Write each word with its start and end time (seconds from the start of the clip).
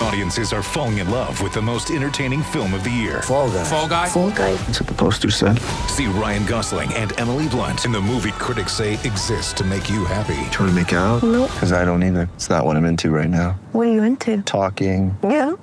Audiences 0.00 0.52
are 0.52 0.62
falling 0.62 0.98
in 0.98 1.10
love 1.10 1.40
with 1.42 1.54
the 1.54 1.62
most 1.62 1.90
entertaining 1.90 2.42
film 2.42 2.74
of 2.74 2.84
the 2.84 2.90
year. 2.90 3.22
Fall 3.22 3.50
guy. 3.50 3.64
Fall 3.64 3.88
guy. 3.88 4.08
Fall 4.08 4.30
guy. 4.30 4.54
That's 4.54 4.80
what 4.80 4.88
the 4.88 4.94
poster 4.94 5.30
said. 5.30 5.58
See 5.88 6.06
Ryan 6.06 6.44
Gosling 6.46 6.92
and 6.94 7.18
Emily 7.18 7.48
Blunt 7.48 7.84
in 7.86 7.92
the 7.92 8.00
movie 8.00 8.32
critics 8.32 8.72
say 8.72 8.94
exists 8.94 9.52
to 9.54 9.64
make 9.64 9.88
you 9.88 10.04
happy. 10.04 10.34
Trying 10.50 10.68
to 10.68 10.72
make 10.72 10.92
it 10.92 10.96
out? 10.96 11.22
Nope. 11.22 11.50
Because 11.50 11.72
I 11.72 11.84
don't 11.84 12.02
either. 12.02 12.28
It's 12.34 12.50
not 12.50 12.64
what 12.64 12.76
I'm 12.76 12.84
into 12.84 13.10
right 13.10 13.30
now. 13.30 13.58
What 13.72 13.86
are 13.88 13.92
you 13.92 14.02
into? 14.02 14.42
Talking. 14.42 15.16
Yeah. 15.22 15.52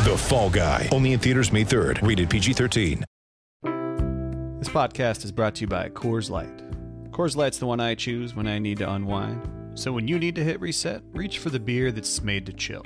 The 0.00 0.16
Fall 0.16 0.48
Guy. 0.48 0.88
Only 0.92 1.12
in 1.12 1.20
theaters 1.20 1.52
May 1.52 1.64
3rd. 1.64 2.06
Rated 2.06 2.30
PG-13. 2.30 3.04
This 4.58 4.68
podcast 4.68 5.24
is 5.24 5.32
brought 5.32 5.54
to 5.56 5.62
you 5.62 5.66
by 5.66 5.90
Coors 5.90 6.30
Light. 6.30 6.56
Coors 7.12 7.36
Light's 7.36 7.58
the 7.58 7.66
one 7.66 7.80
I 7.80 7.94
choose 7.94 8.34
when 8.34 8.46
I 8.46 8.58
need 8.58 8.78
to 8.78 8.90
unwind. 8.90 9.59
So 9.74 9.92
when 9.92 10.08
you 10.08 10.18
need 10.18 10.34
to 10.34 10.44
hit 10.44 10.60
reset, 10.60 11.02
reach 11.12 11.38
for 11.38 11.50
the 11.50 11.60
beer 11.60 11.92
that's 11.92 12.22
made 12.22 12.46
to 12.46 12.52
chill. 12.52 12.84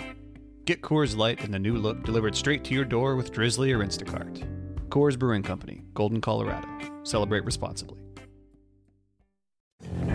Get 0.65 0.83
Coors 0.83 1.17
Light 1.17 1.45
in 1.45 1.51
the 1.51 1.59
new 1.59 1.77
look 1.77 2.05
delivered 2.05 2.37
straight 2.37 2.65
to 2.65 2.75
your 2.75 2.85
door 2.85 3.17
with 3.17 3.33
Drizzly 3.33 3.73
or 3.73 3.81
Instacart. 3.81 4.89
Coors 4.89 5.19
Brewing 5.19 5.43
Company, 5.43 5.83
Golden, 5.95 6.21
Colorado. 6.21 6.69
Celebrate 7.03 7.45
responsibly. 7.45 7.99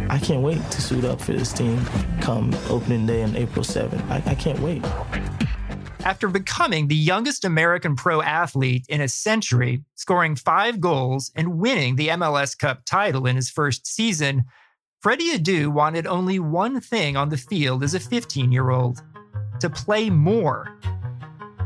I 0.10 0.18
can't 0.18 0.42
wait 0.42 0.60
to 0.72 0.82
suit 0.82 1.06
up 1.06 1.22
for 1.22 1.34
this 1.34 1.54
team 1.54 1.84
come 2.22 2.56
opening 2.70 3.06
day 3.06 3.24
on 3.24 3.36
April 3.36 3.64
7th. 3.64 4.10
I, 4.10 4.24
I 4.32 4.36
can't 4.36 4.60
wait. 4.60 4.84
After 6.06 6.28
becoming 6.30 6.88
the 6.88 6.96
youngest 6.96 7.46
American 7.46 7.96
pro 7.96 8.22
athlete 8.22 8.86
in 8.90 9.02
a 9.02 9.08
century, 9.08 9.84
scoring 9.96 10.36
five 10.36 10.80
goals 10.80 11.32
and 11.36 11.60
winning 11.60 11.96
the 11.96 12.08
MLS 12.10 12.58
Cup 12.58 12.86
title 12.86 13.28
in 13.28 13.36
his 13.36 13.50
first 13.50 13.86
season, 13.86 14.46
Freddie 15.02 15.38
Adu 15.38 15.70
wanted 15.70 16.06
only 16.08 16.40
one 16.40 16.82
thing 16.82 17.16
on 17.16 17.30
the 17.30 17.38
field 17.38 17.84
as 17.84 17.94
a 17.94 18.02
15 18.02 18.52
year 18.52 18.70
old 18.70 19.02
to 19.62 19.70
play 19.70 20.10
more. 20.10 20.78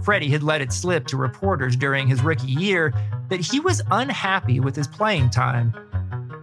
Freddie 0.03 0.29
had 0.29 0.43
let 0.43 0.61
it 0.61 0.71
slip 0.71 1.07
to 1.07 1.17
reporters 1.17 1.75
during 1.75 2.07
his 2.07 2.21
rookie 2.21 2.51
year 2.51 2.93
that 3.29 3.39
he 3.39 3.59
was 3.59 3.81
unhappy 3.89 4.59
with 4.59 4.75
his 4.75 4.87
playing 4.87 5.31
time. 5.31 5.73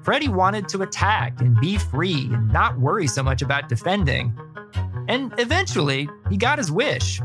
Freddie 0.02 0.28
wanted 0.30 0.68
to 0.70 0.82
attack 0.82 1.40
and 1.40 1.60
be 1.60 1.78
free 1.78 2.28
and 2.32 2.52
not 2.52 2.80
worry 2.80 3.06
so 3.06 3.22
much 3.22 3.40
about 3.40 3.68
defending. 3.68 4.36
And 5.06 5.32
eventually, 5.38 6.08
he 6.28 6.36
got 6.36 6.58
his 6.58 6.72
wish 6.72 7.20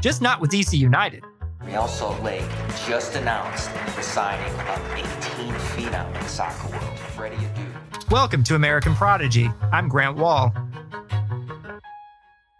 just 0.00 0.20
not 0.20 0.40
with 0.40 0.50
DC 0.50 0.76
United. 0.76 1.22
Real 1.62 1.86
Salt 1.86 2.20
Lake 2.24 2.48
just 2.88 3.14
announced 3.14 3.70
the 3.94 4.02
signing 4.02 4.52
of 4.68 4.92
18 4.92 5.52
phenom 5.54 6.08
in 6.08 6.12
the 6.14 6.28
soccer 6.28 6.70
world, 6.70 6.98
Freddie 7.14 7.36
Adu. 7.36 7.95
Welcome 8.10 8.44
to 8.44 8.54
American 8.54 8.94
Prodigy. 8.94 9.50
I'm 9.72 9.88
Grant 9.88 10.16
Wahl. 10.16 10.54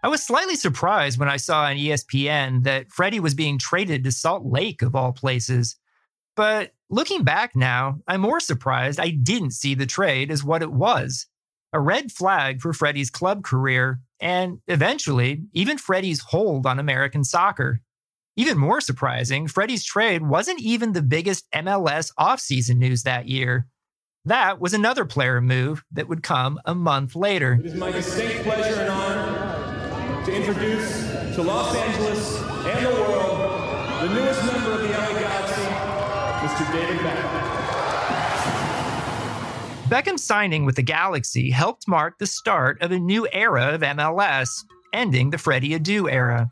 I 0.03 0.09
was 0.09 0.21
slightly 0.21 0.57
surprised 0.57 1.17
when 1.17 1.29
I 1.29 1.37
saw 1.37 1.63
on 1.63 1.77
ESPN 1.77 2.63
that 2.63 2.91
Freddie 2.91 3.21
was 3.21 3.33
being 3.33 3.57
traded 3.57 4.03
to 4.03 4.11
Salt 4.11 4.45
Lake, 4.45 4.81
of 4.81 4.93
all 4.93 5.13
places. 5.13 5.77
But 6.35 6.73
looking 6.89 7.23
back 7.23 7.55
now, 7.55 7.99
I'm 8.09 8.19
more 8.19 8.41
surprised 8.41 8.99
I 8.99 9.11
didn't 9.11 9.51
see 9.51 9.73
the 9.73 9.85
trade 9.85 10.31
as 10.31 10.43
what 10.43 10.61
it 10.61 10.71
was 10.71 11.27
a 11.71 11.79
red 11.79 12.11
flag 12.11 12.61
for 12.61 12.73
Freddie's 12.73 13.09
club 13.09 13.43
career, 13.43 14.01
and 14.19 14.59
eventually, 14.67 15.43
even 15.53 15.77
Freddie's 15.77 16.19
hold 16.19 16.65
on 16.65 16.77
American 16.77 17.23
soccer. 17.23 17.79
Even 18.35 18.57
more 18.57 18.81
surprising, 18.81 19.47
Freddie's 19.47 19.85
trade 19.85 20.23
wasn't 20.23 20.59
even 20.59 20.91
the 20.91 21.01
biggest 21.01 21.49
MLS 21.53 22.11
offseason 22.19 22.77
news 22.77 23.03
that 23.03 23.29
year. 23.29 23.67
That 24.27 24.59
was 24.59 24.73
another 24.73 25.05
player 25.05 25.39
move 25.39 25.85
that 25.93 26.09
would 26.09 26.21
come 26.21 26.59
a 26.65 26.75
month 26.75 27.15
later. 27.15 27.53
It 27.61 27.67
is 27.67 27.75
my 27.75 27.91
distinct 27.91 28.43
pleasure 28.43 28.81
and 28.81 28.89
honor 28.89 30.25
to 30.25 30.35
introduce 30.35 31.07
to 31.35 31.41
Los 31.41 31.73
Angeles 31.73 32.37
and 32.41 32.85
the 32.85 32.91
world 32.91 33.39
the 34.01 34.13
newest 34.13 34.45
member 34.45 34.71
of 34.73 34.81
the 34.81 34.89
LA 34.89 35.17
Galaxy, 35.17 35.61
Mr. 36.43 36.73
David 36.73 36.97
Beckham. 36.97 37.31
Beckham's 39.87 40.25
signing 40.25 40.65
with 40.65 40.75
the 40.75 40.83
Galaxy 40.83 41.49
helped 41.49 41.87
mark 41.87 42.19
the 42.19 42.27
start 42.27 42.81
of 42.81 42.91
a 42.91 42.99
new 42.99 43.29
era 43.31 43.73
of 43.73 43.79
MLS, 43.79 44.49
ending 44.91 45.29
the 45.29 45.37
Freddie 45.37 45.69
Adu 45.69 46.11
era. 46.11 46.49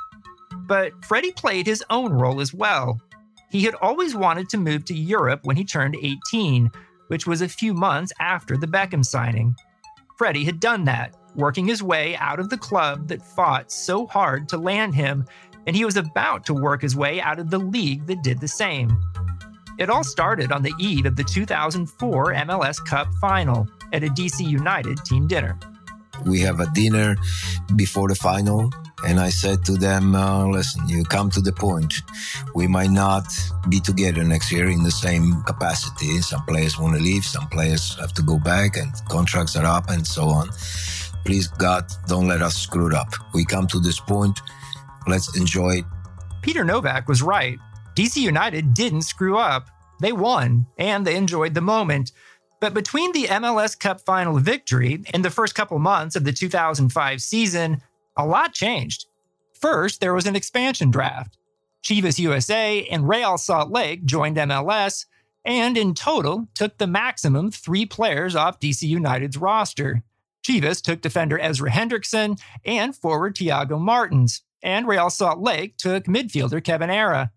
But 0.59 0.93
Freddie 1.03 1.33
played 1.33 1.67
his 1.67 1.83
own 1.89 2.13
role 2.13 2.39
as 2.39 2.53
well. 2.53 3.01
He 3.49 3.63
had 3.65 3.75
always 3.75 4.15
wanted 4.15 4.47
to 4.47 4.57
move 4.57 4.85
to 4.85 4.93
Europe 4.93 5.41
when 5.43 5.57
he 5.57 5.65
turned 5.65 5.97
18, 6.01 6.71
which 7.07 7.27
was 7.27 7.41
a 7.41 7.49
few 7.49 7.73
months 7.73 8.11
after 8.19 8.57
the 8.57 8.67
Beckham 8.67 9.03
signing. 9.03 9.55
Freddie 10.17 10.45
had 10.45 10.59
done 10.59 10.85
that, 10.85 11.15
working 11.35 11.67
his 11.67 11.83
way 11.83 12.15
out 12.17 12.39
of 12.39 12.49
the 12.49 12.57
club 12.57 13.07
that 13.07 13.21
fought 13.21 13.71
so 13.71 14.07
hard 14.07 14.47
to 14.49 14.57
land 14.57 14.95
him, 14.95 15.25
and 15.67 15.75
he 15.75 15.85
was 15.85 15.97
about 15.97 16.45
to 16.45 16.53
work 16.53 16.81
his 16.81 16.95
way 16.95 17.19
out 17.21 17.39
of 17.39 17.49
the 17.49 17.57
league 17.57 18.05
that 18.07 18.23
did 18.23 18.39
the 18.39 18.47
same. 18.47 18.97
It 19.77 19.89
all 19.89 20.03
started 20.03 20.51
on 20.51 20.63
the 20.63 20.73
eve 20.79 21.05
of 21.05 21.17
the 21.17 21.23
2004 21.23 22.33
MLS 22.33 22.83
Cup 22.85 23.13
final 23.19 23.67
at 23.91 24.03
a 24.03 24.07
DC 24.07 24.47
United 24.47 24.97
team 24.99 25.27
dinner. 25.27 25.59
We 26.25 26.39
have 26.41 26.61
a 26.61 26.67
dinner 26.73 27.17
before 27.75 28.07
the 28.07 28.15
final, 28.15 28.71
and 29.05 29.19
I 29.19 29.29
said 29.29 29.63
to 29.65 29.77
them, 29.77 30.15
uh, 30.15 30.47
listen, 30.47 30.87
you 30.89 31.03
come 31.03 31.29
to 31.31 31.41
the 31.41 31.53
point. 31.53 31.93
We 32.53 32.67
might 32.67 32.89
not 32.89 33.25
be 33.69 33.79
together 33.79 34.23
next 34.23 34.51
year 34.51 34.67
in 34.67 34.83
the 34.83 34.91
same 34.91 35.43
capacity. 35.43 36.19
Some 36.21 36.43
players 36.45 36.79
want 36.79 36.95
to 36.95 37.01
leave, 37.01 37.23
some 37.23 37.47
players 37.49 37.95
have 37.99 38.13
to 38.13 38.21
go 38.21 38.39
back, 38.39 38.77
and 38.77 38.91
contracts 39.07 39.55
are 39.55 39.65
up, 39.65 39.89
and 39.89 40.05
so 40.05 40.23
on. 40.29 40.49
Please, 41.23 41.47
God, 41.47 41.85
don't 42.07 42.27
let 42.27 42.41
us 42.41 42.55
screw 42.55 42.87
it 42.87 42.93
up. 42.93 43.13
We 43.33 43.45
come 43.45 43.67
to 43.67 43.79
this 43.79 43.99
point, 43.99 44.39
let's 45.07 45.37
enjoy 45.37 45.77
it. 45.77 45.85
Peter 46.41 46.63
Nowak 46.63 47.07
was 47.07 47.21
right. 47.21 47.59
DC 47.95 48.17
United 48.17 48.73
didn't 48.73 49.03
screw 49.03 49.37
up. 49.37 49.69
They 50.01 50.11
won, 50.11 50.67
and 50.77 51.05
they 51.05 51.15
enjoyed 51.15 51.53
the 51.53 51.61
moment. 51.61 52.11
But 52.59 52.73
between 52.73 53.11
the 53.11 53.25
MLS 53.25 53.77
Cup 53.79 54.01
final 54.01 54.37
victory 54.39 55.03
and 55.13 55.23
the 55.23 55.29
first 55.29 55.55
couple 55.55 55.77
months 55.79 56.15
of 56.15 56.23
the 56.23 56.33
2005 56.33 57.21
season, 57.21 57.81
a 58.15 58.25
lot 58.25 58.53
changed. 58.53 59.05
First, 59.53 60.01
there 60.01 60.13
was 60.13 60.25
an 60.25 60.35
expansion 60.35 60.91
draft. 60.91 61.37
Chivas 61.83 62.19
USA 62.19 62.85
and 62.85 63.07
Real 63.07 63.37
Salt 63.37 63.71
Lake 63.71 64.05
joined 64.05 64.37
MLS, 64.37 65.05
and 65.43 65.77
in 65.77 65.93
total 65.93 66.47
took 66.55 66.77
the 66.77 66.87
maximum 66.87 67.51
three 67.51 67.85
players 67.85 68.35
off 68.35 68.59
DC 68.59 68.83
United's 68.83 69.37
roster. 69.37 70.03
Chivas 70.45 70.81
took 70.81 71.01
defender 71.01 71.39
Ezra 71.39 71.71
Hendrickson 71.71 72.39
and 72.65 72.95
forward 72.95 73.35
Thiago 73.35 73.79
Martins, 73.79 74.41
and 74.61 74.87
Real 74.87 75.09
Salt 75.09 75.39
Lake 75.39 75.77
took 75.77 76.05
midfielder 76.05 76.63
Kevin 76.63 76.89
Ara. 76.89 77.31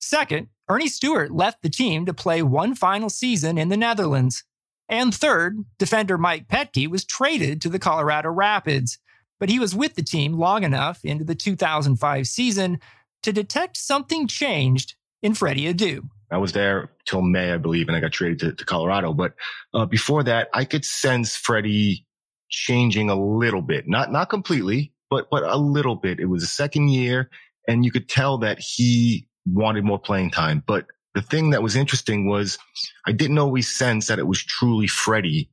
Second, 0.00 0.48
Earnie 0.68 0.88
Stewart 0.88 1.32
left 1.32 1.62
the 1.62 1.70
team 1.70 2.04
to 2.06 2.14
play 2.14 2.42
one 2.42 2.74
final 2.74 3.08
season 3.08 3.58
in 3.58 3.68
the 3.68 3.76
Netherlands. 3.76 4.44
And 4.88 5.14
third, 5.14 5.64
defender 5.78 6.18
Mike 6.18 6.48
Petke 6.48 6.88
was 6.88 7.04
traded 7.04 7.60
to 7.62 7.68
the 7.68 7.78
Colorado 7.78 8.30
Rapids, 8.30 8.98
but 9.38 9.48
he 9.48 9.58
was 9.58 9.74
with 9.74 9.94
the 9.94 10.02
team 10.02 10.32
long 10.32 10.64
enough 10.64 11.04
into 11.04 11.24
the 11.24 11.34
2005 11.34 12.26
season 12.26 12.80
to 13.22 13.32
detect 13.32 13.76
something 13.76 14.26
changed 14.26 14.94
in 15.22 15.34
Freddie 15.34 15.72
Adu. 15.72 16.08
I 16.30 16.38
was 16.38 16.52
there 16.52 16.90
till 17.06 17.22
May, 17.22 17.52
I 17.52 17.56
believe, 17.56 17.88
and 17.88 17.96
I 17.96 18.00
got 18.00 18.12
traded 18.12 18.38
to, 18.40 18.52
to 18.52 18.64
Colorado. 18.64 19.14
But 19.14 19.34
uh, 19.72 19.86
before 19.86 20.22
that, 20.24 20.48
I 20.52 20.64
could 20.64 20.84
sense 20.84 21.34
Freddie 21.34 22.06
changing 22.50 23.10
a 23.10 23.18
little 23.18 23.62
bit, 23.62 23.88
not 23.88 24.12
not 24.12 24.28
completely, 24.28 24.92
but 25.10 25.28
but 25.30 25.42
a 25.42 25.56
little 25.56 25.96
bit. 25.96 26.20
It 26.20 26.26
was 26.26 26.42
the 26.42 26.48
second 26.48 26.88
year, 26.88 27.30
and 27.66 27.84
you 27.84 27.90
could 27.90 28.08
tell 28.08 28.38
that 28.38 28.58
he 28.58 29.26
wanted 29.46 29.84
more 29.84 29.98
playing 29.98 30.30
time. 30.30 30.62
But 30.66 30.86
the 31.14 31.22
thing 31.22 31.50
that 31.50 31.62
was 31.62 31.76
interesting 31.76 32.28
was 32.28 32.58
I 33.06 33.12
didn't 33.12 33.38
always 33.38 33.74
sense 33.74 34.06
that 34.08 34.18
it 34.18 34.26
was 34.26 34.42
truly 34.44 34.86
Freddie 34.86 35.50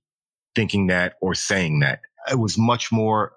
thinking 0.56 0.88
that 0.88 1.16
or 1.22 1.34
saying 1.36 1.80
that. 1.80 2.02
It 2.30 2.40
was 2.40 2.58
much 2.58 2.92
more 2.92 3.34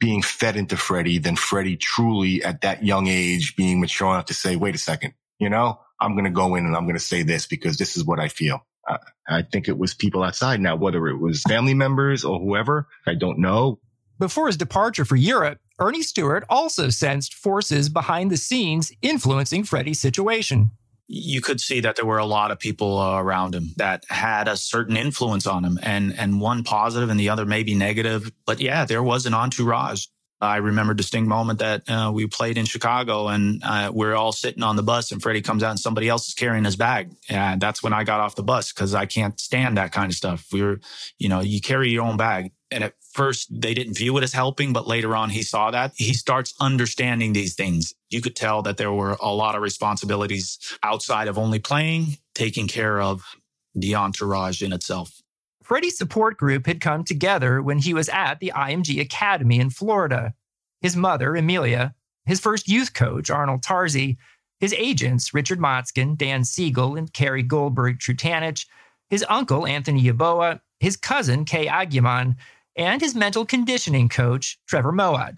being 0.00 0.22
fed 0.22 0.56
into 0.56 0.76
Freddie 0.76 1.18
than 1.18 1.36
Freddie 1.36 1.76
truly 1.76 2.42
at 2.42 2.60
that 2.60 2.84
young 2.84 3.08
age 3.08 3.56
being 3.56 3.80
mature 3.80 4.08
enough 4.08 4.26
to 4.26 4.34
say, 4.34 4.56
wait 4.56 4.74
a 4.74 4.78
second, 4.78 5.14
you 5.38 5.50
know, 5.50 5.80
I'm 6.00 6.12
going 6.12 6.24
to 6.24 6.30
go 6.30 6.54
in 6.54 6.64
and 6.64 6.76
I'm 6.76 6.84
going 6.84 6.96
to 6.96 7.00
say 7.00 7.22
this 7.22 7.46
because 7.46 7.76
this 7.76 7.96
is 7.96 8.04
what 8.04 8.20
I 8.20 8.28
feel. 8.28 8.64
Uh, 8.88 8.98
I 9.28 9.42
think 9.42 9.68
it 9.68 9.76
was 9.76 9.94
people 9.94 10.22
outside 10.22 10.60
now, 10.60 10.76
whether 10.76 11.08
it 11.08 11.18
was 11.18 11.42
family 11.42 11.74
members 11.74 12.24
or 12.24 12.38
whoever, 12.38 12.86
I 13.06 13.14
don't 13.14 13.38
know. 13.38 13.80
Before 14.18 14.46
his 14.46 14.56
departure 14.56 15.04
for 15.04 15.16
Europe, 15.16 15.58
Earnie 15.78 16.02
Stewart 16.02 16.44
also 16.48 16.88
sensed 16.88 17.34
forces 17.34 17.88
behind 17.88 18.30
the 18.30 18.36
scenes 18.36 18.90
influencing 19.00 19.62
Freddie's 19.64 20.00
situation. 20.00 20.72
You 21.08 21.40
could 21.40 21.60
see 21.60 21.80
that 21.80 21.96
there 21.96 22.04
were 22.04 22.18
a 22.18 22.26
lot 22.26 22.50
of 22.50 22.58
people 22.58 22.98
uh, 22.98 23.18
around 23.18 23.54
him 23.54 23.70
that 23.76 24.04
had 24.10 24.46
a 24.46 24.56
certain 24.56 24.96
influence 24.96 25.46
on 25.46 25.64
him, 25.64 25.78
and 25.82 26.14
and 26.18 26.40
one 26.40 26.64
positive 26.64 27.08
and 27.08 27.18
the 27.18 27.30
other 27.30 27.46
maybe 27.46 27.74
negative. 27.74 28.30
But 28.46 28.60
yeah, 28.60 28.84
there 28.84 29.02
was 29.02 29.26
an 29.26 29.34
entourage. 29.34 30.06
I 30.40 30.58
remember 30.58 30.92
a 30.92 30.96
distinct 30.96 31.28
moment 31.28 31.58
that 31.58 31.88
uh, 31.90 32.12
we 32.14 32.26
played 32.28 32.58
in 32.58 32.64
Chicago 32.64 33.26
and 33.26 33.60
uh, 33.64 33.90
we're 33.92 34.14
all 34.14 34.30
sitting 34.30 34.62
on 34.62 34.76
the 34.76 34.84
bus 34.84 35.10
and 35.10 35.20
Freddie 35.20 35.42
comes 35.42 35.64
out 35.64 35.70
and 35.70 35.80
somebody 35.80 36.08
else 36.08 36.28
is 36.28 36.34
carrying 36.34 36.64
his 36.64 36.76
bag. 36.76 37.10
And 37.28 37.60
that's 37.60 37.82
when 37.82 37.92
I 37.92 38.04
got 38.04 38.20
off 38.20 38.36
the 38.36 38.44
bus 38.44 38.72
because 38.72 38.94
I 38.94 39.06
can't 39.06 39.38
stand 39.40 39.78
that 39.78 39.90
kind 39.90 40.10
of 40.12 40.16
stuff. 40.16 40.46
We 40.52 40.62
were, 40.62 40.80
you 41.18 41.28
know, 41.28 41.40
you 41.40 41.60
carry 41.60 41.90
your 41.90 42.04
own 42.04 42.16
bag. 42.16 42.52
And 42.70 42.84
at 42.84 42.94
first 43.18 43.48
they 43.50 43.74
didn't 43.74 43.98
view 43.98 44.16
it 44.16 44.22
as 44.22 44.32
helping, 44.32 44.72
but 44.72 44.86
later 44.86 45.16
on 45.16 45.28
he 45.28 45.42
saw 45.42 45.72
that. 45.72 45.92
He 45.96 46.14
starts 46.14 46.54
understanding 46.60 47.32
these 47.32 47.56
things. 47.56 47.92
You 48.10 48.20
could 48.20 48.36
tell 48.36 48.62
that 48.62 48.76
there 48.76 48.92
were 48.92 49.16
a 49.20 49.34
lot 49.34 49.56
of 49.56 49.62
responsibilities 49.62 50.56
outside 50.84 51.26
of 51.26 51.36
only 51.36 51.58
playing, 51.58 52.18
taking 52.36 52.68
care 52.68 53.00
of 53.00 53.24
the 53.74 53.96
entourage 53.96 54.62
in 54.62 54.72
itself. 54.72 55.20
Freddie's 55.64 55.98
support 55.98 56.38
group 56.38 56.66
had 56.66 56.80
come 56.80 57.02
together 57.02 57.60
when 57.60 57.78
he 57.78 57.92
was 57.92 58.08
at 58.08 58.38
the 58.38 58.52
IMG 58.54 59.00
Academy 59.00 59.58
in 59.58 59.70
Florida. 59.70 60.32
His 60.80 60.94
mother, 60.94 61.34
Amelia, 61.34 61.96
his 62.24 62.38
first 62.38 62.68
youth 62.68 62.94
coach, 62.94 63.30
Arnold 63.30 63.62
Tarzi, 63.62 64.16
his 64.60 64.72
agents, 64.74 65.34
Richard 65.34 65.58
Motzkin, 65.58 66.16
Dan 66.16 66.44
Siegel, 66.44 66.94
and 66.94 67.12
Carrie 67.12 67.42
Goldberg 67.42 67.98
Trutanich, 67.98 68.64
his 69.10 69.24
uncle, 69.28 69.66
Anthony 69.66 70.04
Yeboah, 70.04 70.60
his 70.78 70.96
cousin, 70.96 71.44
Kay 71.44 71.66
Aguiman, 71.66 72.36
and 72.78 73.02
his 73.02 73.14
mental 73.14 73.44
conditioning 73.44 74.08
coach, 74.08 74.58
Trevor 74.66 74.92
Moawad. 74.92 75.34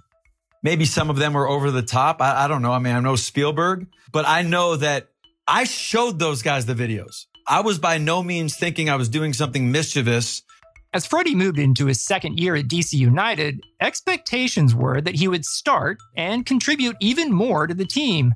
Maybe 0.63 0.85
some 0.85 1.09
of 1.09 1.17
them 1.17 1.33
were 1.33 1.49
over 1.49 1.71
the 1.71 1.83
top. 1.83 2.21
I, 2.21 2.45
I 2.45 2.49
don't 2.49 2.63
know. 2.63 2.73
I 2.73 2.79
mean, 2.79 2.95
I 2.95 3.01
know 3.01 3.17
Spielberg, 3.17 3.87
but 4.13 4.29
I 4.29 4.43
know 4.43 4.77
that 4.77 5.09
I 5.49 5.65
showed 5.65 6.19
those 6.19 6.43
guys 6.43 6.67
the 6.67 6.75
videos. 6.75 7.25
I 7.49 7.63
was 7.63 7.79
by 7.79 7.99
no 7.99 8.23
means 8.23 8.57
thinking 8.57 8.91
I 8.91 8.97
was 8.97 9.09
doing 9.09 9.33
something 9.33 9.73
mischievous. 9.73 10.43
As 10.93 11.07
Freddie 11.07 11.35
moved 11.35 11.59
into 11.59 11.87
his 11.87 12.05
second 12.05 12.39
year 12.39 12.57
at 12.57 12.67
DC 12.67 12.93
United, 12.93 13.61
expectations 13.81 14.75
were 14.75 15.01
that 15.01 15.15
he 15.15 15.29
would 15.29 15.45
start 15.45 15.99
and 16.17 16.45
contribute 16.45 16.97
even 17.01 17.33
more 17.33 17.67
to 17.67 17.75
the 17.75 17.87
team. 17.87 18.35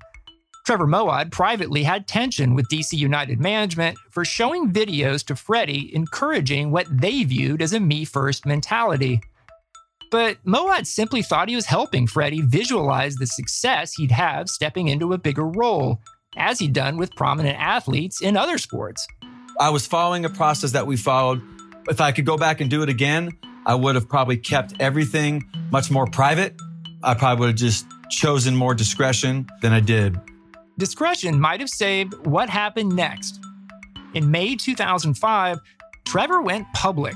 Trevor 0.64 0.86
Moawad 0.86 1.30
privately 1.30 1.82
had 1.82 2.08
tension 2.08 2.54
with 2.54 2.68
DC 2.68 2.94
United 2.94 3.38
management 3.38 3.98
for 4.10 4.24
showing 4.24 4.72
videos 4.72 5.22
to 5.26 5.36
Freddie 5.36 5.94
encouraging 5.94 6.70
what 6.70 6.86
they 6.90 7.22
viewed 7.24 7.60
as 7.60 7.74
a 7.74 7.80
me 7.80 8.06
first 8.06 8.46
mentality. 8.46 9.20
But 10.10 10.42
Moawad 10.46 10.86
simply 10.86 11.20
thought 11.20 11.50
he 11.50 11.54
was 11.54 11.66
helping 11.66 12.06
Freddie 12.06 12.40
visualize 12.40 13.16
the 13.16 13.26
success 13.26 13.92
he'd 13.92 14.10
have 14.10 14.48
stepping 14.48 14.88
into 14.88 15.12
a 15.12 15.18
bigger 15.18 15.46
role 15.46 16.00
as 16.34 16.60
he'd 16.60 16.72
done 16.72 16.96
with 16.96 17.14
prominent 17.14 17.58
athletes 17.60 18.22
in 18.22 18.34
other 18.34 18.56
sports. 18.56 19.06
I 19.60 19.68
was 19.68 19.86
following 19.86 20.24
a 20.24 20.30
process 20.30 20.72
that 20.72 20.86
we 20.86 20.96
followed. 20.96 21.42
If 21.90 22.00
I 22.00 22.10
could 22.10 22.24
go 22.24 22.38
back 22.38 22.62
and 22.62 22.70
do 22.70 22.82
it 22.82 22.88
again, 22.88 23.32
I 23.66 23.74
would 23.74 23.96
have 23.96 24.08
probably 24.08 24.38
kept 24.38 24.72
everything 24.80 25.44
much 25.70 25.90
more 25.90 26.06
private. 26.06 26.54
I 27.02 27.12
probably 27.12 27.40
would 27.40 27.48
have 27.50 27.56
just 27.56 27.86
chosen 28.08 28.56
more 28.56 28.74
discretion 28.74 29.46
than 29.60 29.74
I 29.74 29.80
did. 29.80 30.18
Discretion 30.78 31.40
might 31.40 31.60
have 31.60 31.70
saved 31.70 32.14
what 32.26 32.48
happened 32.48 32.94
next. 32.94 33.40
In 34.14 34.30
May 34.30 34.56
2005, 34.56 35.58
Trevor 36.04 36.42
went 36.42 36.72
public 36.72 37.14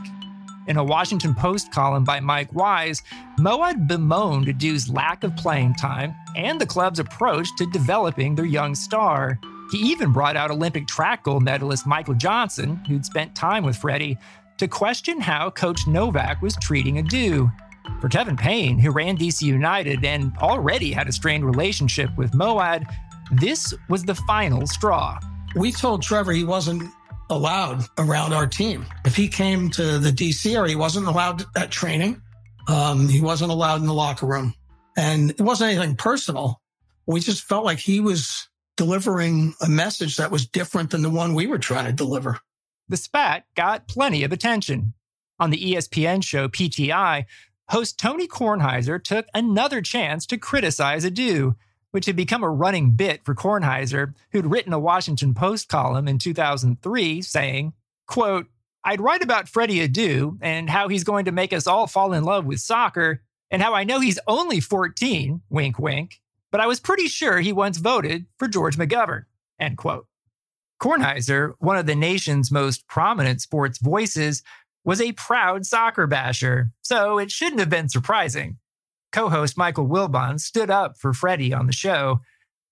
in 0.69 0.77
a 0.77 0.85
Washington 0.85 1.35
Post 1.35 1.73
column 1.73 2.05
by 2.05 2.21
Mike 2.21 2.53
Wise, 2.53 3.03
Moawad 3.39 3.89
bemoaned 3.89 4.47
Adu's 4.47 4.89
lack 4.89 5.25
of 5.25 5.35
playing 5.35 5.75
time 5.75 6.15
and 6.37 6.61
the 6.61 6.67
club's 6.67 6.99
approach 6.99 7.49
to 7.57 7.67
developing 7.71 8.35
their 8.35 8.45
young 8.45 8.75
star. 8.75 9.41
He 9.73 9.79
even 9.79 10.13
brought 10.13 10.37
out 10.37 10.51
Olympic 10.51 10.87
track 10.87 11.25
gold 11.25 11.43
medalist 11.43 11.87
Michael 11.87 12.15
Johnson, 12.15 12.77
who'd 12.87 13.07
spent 13.07 13.35
time 13.35 13.65
with 13.65 13.77
Freddie, 13.77 14.19
to 14.59 14.69
question 14.69 15.21
how 15.21 15.51
Coach 15.51 15.87
Nowak 15.87 16.43
was 16.43 16.55
treating 16.57 16.97
Adu. 16.97 17.51
For 18.03 18.09
Kevin 18.09 18.37
Payne, 18.37 18.79
who 18.79 18.91
ran 18.91 19.17
DC 19.17 19.43
United 19.43 20.05
and 20.05 20.37
already 20.39 20.93
had 20.93 21.09
a 21.09 21.13
strained 21.13 21.47
relationship 21.47 22.11
with 22.19 22.33
Moawad, 22.33 22.95
this 23.31 23.75
was 23.89 24.05
the 24.05 24.15
final 24.15 24.67
straw. 24.67 25.19
We 25.55 25.73
told 25.73 26.03
Trevor 26.03 26.33
he 26.33 26.45
wasn't 26.45 26.91
allowed 27.31 27.85
around 27.99 28.33
our 28.33 28.47
team. 28.47 28.87
If 29.05 29.17
he 29.17 29.29
came 29.29 29.71
to 29.71 29.99
the 29.99 30.11
DC 30.11 30.55
area, 30.55 30.71
he 30.71 30.77
wasn't 30.77 31.07
allowed 31.07 31.45
at 31.57 31.71
training. 31.71 32.23
Um, 32.69 33.09
he 33.09 33.21
wasn't 33.21 33.51
allowed 33.51 33.81
in 33.81 33.87
the 33.87 33.95
locker 33.95 34.27
room. 34.27 34.55
And 34.97 35.31
it 35.31 35.41
wasn't 35.41 35.73
anything 35.73 35.97
personal. 35.97 36.61
We 37.07 37.21
just 37.21 37.45
felt 37.45 37.65
like 37.65 37.79
he 37.79 38.01
was 38.01 38.49
delivering 38.77 39.55
a 39.61 39.69
message 39.69 40.17
that 40.17 40.31
was 40.31 40.47
different 40.47 40.91
than 40.91 41.03
the 41.03 41.11
one 41.11 41.35
we 41.35 41.47
were 41.47 41.59
trying 41.59 41.87
to 41.87 41.93
deliver. 41.93 42.39
The 42.89 42.97
spat 42.97 43.45
got 43.55 43.89
plenty 43.89 44.25
of 44.25 44.33
attention. 44.33 44.95
On 45.41 45.51
the 45.51 45.75
ESPN 45.75 46.25
show 46.25 46.49
PTI, 46.49 47.25
host 47.69 47.99
Tony 47.99 48.27
Kornheiser 48.27 49.03
took 49.03 49.27
another 49.35 49.81
chance 49.83 50.27
to 50.27 50.39
criticize 50.39 51.05
Adu 51.05 51.55
which 51.99 52.07
had 52.07 52.15
become 52.15 52.45
a 52.45 52.49
running 52.49 52.93
bit 52.93 53.25
for 53.25 53.35
Kornheiser, 53.35 54.15
who'd 54.31 54.47
written 54.47 54.73
a 54.73 54.79
Washington 54.79 55.35
Post 55.35 55.69
column 55.69 56.07
in 56.07 56.17
2003 56.17 57.23
saying, 57.23 57.73
quote, 58.07 58.47
I'd 58.85 59.01
write 59.01 59.25
about 59.25 59.49
Freddie 59.49 59.81
Adu 59.81 60.39
and 60.41 60.71
how 60.71 60.87
he's 60.87 61.03
going 61.03 61.25
to 61.25 61.33
make 61.33 61.53
us 61.53 61.67
all 61.67 61.89
fall 61.89 62.13
in 62.13 62.23
love 62.23 62.45
with 62.45 62.61
soccer, 62.61 63.21
and 63.51 63.61
how 63.61 63.75
I 63.75 63.83
know 63.83 63.99
he's 63.99 64.21
only 64.29 64.61
14, 64.61 65.41
wink, 65.51 65.81
wink, 65.81 66.21
but 66.53 66.61
I 66.61 66.69
was 66.69 66.79
pretty 66.79 67.09
sure 67.09 67.41
he 67.41 67.53
once 67.53 67.79
voted 67.79 68.27
for 68.39 68.47
George 68.47 68.77
McGovern, 68.77 69.25
end 69.59 69.77
quote. 69.77 70.07
Kornheiser, 70.81 71.55
one 71.59 71.79
of 71.79 71.87
the 71.87 71.97
nation's 71.97 72.53
most 72.53 72.87
prominent 72.87 73.41
sports 73.41 73.79
voices, 73.79 74.45
was 74.85 75.01
a 75.01 75.11
proud 75.15 75.67
soccer 75.67 76.07
basher, 76.07 76.71
so 76.81 77.19
it 77.19 77.33
shouldn't 77.33 77.59
have 77.59 77.71
been 77.71 77.89
surprising 77.89 78.59
co 79.13 79.29
host 79.29 79.57
Michael 79.57 79.89
Wilbon 79.89 80.41
stood 80.41 80.71
up 80.71 80.97
for 80.99 81.13
Freddie 81.13 81.55
on 81.55 81.67
the 81.67 81.73
show, 81.73 82.21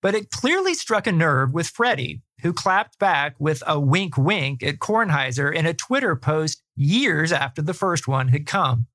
but 0.02 0.14
it 0.14 0.30
clearly 0.30 0.74
struck 0.74 1.06
a 1.06 1.12
nerve 1.12 1.52
with 1.52 1.66
Freddie, 1.66 2.22
who 2.42 2.52
clapped 2.52 2.98
back 2.98 3.34
with 3.38 3.62
a 3.66 3.80
wink 3.80 4.16
wink 4.16 4.62
at 4.62 4.78
Kornheiser 4.78 5.52
in 5.52 5.66
a 5.66 5.74
Twitter 5.74 6.16
post 6.16 6.62
years 6.76 7.32
after 7.32 7.62
the 7.62 7.74
first 7.74 8.06
one 8.06 8.28
had 8.28 8.46
come. 8.46 8.86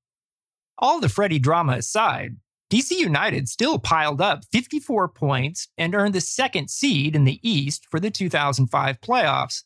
All 0.78 1.00
the 1.00 1.08
Freddie 1.08 1.38
drama 1.38 1.74
aside, 1.74 2.36
DC 2.72 2.92
United 2.92 3.48
still 3.48 3.78
piled 3.78 4.20
up 4.20 4.44
54 4.50 5.08
points 5.08 5.68
and 5.76 5.94
earned 5.94 6.14
the 6.14 6.20
second 6.20 6.70
seed 6.70 7.14
in 7.14 7.24
the 7.24 7.38
East 7.46 7.86
for 7.90 8.00
the 8.00 8.10
2005 8.10 9.00
playoffs. 9.00 9.64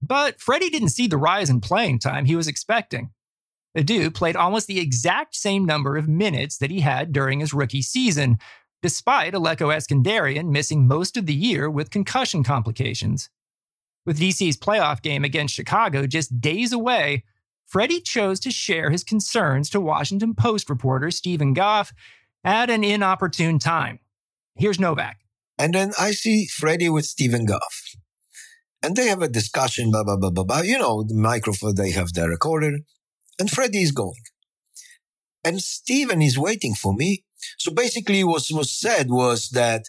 But 0.00 0.40
Freddie 0.40 0.70
didn't 0.70 0.90
see 0.90 1.08
the 1.08 1.16
rise 1.16 1.50
in 1.50 1.60
playing 1.60 1.98
time 1.98 2.26
he 2.26 2.36
was 2.36 2.46
expecting. 2.46 3.10
Adu 3.76 4.12
played 4.12 4.36
almost 4.36 4.66
the 4.66 4.80
exact 4.80 5.34
same 5.36 5.64
number 5.64 5.96
of 5.96 6.08
minutes 6.08 6.58
that 6.58 6.70
he 6.70 6.80
had 6.80 7.12
during 7.12 7.40
his 7.40 7.52
rookie 7.52 7.82
season, 7.82 8.38
despite 8.82 9.34
Alecko 9.34 9.74
Eskandarian 9.74 10.50
missing 10.50 10.86
most 10.86 11.16
of 11.16 11.26
the 11.26 11.34
year 11.34 11.68
with 11.68 11.90
concussion 11.90 12.42
complications. 12.42 13.28
With 14.06 14.18
DC's 14.18 14.56
playoff 14.56 15.02
game 15.02 15.24
against 15.24 15.54
Chicago 15.54 16.06
just 16.06 16.40
days 16.40 16.72
away, 16.72 17.24
Freddie 17.66 18.00
chose 18.00 18.40
to 18.40 18.50
share 18.50 18.90
his 18.90 19.04
concerns 19.04 19.68
to 19.70 19.80
Washington 19.80 20.34
Post 20.34 20.70
reporter 20.70 21.10
Steven 21.10 21.52
Goff 21.52 21.92
at 22.42 22.70
an 22.70 22.82
inopportune 22.82 23.58
time. 23.58 23.98
Here's 24.54 24.80
Nowak. 24.80 25.16
And 25.58 25.74
then 25.74 25.92
I 25.98 26.12
see 26.12 26.46
Freddie 26.46 26.88
with 26.88 27.04
Steven 27.04 27.44
Goff. 27.44 27.96
And 28.82 28.96
they 28.96 29.08
have 29.08 29.20
a 29.20 29.28
discussion, 29.28 29.90
blah, 29.90 30.04
blah, 30.04 30.16
blah, 30.16 30.30
blah, 30.30 30.44
blah. 30.44 30.60
You 30.60 30.78
know, 30.78 31.02
the 31.02 31.14
microphone, 31.14 31.74
they 31.74 31.90
have 31.90 32.12
the 32.14 32.28
recorder 32.28 32.78
and 33.38 33.50
Freddie 33.50 33.82
is 33.82 33.92
going. 33.92 34.22
And 35.44 35.60
Steven 35.60 36.20
is 36.20 36.38
waiting 36.38 36.74
for 36.74 36.92
me. 36.94 37.24
So 37.58 37.72
basically 37.72 38.24
what 38.24 38.44
was 38.50 38.72
said 38.72 39.10
was 39.10 39.50
that 39.50 39.84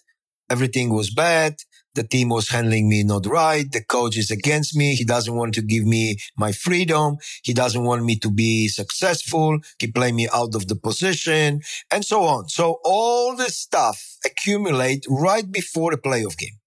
everything 0.50 0.94
was 0.94 1.14
bad. 1.14 1.56
The 1.96 2.04
team 2.04 2.30
was 2.30 2.50
handling 2.50 2.88
me 2.88 3.04
not 3.04 3.26
right. 3.26 3.70
The 3.70 3.84
coach 3.84 4.16
is 4.18 4.30
against 4.30 4.76
me. 4.76 4.96
He 4.96 5.04
doesn't 5.04 5.36
want 5.36 5.56
to 5.56 5.62
give 5.62 5.86
me 5.86 6.18
my 6.38 6.52
freedom. 6.52 7.18
He 7.44 7.54
doesn't 7.54 7.84
want 7.84 8.06
me 8.06 8.16
to 8.20 8.32
be 8.32 8.68
successful. 8.68 9.58
He 9.80 9.92
play 9.92 10.12
me 10.12 10.28
out 10.32 10.54
of 10.56 10.68
the 10.68 10.76
position 10.76 11.62
and 11.92 12.06
so 12.06 12.24
on. 12.24 12.48
So 12.48 12.80
all 12.86 13.36
this 13.36 13.58
stuff 13.58 14.18
accumulate 14.24 15.06
right 15.10 15.52
before 15.52 15.92
the 15.92 15.98
playoff 15.98 16.38
game. 16.38 16.60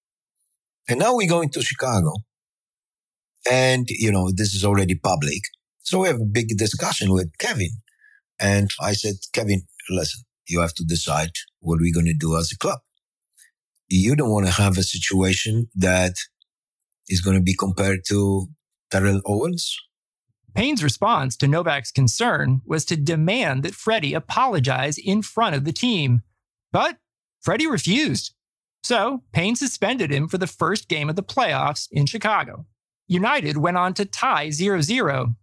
And 0.89 0.99
now 0.99 1.15
we're 1.15 1.29
going 1.29 1.51
to 1.51 1.63
Chicago. 1.63 2.13
And, 3.51 3.89
you 3.89 4.11
know, 4.13 4.31
this 4.33 4.55
is 4.55 4.65
already 4.65 4.97
public. 4.97 5.43
So 5.83 6.01
we 6.01 6.09
have 6.09 6.21
a 6.21 6.25
big 6.25 6.57
discussion 6.57 7.13
with 7.13 7.37
Kevin. 7.39 7.71
And 8.41 8.71
I 8.81 8.93
said, 8.93 9.15
Kevin, 9.33 9.63
listen, 9.91 10.23
you 10.49 10.61
have 10.61 10.75
to 10.75 10.85
decide 10.85 11.31
what 11.61 11.81
we're 11.81 11.95
going 11.95 12.07
to 12.07 12.15
do 12.15 12.37
as 12.37 12.51
a 12.53 12.59
club. 12.59 12.79
You 13.89 14.17
don't 14.17 14.31
want 14.31 14.47
to 14.47 14.53
have 14.53 14.79
a 14.79 14.83
situation 14.83 15.69
that 15.75 16.15
is 17.09 17.21
going 17.21 17.37
to 17.37 17.43
be 17.43 17.55
compared 17.55 18.01
to 18.09 18.47
Terrell 18.91 19.21
Owens. 19.27 19.77
Payne's 20.55 20.85
response 20.85 21.37
to 21.39 21.47
Nowak's 21.47 21.91
concern 21.91 22.61
was 22.65 22.85
to 22.87 22.97
demand 22.97 23.63
that 23.63 23.75
Freddie 23.75 24.15
apologize 24.15 24.99
in 24.99 25.23
front 25.23 25.57
of 25.57 25.65
the 25.65 25.73
team. 25.73 26.23
But 26.73 26.99
Freddie 27.41 27.67
refused. 27.67 28.35
So 28.83 29.23
Payne 29.33 29.57
suspended 29.57 30.11
him 30.11 30.29
for 30.29 30.39
the 30.39 30.47
first 30.47 30.89
game 30.89 31.09
of 31.09 31.17
the 31.17 31.23
playoffs 31.23 31.89
in 31.91 32.07
Chicago. 32.07 32.67
United 33.09 33.57
went 33.57 33.77
on 33.77 33.95
to 33.95 34.05
tie 34.05 34.51
0 34.51 34.81
0 34.81 35.37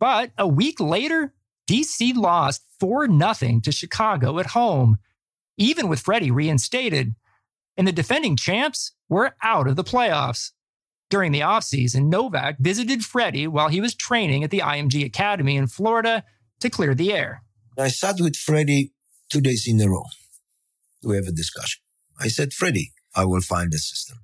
but 0.00 0.32
a 0.36 0.48
week 0.48 0.80
later, 0.80 1.32
DC 1.70 2.16
lost 2.16 2.64
4 2.80 3.06
0 3.06 3.60
to 3.62 3.70
Chicago 3.70 4.40
at 4.40 4.46
home, 4.46 4.98
even 5.56 5.88
with 5.88 6.00
Freddie 6.00 6.32
reinstated. 6.32 7.14
And 7.76 7.86
the 7.86 7.92
defending 7.92 8.36
champs 8.36 8.92
were 9.08 9.36
out 9.42 9.68
of 9.68 9.76
the 9.76 9.84
playoffs. 9.84 10.50
During 11.10 11.32
the 11.32 11.40
offseason, 11.40 12.08
Nowak 12.08 12.56
visited 12.58 13.04
Freddie 13.04 13.46
while 13.46 13.68
he 13.68 13.80
was 13.80 13.94
training 13.94 14.42
at 14.42 14.50
the 14.50 14.60
IMG 14.60 15.04
Academy 15.04 15.56
in 15.56 15.66
Florida 15.66 16.24
to 16.60 16.70
clear 16.70 16.94
the 16.94 17.12
air. 17.12 17.42
I 17.78 17.88
sat 17.88 18.16
with 18.20 18.36
Freddie 18.36 18.92
two 19.28 19.40
days 19.40 19.66
in 19.66 19.80
a 19.80 19.88
row. 19.88 20.04
We 21.02 21.16
have 21.16 21.26
a 21.26 21.32
discussion. 21.32 21.82
I 22.18 22.28
said, 22.28 22.52
Freddie, 22.52 22.92
I 23.14 23.24
will 23.24 23.40
find 23.40 23.72
a 23.72 23.78
system 23.78 24.18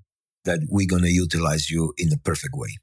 that 0.44 0.60
we're 0.68 0.86
going 0.86 1.02
to 1.02 1.10
utilize 1.10 1.70
you 1.70 1.92
in 1.96 2.08
the 2.08 2.18
perfect 2.18 2.54
way. 2.54 2.78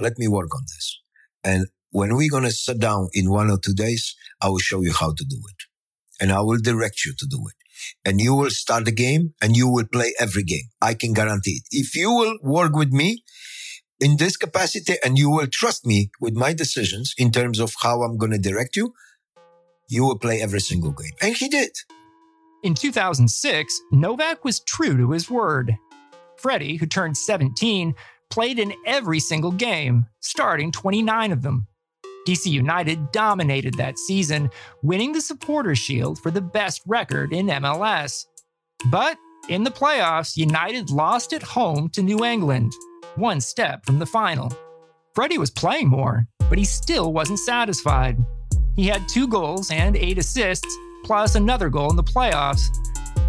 Let 0.00 0.18
me 0.18 0.28
work 0.28 0.54
on 0.54 0.62
this. 0.62 1.00
And 1.44 1.66
when 1.96 2.14
we're 2.14 2.30
going 2.30 2.42
to 2.42 2.50
sit 2.50 2.78
down 2.78 3.08
in 3.14 3.30
one 3.30 3.50
or 3.50 3.58
two 3.58 3.72
days, 3.72 4.14
I 4.42 4.50
will 4.50 4.58
show 4.58 4.82
you 4.82 4.92
how 4.92 5.14
to 5.14 5.24
do 5.24 5.38
it. 5.48 5.62
And 6.20 6.30
I 6.30 6.42
will 6.42 6.58
direct 6.58 7.06
you 7.06 7.14
to 7.16 7.26
do 7.26 7.42
it. 7.48 7.54
And 8.04 8.20
you 8.20 8.34
will 8.34 8.50
start 8.50 8.84
the 8.84 8.92
game 8.92 9.32
and 9.40 9.56
you 9.56 9.66
will 9.66 9.86
play 9.86 10.12
every 10.20 10.42
game. 10.42 10.68
I 10.82 10.92
can 10.92 11.14
guarantee 11.14 11.62
it. 11.62 11.62
If 11.70 11.96
you 11.96 12.10
will 12.10 12.36
work 12.42 12.76
with 12.76 12.92
me 12.92 13.24
in 13.98 14.18
this 14.18 14.36
capacity 14.36 14.96
and 15.02 15.16
you 15.16 15.30
will 15.30 15.46
trust 15.46 15.86
me 15.86 16.10
with 16.20 16.34
my 16.34 16.52
decisions 16.52 17.14
in 17.16 17.32
terms 17.32 17.58
of 17.58 17.72
how 17.80 18.02
I'm 18.02 18.18
going 18.18 18.32
to 18.32 18.38
direct 18.38 18.76
you, 18.76 18.92
you 19.88 20.04
will 20.04 20.18
play 20.18 20.42
every 20.42 20.60
single 20.60 20.92
game. 20.92 21.16
And 21.22 21.34
he 21.34 21.48
did. 21.48 21.70
In 22.62 22.74
2006, 22.74 23.80
Nowak 23.92 24.44
was 24.44 24.60
true 24.60 24.98
to 24.98 25.12
his 25.12 25.30
word. 25.30 25.74
Freddie, 26.36 26.76
who 26.76 26.84
turned 26.84 27.16
17, 27.16 27.94
played 28.28 28.58
in 28.58 28.74
every 28.84 29.18
single 29.18 29.52
game, 29.52 30.04
starting 30.20 30.70
29 30.72 31.32
of 31.32 31.40
them. 31.40 31.68
DC 32.26 32.46
United 32.46 33.12
dominated 33.12 33.74
that 33.74 33.98
season, 33.98 34.50
winning 34.82 35.12
the 35.12 35.20
Supporters 35.20 35.78
Shield 35.78 36.18
for 36.18 36.30
the 36.30 36.40
best 36.40 36.82
record 36.86 37.32
in 37.32 37.46
MLS. 37.46 38.26
But 38.90 39.16
in 39.48 39.62
the 39.62 39.70
playoffs, 39.70 40.36
United 40.36 40.90
lost 40.90 41.32
at 41.32 41.42
home 41.42 41.88
to 41.90 42.02
New 42.02 42.24
England, 42.24 42.72
one 43.14 43.40
step 43.40 43.86
from 43.86 44.00
the 44.00 44.06
final. 44.06 44.52
Freddie 45.14 45.38
was 45.38 45.50
playing 45.50 45.88
more, 45.88 46.26
but 46.50 46.58
he 46.58 46.64
still 46.64 47.12
wasn't 47.12 47.38
satisfied. 47.38 48.18
He 48.74 48.86
had 48.86 49.08
two 49.08 49.28
goals 49.28 49.70
and 49.70 49.96
eight 49.96 50.18
assists, 50.18 50.76
plus 51.04 51.36
another 51.36 51.70
goal 51.70 51.90
in 51.90 51.96
the 51.96 52.02
playoffs. 52.02 52.66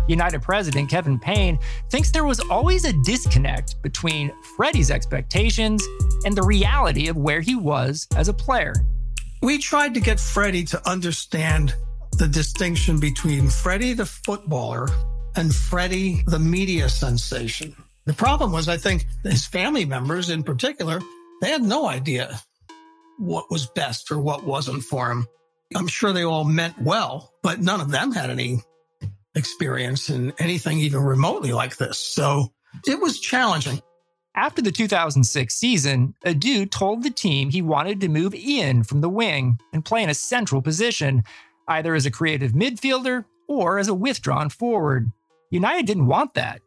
United 0.07 0.41
president 0.41 0.89
Kevin 0.89 1.19
Payne 1.19 1.59
thinks 1.89 2.11
there 2.11 2.25
was 2.25 2.39
always 2.39 2.85
a 2.85 2.93
disconnect 3.03 3.81
between 3.81 4.31
Freddie's 4.55 4.91
expectations 4.91 5.85
and 6.25 6.35
the 6.35 6.43
reality 6.43 7.07
of 7.07 7.17
where 7.17 7.41
he 7.41 7.55
was 7.55 8.07
as 8.15 8.27
a 8.27 8.33
player. 8.33 8.73
We 9.41 9.57
tried 9.57 9.93
to 9.93 9.99
get 9.99 10.19
Freddie 10.19 10.65
to 10.65 10.89
understand 10.89 11.75
the 12.17 12.27
distinction 12.27 12.99
between 12.99 13.49
Freddie 13.49 13.93
the 13.93 14.05
footballer 14.05 14.87
and 15.35 15.53
Freddie 15.53 16.23
the 16.25 16.39
media 16.39 16.89
sensation. 16.89 17.75
The 18.05 18.13
problem 18.13 18.51
was, 18.51 18.67
I 18.67 18.77
think, 18.77 19.05
his 19.23 19.45
family 19.45 19.85
members 19.85 20.29
in 20.29 20.41
particular, 20.41 20.99
they 21.41 21.49
had 21.49 21.61
no 21.61 21.87
idea 21.87 22.39
what 23.19 23.51
was 23.51 23.67
best 23.67 24.11
or 24.11 24.17
what 24.17 24.43
wasn't 24.43 24.83
for 24.83 25.11
him. 25.11 25.27
I'm 25.75 25.87
sure 25.87 26.13
they 26.13 26.23
all 26.23 26.45
meant 26.45 26.81
well, 26.81 27.33
but 27.43 27.59
none 27.59 27.81
of 27.81 27.91
them 27.91 28.11
had 28.13 28.29
any 28.29 28.61
experience 29.37 30.09
in 30.09 30.33
anything 30.39 30.79
even 30.79 31.01
remotely 31.01 31.53
like 31.53 31.77
this. 31.77 31.97
So 31.97 32.51
it 32.85 32.99
was 32.99 33.19
challenging. 33.19 33.81
After 34.35 34.61
the 34.61 34.71
2006 34.71 35.55
season, 35.55 36.13
Adu 36.25 36.69
told 36.69 37.01
the 37.01 37.09
team 37.09 37.49
he 37.49 37.61
wanted 37.61 37.99
to 38.01 38.07
move 38.07 38.35
in 38.35 38.83
from 38.83 39.01
the 39.01 39.09
wing 39.09 39.57
and 39.73 39.83
play 39.83 40.03
in 40.03 40.09
a 40.09 40.13
central 40.13 40.61
position, 40.61 41.23
either 41.67 41.95
as 41.95 42.05
a 42.05 42.11
creative 42.11 42.51
midfielder 42.51 43.25
or 43.47 43.79
as 43.79 43.87
a 43.87 43.95
withdrawn 43.95 44.49
forward. 44.49 45.11
United 45.49 45.87
didn't 45.87 46.05
want 46.05 46.35
that. 46.35 46.61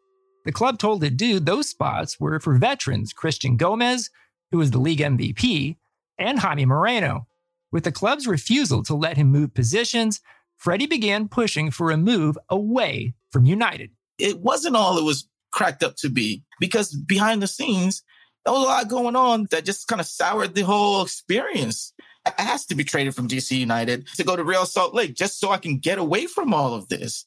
The 0.45 0.53
club 0.53 0.79
told 0.79 1.03
Adu 1.03 1.45
those 1.45 1.69
spots 1.69 2.19
were 2.19 2.41
for 2.41 2.55
veterans 2.55 3.13
Christian 3.13 3.57
Gomez, 3.57 4.11
who 4.51 4.59
was 4.59 4.71
the 4.71 4.79
league 4.79 4.99
MVP, 4.99 5.77
and 6.19 6.39
Jaime 6.39 6.65
Moreno. 6.65 7.27
With 7.71 7.85
the 7.85 7.93
club's 7.93 8.27
refusal 8.27 8.83
to 8.85 8.97
let 8.97 9.17
him 9.17 9.29
move 9.29 9.55
positions, 9.55 10.21
Freddie 10.61 10.87
began 10.87 11.27
pushing 11.27 11.71
for 11.71 11.91
a 11.91 11.97
move 11.97 12.37
away 12.51 13.15
from 13.33 13.47
United. 13.47 13.93
It 14.19 14.41
wasn't 14.41 14.77
all 14.77 14.99
it 14.99 15.05
was 15.05 15.27
cracked 15.53 15.83
up 15.83 15.97
to 15.97 16.11
be 16.11 16.45
because 16.61 16.95
behind 16.95 17.43
the 17.43 17.47
scenes, 17.47 18.03
there 18.45 18.53
was 18.53 18.63
a 18.63 18.67
lot 18.67 18.89
going 18.89 19.17
on 19.17 19.49
that 19.51 19.65
just 19.65 19.89
kind 19.89 20.03
of 20.03 20.07
soured 20.07 20.55
the 20.55 20.61
whole 20.61 21.03
experience. 21.03 21.95
I 22.27 22.35
asked 22.37 22.69
to 22.69 22.75
be 22.75 22.85
traded 22.85 23.15
from 23.15 23.27
DC 23.27 23.57
United 23.57 24.07
to 24.17 24.23
go 24.23 24.37
to 24.37 24.45
Real 24.45 24.67
Salt 24.67 24.95
Lake 24.95 25.15
just 25.15 25.41
so 25.41 25.51
I 25.51 25.57
can 25.57 25.79
get 25.79 25.99
away 25.99 26.27
from 26.27 26.53
all 26.53 26.75
of 26.75 26.89
this. 26.89 27.25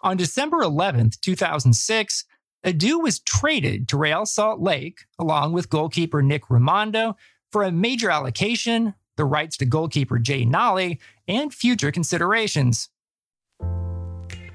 On 0.00 0.16
December 0.16 0.58
11th, 0.58 1.20
2006, 1.20 2.24
Adu 2.64 3.00
was 3.00 3.20
traded 3.20 3.88
to 3.88 3.96
Real 3.96 4.26
Salt 4.26 4.60
Lake 4.60 5.04
along 5.20 5.52
with 5.52 5.70
goalkeeper 5.70 6.20
Nick 6.20 6.46
Rimando 6.46 7.14
for 7.52 7.62
a 7.62 7.70
major 7.70 8.10
allocation, 8.10 8.94
the 9.16 9.24
rights 9.24 9.56
to 9.58 9.66
goalkeeper 9.66 10.18
Jay 10.18 10.44
Nolly, 10.44 11.00
and 11.26 11.52
future 11.52 11.90
considerations. 11.90 12.88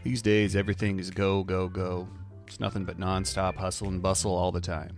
These 0.04 0.22
days, 0.22 0.56
everything 0.56 1.00
is 1.00 1.12
go, 1.12 1.44
go, 1.44 1.68
go. 1.68 2.08
It's 2.48 2.60
nothing 2.60 2.86
but 2.86 3.00
nonstop 3.00 3.56
hustle 3.56 3.88
and 3.88 4.02
bustle 4.02 4.36
all 4.36 4.52
the 4.52 4.62
time. 4.62 4.98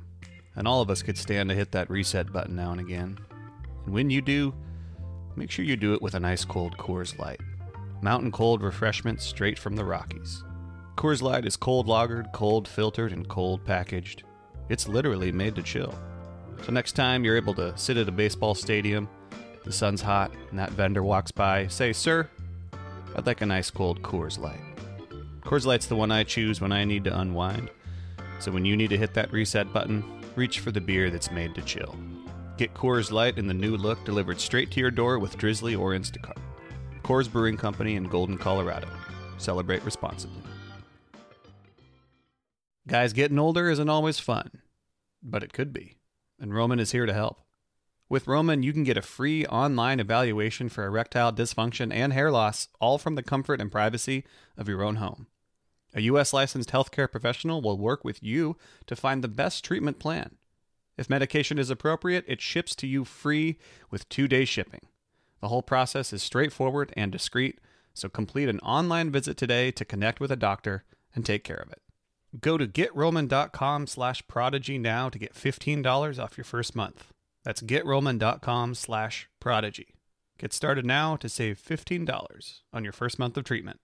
And 0.56 0.68
all 0.68 0.82
of 0.82 0.90
us 0.90 1.02
could 1.02 1.18
stand 1.18 1.50
to 1.50 1.56
hit 1.56 1.72
that 1.72 1.90
reset 1.90 2.32
button 2.32 2.56
now 2.56 2.72
and 2.72 2.80
again. 2.80 3.18
And 3.86 3.94
when 3.94 4.10
you 4.10 4.22
do, 4.22 4.54
make 5.36 5.52
sure 5.52 5.66
you 5.66 5.76
do 5.76 5.94
it 5.94 6.02
with 6.02 6.14
a 6.14 6.20
nice 6.20 6.46
cold 6.46 6.78
Coors 6.78 7.18
Light. 7.20 7.42
Mountain 8.02 8.32
cold 8.32 8.62
refreshment 8.62 9.22
straight 9.22 9.60
from 9.60 9.76
the 9.76 9.86
Rockies. 9.86 10.44
Coors 10.96 11.22
Light 11.22 11.46
is 11.46 11.58
cold 11.58 11.88
lagered, 11.88 12.32
cold 12.34 12.68
filtered, 12.68 13.12
and 13.12 13.28
cold 13.28 13.66
packaged. 13.66 14.24
It's 14.70 14.88
literally 14.88 15.32
made 15.32 15.56
to 15.56 15.64
chill. 15.64 15.94
So 16.64 16.72
next 16.72 16.94
time 16.94 17.24
you're 17.24 17.36
able 17.36 17.54
to 17.56 17.78
sit 17.78 17.98
at 17.98 18.08
a 18.08 18.12
baseball 18.12 18.56
stadium, 18.56 19.10
the 19.64 19.72
sun's 19.72 20.02
hot, 20.02 20.32
and 20.50 20.60
that 20.60 20.72
vendor 20.72 21.04
walks 21.04 21.32
by, 21.32 21.68
say, 21.68 21.94
Sir, 21.94 22.30
I'd 23.16 23.26
like 23.26 23.42
a 23.42 23.46
nice 23.46 23.70
cold 23.70 24.02
Coors 24.02 24.40
Light. 24.40 24.60
Coors 25.42 25.66
Light's 25.66 25.88
the 25.88 25.96
one 25.96 26.12
I 26.12 26.24
choose 26.24 26.62
when 26.62 26.72
I 26.72 26.84
need 26.84 27.04
to 27.04 27.20
unwind. 27.20 27.70
So 28.40 28.52
when 28.52 28.66
you 28.66 28.76
need 28.76 28.90
to 28.90 28.98
hit 28.98 29.14
that 29.14 29.32
reset 29.32 29.72
button, 29.72 30.04
reach 30.36 30.60
for 30.60 30.72
the 30.72 30.82
beer 30.82 31.10
that's 31.10 31.32
made 31.32 31.56
to 31.56 31.62
chill. 31.62 31.96
Get 32.58 32.74
Coors 32.74 33.12
Light 33.12 33.38
in 33.38 33.48
the 33.48 33.54
new 33.54 33.78
look 33.78 34.04
delivered 34.06 34.40
straight 34.40 34.72
to 34.72 34.80
your 34.80 34.92
door 34.92 35.20
with 35.20 35.38
Drizzly 35.38 35.76
or 35.76 35.92
Instacart. 35.92 36.38
Coors 37.04 37.32
Brewing 37.32 37.58
Company 37.58 37.96
in 37.96 38.06
Golden, 38.06 38.38
Colorado. 38.38 38.88
Celebrate 39.38 39.84
responsibly. 39.84 40.42
Guys, 42.88 43.14
getting 43.14 43.40
older 43.40 43.70
isn't 43.70 43.90
always 43.90 44.20
fun, 44.20 44.50
but 45.22 45.44
it 45.44 45.54
could 45.54 45.74
be. 45.74 45.96
And 46.40 46.54
Roman 46.54 46.80
is 46.80 46.92
here 46.92 47.06
to 47.06 47.14
help. 47.14 47.40
With 48.14 48.28
Roman, 48.28 48.62
you 48.62 48.74
can 48.74 48.84
get 48.84 48.96
a 48.96 49.02
free 49.02 49.44
online 49.48 50.00
evaluation 50.00 50.70
for 50.70 50.86
erectile 50.86 51.34
dysfunction 51.34 51.92
and 51.92 52.14
hair 52.14 52.30
loss, 52.30 52.68
all 52.80 53.00
from 53.00 53.16
the 53.16 53.24
comfort 53.24 53.60
and 53.60 53.72
privacy 53.72 54.24
of 54.56 54.70
your 54.70 54.84
own 54.84 54.98
home. 54.98 55.26
A 55.96 56.02
U.S. 56.02 56.32
licensed 56.32 56.70
healthcare 56.70 57.10
professional 57.10 57.60
will 57.60 57.80
work 57.80 58.06
with 58.06 58.22
you 58.22 58.56
to 58.86 58.96
find 58.96 59.24
the 59.24 59.28
best 59.28 59.66
treatment 59.66 59.98
plan. 59.98 60.36
If 60.96 61.10
medication 61.10 61.58
is 61.58 61.72
appropriate, 61.72 62.24
it 62.28 62.40
ships 62.40 62.76
to 62.76 62.88
you 62.88 63.04
free 63.04 63.58
with 63.90 64.08
two 64.10 64.28
day 64.28 64.46
shipping. 64.46 64.82
The 65.42 65.48
whole 65.48 65.64
process 65.64 66.14
is 66.14 66.22
straightforward 66.22 66.94
and 66.96 67.12
discreet, 67.12 67.58
so 67.96 68.10
complete 68.10 68.48
an 68.48 68.60
online 68.60 69.10
visit 69.10 69.38
today 69.38 69.72
to 69.72 69.86
connect 69.86 70.20
with 70.20 70.32
a 70.32 70.36
doctor 70.36 70.84
and 71.16 71.26
take 71.26 71.44
care 71.44 71.58
of 71.66 71.72
it. 71.72 71.82
Go 72.40 72.60
to 72.60 72.68
getroman.com 72.68 73.88
slash 73.88 74.28
prodigy 74.28 74.78
now 74.78 75.10
to 75.10 75.18
get 75.18 75.34
$15 75.34 76.24
off 76.24 76.38
your 76.38 76.46
first 76.46 76.76
month. 76.76 77.13
That's 77.44 77.62
getroman.com 77.62 78.76
slash 78.76 79.28
prodigy. 79.40 79.96
Get 80.38 80.54
started 80.54 80.86
now 80.86 81.16
to 81.18 81.30
save 81.30 81.62
$15 81.62 82.60
on 82.74 82.84
your 82.84 82.94
first 82.94 83.20
month 83.20 83.38
of 83.38 83.44
treatment. 83.44 83.80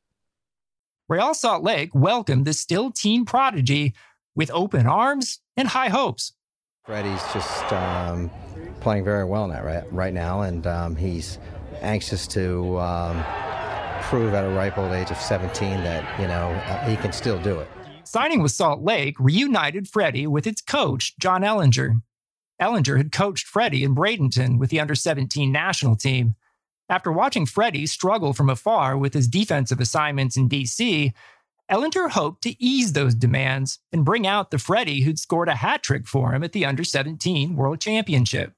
Real 1.07 1.33
Salt 1.33 1.63
Lake 1.63 1.93
welcomed 1.93 2.45
the 2.45 2.53
still 2.53 2.91
teen 2.91 3.25
prodigy 3.25 3.93
with 4.35 4.51
open 4.51 4.85
arms 4.85 5.39
and 5.57 5.67
high 5.67 5.89
hopes. 5.89 6.33
Freddie's 6.85 7.21
just 7.33 7.71
um, 7.73 8.31
playing 8.79 9.03
very 9.03 9.25
well 9.25 9.47
now, 9.47 9.63
right, 9.63 9.91
right 9.93 10.13
now, 10.13 10.41
and 10.41 10.65
um, 10.65 10.95
he's 10.95 11.37
anxious 11.81 12.27
to 12.27 12.79
um, 12.79 13.23
prove 14.03 14.33
at 14.33 14.45
a 14.45 14.49
ripe 14.49 14.77
old 14.77 14.91
age 14.91 15.11
of 15.11 15.17
17 15.17 15.83
that, 15.83 16.19
you 16.19 16.27
know, 16.27 16.49
uh, 16.49 16.89
he 16.89 16.95
can 16.97 17.11
still 17.11 17.39
do 17.41 17.59
it. 17.59 17.67
Signing 18.03 18.41
with 18.41 18.51
Salt 18.51 18.81
Lake 18.81 19.15
reunited 19.19 19.87
Freddie 19.87 20.25
with 20.25 20.47
its 20.47 20.61
coach, 20.61 21.17
John 21.19 21.41
Ellinger. 21.41 22.01
Ellinger 22.61 22.97
had 22.97 23.11
coached 23.11 23.47
Freddie 23.47 23.83
in 23.83 23.95
Bradenton 23.95 24.59
with 24.59 24.69
the 24.69 24.79
under 24.79 24.95
17 24.95 25.51
national 25.51 25.95
team. 25.95 26.35
After 26.89 27.11
watching 27.11 27.45
Freddie 27.45 27.85
struggle 27.85 28.33
from 28.33 28.49
afar 28.49 28.97
with 28.97 29.13
his 29.13 29.27
defensive 29.27 29.79
assignments 29.79 30.35
in 30.35 30.49
DC, 30.49 31.13
Ellinger 31.69 32.09
hoped 32.09 32.41
to 32.43 32.61
ease 32.61 32.93
those 32.93 33.13
demands 33.13 33.79
and 33.93 34.03
bring 34.03 34.25
out 34.25 34.49
the 34.49 34.57
Freddie 34.57 35.01
who'd 35.01 35.19
scored 35.19 35.49
a 35.49 35.55
hat 35.55 35.83
trick 35.83 36.07
for 36.07 36.33
him 36.33 36.43
at 36.43 36.51
the 36.51 36.65
under 36.65 36.83
17 36.83 37.55
World 37.55 37.79
Championship. 37.79 38.53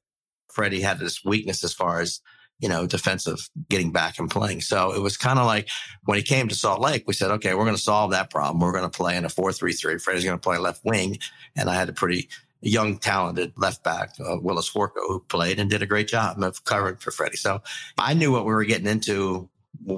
Freddie 0.50 0.82
had 0.82 1.00
this 1.00 1.24
weakness 1.24 1.64
as 1.64 1.74
far 1.74 2.00
as 2.00 2.22
you 2.62 2.70
know, 2.70 2.86
defensive 2.86 3.50
getting 3.70 3.92
back 3.92 4.20
and 4.20 4.30
playing. 4.30 4.62
So 4.62 4.94
it 4.94 5.02
was 5.02 5.18
kind 5.18 5.40
of 5.40 5.48
like 5.48 5.68
when 6.06 6.18
he 6.18 6.24
came 6.24 6.48
to 6.48 6.56
Salt 6.56 6.80
Lake, 6.80 7.04
we 7.08 7.14
said, 7.14 7.32
okay, 7.32 7.56
we're 7.56 7.66
going 7.66 7.76
to 7.76 7.82
solve 7.82 8.12
that 8.12 8.30
problem. 8.30 8.60
We're 8.60 8.72
going 8.72 8.90
to 8.90 8.90
play 8.90 9.18
in 9.18 9.26
a 9.26 9.30
4 9.30 9.52
3 9.52 9.74
3. 9.74 9.98
Freddie's 9.98 10.24
going 10.24 10.38
to 10.38 10.42
play 10.42 10.60
left 10.60 10.86
wing. 10.86 11.18
And 11.56 11.70
I 11.70 11.74
had 11.74 11.90
a 11.90 11.94
pretty 11.94 12.30
young, 12.62 12.98
talented 12.98 13.54
left 13.58 13.84
back, 13.84 14.14
uh, 14.20 14.38
Willis 14.40 14.72
Forko, 14.72 15.08
who 15.08 15.20
played 15.28 15.60
and 15.60 15.70
did 15.70 15.82
a 15.82 15.88
great 15.88 16.08
job 16.08 16.42
of 16.42 16.64
covering 16.64 16.98
for 16.98 17.12
Freddie. 17.12 17.38
So 17.38 17.62
I 17.98 18.14
knew 18.14 18.32
what 18.32 18.46
we 18.46 18.54
were 18.54 18.64
getting 18.64 18.88
into 18.88 19.50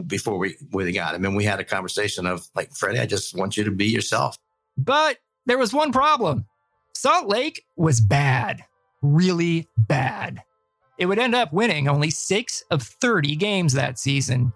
before 0.07 0.37
we, 0.37 0.55
we 0.71 0.91
got 0.93 1.15
him. 1.15 1.25
And 1.25 1.35
we 1.35 1.43
had 1.43 1.59
a 1.59 1.65
conversation 1.65 2.25
of 2.25 2.47
like, 2.55 2.71
Freddie, 2.73 2.99
I 2.99 3.05
just 3.05 3.37
want 3.37 3.57
you 3.57 3.63
to 3.65 3.71
be 3.71 3.85
yourself. 3.85 4.37
But 4.77 5.17
there 5.45 5.57
was 5.57 5.73
one 5.73 5.91
problem 5.91 6.45
Salt 6.95 7.27
Lake 7.27 7.65
was 7.75 7.99
bad, 7.99 8.63
really 9.01 9.67
bad. 9.77 10.41
It 10.97 11.07
would 11.07 11.19
end 11.19 11.35
up 11.35 11.51
winning 11.51 11.87
only 11.87 12.09
six 12.09 12.63
of 12.71 12.81
30 12.81 13.35
games 13.35 13.73
that 13.73 13.99
season. 13.99 14.53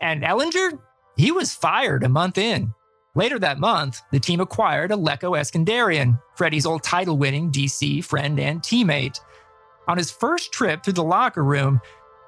And 0.00 0.22
Ellinger, 0.22 0.78
he 1.16 1.30
was 1.30 1.52
fired 1.52 2.02
a 2.02 2.08
month 2.08 2.38
in. 2.38 2.72
Later 3.18 3.40
that 3.40 3.58
month, 3.58 4.02
the 4.12 4.20
team 4.20 4.38
acquired 4.40 4.92
Alecko 4.92 5.36
Eskandarian, 5.36 6.22
Freddie's 6.36 6.64
old 6.64 6.84
title 6.84 7.18
winning 7.18 7.50
DC 7.50 8.04
friend 8.04 8.38
and 8.38 8.62
teammate. 8.62 9.18
On 9.88 9.98
his 9.98 10.08
first 10.08 10.52
trip 10.52 10.84
through 10.84 10.92
the 10.92 11.02
locker 11.02 11.42
room, 11.42 11.80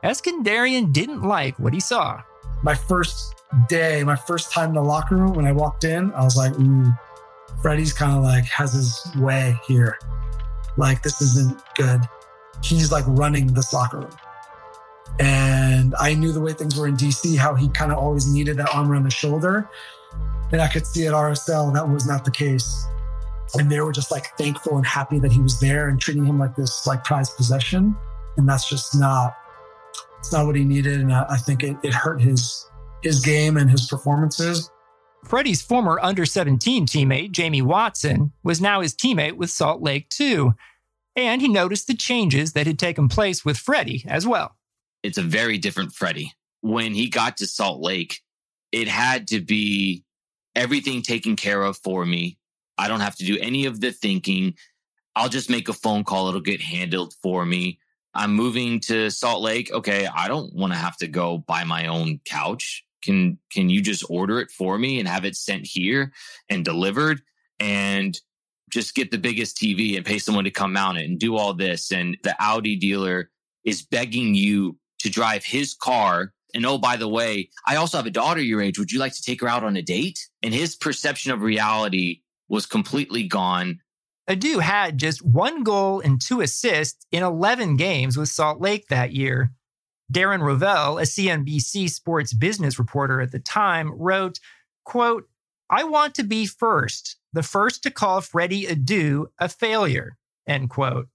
Eskandarian 0.02 0.92
didn't 0.92 1.22
like 1.22 1.56
what 1.60 1.72
he 1.72 1.78
saw. 1.78 2.20
My 2.64 2.74
first 2.74 3.36
day, 3.68 4.02
my 4.02 4.16
first 4.16 4.50
time 4.50 4.70
in 4.70 4.74
the 4.74 4.82
locker 4.82 5.14
room, 5.14 5.34
when 5.34 5.46
I 5.46 5.52
walked 5.52 5.84
in, 5.84 6.12
I 6.12 6.24
was 6.24 6.36
like, 6.36 6.58
ooh, 6.58 6.92
Freddie's 7.62 7.92
kind 7.92 8.16
of 8.16 8.24
like 8.24 8.46
has 8.46 8.72
his 8.72 9.00
way 9.14 9.56
here. 9.68 9.96
Like, 10.76 11.04
this 11.04 11.22
isn't 11.22 11.62
good. 11.76 12.00
He's 12.64 12.90
like 12.90 13.04
running 13.06 13.54
this 13.54 13.72
locker 13.72 14.00
room. 14.00 14.16
And 15.20 15.94
I 16.00 16.14
knew 16.14 16.32
the 16.32 16.40
way 16.40 16.52
things 16.52 16.76
were 16.76 16.88
in 16.88 16.96
DC, 16.96 17.38
how 17.38 17.54
he 17.54 17.68
kind 17.68 17.92
of 17.92 17.98
always 17.98 18.26
needed 18.26 18.56
that 18.56 18.74
arm 18.74 18.90
around 18.90 19.04
the 19.04 19.10
shoulder. 19.10 19.70
And 20.52 20.60
I 20.60 20.68
could 20.68 20.86
see 20.86 21.06
at 21.06 21.12
RSL 21.12 21.72
that 21.74 21.88
was 21.88 22.06
not 22.06 22.24
the 22.24 22.30
case. 22.30 22.86
And 23.54 23.70
they 23.70 23.80
were 23.80 23.92
just 23.92 24.10
like 24.10 24.26
thankful 24.38 24.76
and 24.76 24.86
happy 24.86 25.18
that 25.18 25.32
he 25.32 25.40
was 25.40 25.58
there 25.60 25.88
and 25.88 26.00
treating 26.00 26.24
him 26.24 26.38
like 26.38 26.54
this 26.54 26.86
like 26.86 27.04
prized 27.04 27.36
possession. 27.36 27.96
And 28.36 28.48
that's 28.48 28.68
just 28.68 28.98
not 28.98 29.34
it's 30.18 30.32
not 30.32 30.46
what 30.46 30.54
he 30.54 30.64
needed. 30.64 31.00
And 31.00 31.12
I, 31.12 31.26
I 31.30 31.36
think 31.36 31.62
it, 31.62 31.76
it 31.82 31.94
hurt 31.94 32.20
his 32.20 32.66
his 33.02 33.20
game 33.20 33.56
and 33.56 33.70
his 33.70 33.86
performances. 33.86 34.70
Freddie's 35.24 35.62
former 35.62 35.98
under 36.02 36.24
17 36.24 36.86
teammate, 36.86 37.32
Jamie 37.32 37.62
Watson, 37.62 38.32
was 38.42 38.60
now 38.60 38.80
his 38.80 38.94
teammate 38.94 39.36
with 39.36 39.50
Salt 39.50 39.82
Lake 39.82 40.08
too. 40.08 40.54
And 41.16 41.40
he 41.40 41.48
noticed 41.48 41.86
the 41.86 41.94
changes 41.94 42.52
that 42.52 42.66
had 42.66 42.78
taken 42.78 43.08
place 43.08 43.44
with 43.44 43.58
Freddie 43.58 44.04
as 44.06 44.26
well. 44.26 44.56
It's 45.02 45.18
a 45.18 45.22
very 45.22 45.58
different 45.58 45.92
Freddie. 45.92 46.32
When 46.62 46.94
he 46.94 47.08
got 47.08 47.38
to 47.38 47.46
Salt 47.46 47.80
Lake, 47.80 48.20
it 48.70 48.86
had 48.86 49.28
to 49.28 49.40
be 49.40 50.04
everything 50.60 51.00
taken 51.00 51.36
care 51.36 51.62
of 51.62 51.78
for 51.78 52.04
me. 52.04 52.36
I 52.76 52.86
don't 52.86 53.00
have 53.00 53.16
to 53.16 53.24
do 53.24 53.38
any 53.40 53.64
of 53.64 53.80
the 53.80 53.92
thinking. 53.92 54.54
I'll 55.16 55.30
just 55.30 55.48
make 55.48 55.70
a 55.70 55.72
phone 55.72 56.04
call. 56.04 56.28
It'll 56.28 56.40
get 56.40 56.60
handled 56.60 57.14
for 57.22 57.46
me. 57.46 57.78
I'm 58.12 58.34
moving 58.34 58.78
to 58.80 59.08
Salt 59.08 59.40
Lake. 59.40 59.72
Okay. 59.72 60.06
I 60.06 60.28
don't 60.28 60.54
want 60.54 60.74
to 60.74 60.78
have 60.78 60.98
to 60.98 61.08
go 61.08 61.38
buy 61.38 61.64
my 61.64 61.86
own 61.86 62.20
couch. 62.26 62.84
Can, 63.02 63.38
can 63.50 63.70
you 63.70 63.80
just 63.80 64.04
order 64.10 64.38
it 64.38 64.50
for 64.50 64.76
me 64.76 64.98
and 64.98 65.08
have 65.08 65.24
it 65.24 65.34
sent 65.34 65.66
here 65.66 66.12
and 66.50 66.62
delivered 66.62 67.22
and 67.58 68.20
just 68.68 68.94
get 68.94 69.10
the 69.10 69.18
biggest 69.18 69.56
TV 69.56 69.96
and 69.96 70.04
pay 70.04 70.18
someone 70.18 70.44
to 70.44 70.50
come 70.50 70.74
mount 70.74 70.98
it 70.98 71.08
and 71.08 71.18
do 71.18 71.36
all 71.36 71.54
this? 71.54 71.90
And 71.90 72.18
the 72.22 72.36
Audi 72.38 72.76
dealer 72.76 73.30
is 73.64 73.80
begging 73.80 74.34
you 74.34 74.76
to 74.98 75.08
drive 75.08 75.42
his 75.42 75.72
car 75.72 76.34
and 76.54 76.66
oh, 76.66 76.78
by 76.78 76.96
the 76.96 77.08
way, 77.08 77.50
I 77.66 77.76
also 77.76 77.96
have 77.96 78.06
a 78.06 78.10
daughter 78.10 78.40
your 78.40 78.62
age. 78.62 78.78
Would 78.78 78.92
you 78.92 78.98
like 78.98 79.14
to 79.14 79.22
take 79.22 79.40
her 79.40 79.48
out 79.48 79.64
on 79.64 79.76
a 79.76 79.82
date? 79.82 80.28
And 80.42 80.54
his 80.54 80.76
perception 80.76 81.32
of 81.32 81.42
reality 81.42 82.22
was 82.48 82.66
completely 82.66 83.24
gone. 83.24 83.80
Adu 84.28 84.60
had 84.60 84.98
just 84.98 85.24
one 85.24 85.64
goal 85.64 86.00
and 86.00 86.20
two 86.20 86.40
assists 86.40 87.04
in 87.10 87.22
11 87.22 87.76
games 87.76 88.16
with 88.16 88.28
Salt 88.28 88.60
Lake 88.60 88.86
that 88.88 89.12
year. 89.12 89.52
Darren 90.12 90.40
Rovell, 90.40 90.98
a 90.98 91.02
CNBC 91.02 91.88
sports 91.90 92.32
business 92.32 92.78
reporter 92.78 93.20
at 93.20 93.32
the 93.32 93.38
time, 93.38 93.92
wrote, 93.92 94.38
quote, 94.84 95.28
I 95.68 95.84
want 95.84 96.16
to 96.16 96.24
be 96.24 96.46
first, 96.46 97.16
the 97.32 97.44
first 97.44 97.84
to 97.84 97.90
call 97.90 98.20
Freddie 98.20 98.66
Adu 98.66 99.26
a 99.38 99.48
failure, 99.48 100.16
end 100.46 100.70
quote. 100.70 101.08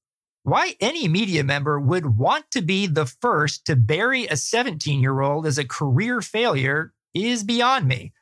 Why 0.46 0.76
any 0.80 1.08
media 1.08 1.44
member 1.44 1.80
would 1.80 2.20
want 2.20 2.52
to 2.52 2.62
be 2.62 2.86
the 2.86 3.08
first 3.08 3.66
to 3.66 3.76
bury 3.76 4.28
a 4.28 4.38
17 4.38 5.02
year 5.02 5.22
old 5.22 5.48
as 5.48 5.58
a 5.58 5.66
career 5.66 6.22
failure 6.22 6.94
is 7.16 7.44
beyond 7.44 7.88
me. 7.88 8.14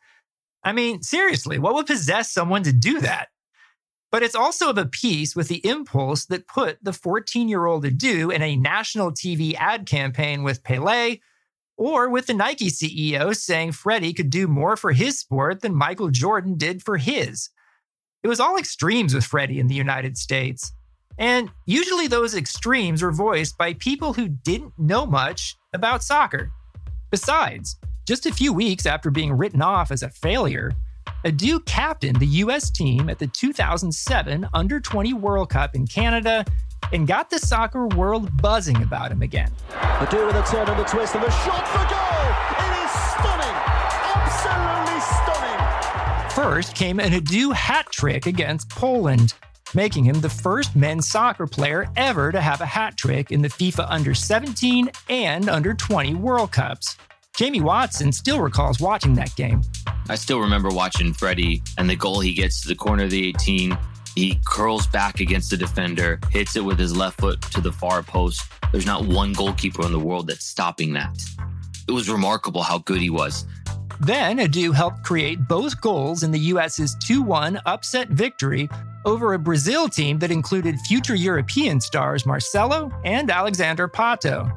I 0.64 0.72
mean, 0.72 1.02
seriously, 1.02 1.60
what 1.60 1.74
would 1.74 1.86
possess 1.86 2.32
someone 2.32 2.64
to 2.64 2.72
do 2.72 3.02
that? 3.02 3.28
But 4.10 4.24
it's 4.24 4.36
also 4.36 4.70
of 4.70 4.78
a 4.78 4.86
piece 4.86 5.36
with 5.36 5.50
the 5.50 5.68
impulse 5.68 6.24
that 6.28 6.48
put 6.48 6.78
the 6.82 6.94
14 6.94 7.50
year 7.50 7.66
old 7.66 7.84
Adu 7.84 8.34
in 8.34 8.42
a 8.42 8.56
national 8.56 9.12
TV 9.12 9.54
ad 9.56 9.86
campaign 9.86 10.44
with 10.44 10.64
Pele, 10.64 11.18
or 11.76 12.08
with 12.08 12.28
the 12.28 12.34
Nike 12.34 12.70
CEO 12.70 13.36
saying 13.36 13.74
Freddie 13.74 14.14
could 14.14 14.30
do 14.30 14.48
more 14.48 14.78
for 14.78 14.94
his 14.94 15.20
sport 15.20 15.60
than 15.60 15.76
Michael 15.76 16.10
Jordan 16.10 16.58
did 16.58 16.84
for 16.84 16.96
his. 16.96 17.50
It 18.24 18.30
was 18.30 18.40
all 18.40 18.56
extremes 18.56 19.14
with 19.14 19.26
Freddie 19.26 19.60
in 19.60 19.68
the 19.68 19.76
United 19.76 20.18
States. 20.18 20.72
And 21.18 21.50
usually 21.66 22.08
those 22.08 22.36
extremes 22.36 23.02
were 23.02 23.12
voiced 23.12 23.58
by 23.58 23.74
people 23.74 24.14
who 24.14 24.28
didn't 24.28 24.74
know 24.78 25.06
much 25.06 25.58
about 25.74 26.04
soccer. 26.04 26.52
Besides, 27.12 27.78
just 28.08 28.26
a 28.26 28.34
few 28.34 28.52
weeks 28.52 28.86
after 28.86 29.12
being 29.12 29.34
written 29.34 29.62
off 29.62 29.92
as 29.92 30.04
a 30.04 30.10
failure, 30.10 30.74
Adu 31.26 31.66
captained 31.66 32.20
the 32.20 32.28
US 32.28 32.70
team 32.70 33.10
at 33.10 33.20
the 33.20 33.28
2007 33.28 34.48
Under 34.54 34.80
20 34.80 35.14
World 35.14 35.50
Cup 35.50 35.76
in 35.76 35.88
Canada 35.88 36.44
and 36.92 37.08
got 37.08 37.30
the 37.30 37.40
soccer 37.40 37.88
world 37.88 38.36
buzzing 38.42 38.82
about 38.84 39.12
him 39.12 39.22
again. 39.22 39.52
Adu 39.70 40.28
with 40.28 40.36
a 40.36 40.44
turn 40.52 40.68
and 40.68 40.82
a 40.82 40.84
twist 40.84 41.16
and 41.16 41.24
a 41.24 41.32
shot 41.32 41.68
for 41.68 41.86
goal! 41.88 42.14
It 42.60 42.74
is 42.84 42.92
stunning! 43.14 43.56
Absolutely 44.16 45.00
stunning! 45.02 46.30
First 46.32 46.76
came 46.76 47.00
an 47.00 47.14
Adu 47.14 47.54
hat 47.54 47.88
trick 47.92 48.26
against 48.26 48.70
Poland, 48.70 49.34
making 49.76 50.04
him 50.04 50.22
the 50.22 50.30
first 50.30 50.76
men's 50.76 51.08
soccer 51.08 51.48
player 51.48 51.88
ever 51.96 52.32
to 52.32 52.42
have 52.42 52.62
a 52.62 52.66
hat 52.66 52.98
trick 52.98 53.32
in 53.32 53.42
the 53.42 53.48
FIFA 53.48 53.86
Under 53.90 54.14
17 54.14 54.90
and 55.10 55.50
Under 55.50 55.74
20 55.74 56.16
World 56.16 56.52
Cups. 56.52 56.98
Jamie 57.36 57.62
Watson 57.62 58.12
still 58.12 58.40
recalls 58.40 58.80
watching 58.80 59.16
that 59.16 59.36
game. 59.36 59.62
I 60.08 60.16
still 60.16 60.40
remember 60.40 60.70
watching 60.70 61.14
Freddie 61.14 61.64
and 61.78 61.90
the 61.90 61.96
goal 61.96 62.20
he 62.20 62.34
gets 62.34 62.62
to 62.62 62.68
the 62.68 62.76
corner 62.76 63.06
of 63.06 63.10
the 63.10 63.28
18. 63.30 63.78
He 64.16 64.40
curls 64.46 64.86
back 64.88 65.20
against 65.20 65.50
the 65.50 65.58
defender, 65.58 66.20
hits 66.30 66.56
it 66.56 66.64
with 66.64 66.78
his 66.78 66.96
left 66.96 67.20
foot 67.20 67.42
to 67.42 67.62
the 67.62 67.72
far 67.72 68.04
post. 68.04 68.44
There's 68.72 68.86
not 68.86 69.06
one 69.06 69.34
goalkeeper 69.34 69.84
in 69.86 69.92
the 69.92 70.00
world 70.00 70.28
that's 70.28 70.46
stopping 70.46 70.94
that. 70.94 71.18
It 71.88 71.92
was 71.92 72.10
remarkable 72.10 72.62
how 72.62 72.78
good 72.80 73.02
he 73.02 73.10
was. 73.10 73.46
Then 74.00 74.38
Adu 74.38 74.74
helped 74.74 75.04
create 75.04 75.48
both 75.48 75.80
goals 75.82 76.24
in 76.24 76.32
the 76.32 76.40
US's 76.40 76.96
2 77.04 77.22
1 77.22 77.60
upset 77.66 78.10
victory 78.10 78.70
over 79.06 79.34
a 79.34 79.40
Brazil 79.40 79.90
team 79.90 80.20
that 80.20 80.32
included 80.32 80.80
future 80.82 81.16
European 81.16 81.80
stars 81.82 82.26
Marcelo 82.26 82.92
and 83.04 83.30
Alexander 83.30 83.88
Pato. 83.88 84.52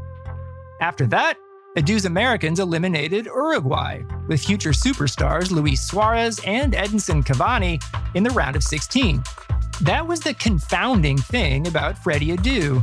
After 0.81 1.07
that, 1.07 1.39
Adu's 1.77 2.07
Americans 2.07 2.59
eliminated 2.59 3.27
Uruguay, 3.27 4.03
with 4.29 4.43
future 4.43 4.71
superstars 4.71 5.51
Luis 5.51 5.83
Suarez 5.83 6.41
and 6.47 6.73
Edinson 6.73 7.23
Cavani 7.23 7.83
in 8.15 8.23
the 8.23 8.31
round 8.31 8.57
of 8.57 8.63
16. 8.63 9.23
That 9.83 10.07
was 10.07 10.21
the 10.21 10.33
confounding 10.35 11.19
thing 11.19 11.67
about 11.67 11.99
Freddie 11.99 12.35
Adu. 12.35 12.83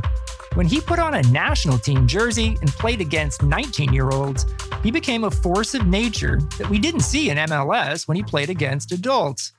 When 0.54 0.66
he 0.66 0.80
put 0.80 1.00
on 1.00 1.14
a 1.14 1.22
national 1.24 1.78
team 1.78 2.06
jersey 2.06 2.56
and 2.60 2.70
played 2.70 3.00
against 3.00 3.42
19 3.42 3.92
year 3.92 4.10
olds, 4.10 4.46
he 4.84 4.92
became 4.92 5.24
a 5.24 5.30
force 5.30 5.74
of 5.74 5.88
nature 5.88 6.38
that 6.58 6.70
we 6.70 6.78
didn't 6.78 7.00
see 7.00 7.30
in 7.30 7.38
MLS 7.38 8.06
when 8.06 8.16
he 8.16 8.22
played 8.22 8.50
against 8.50 8.92
adults. 8.92 9.52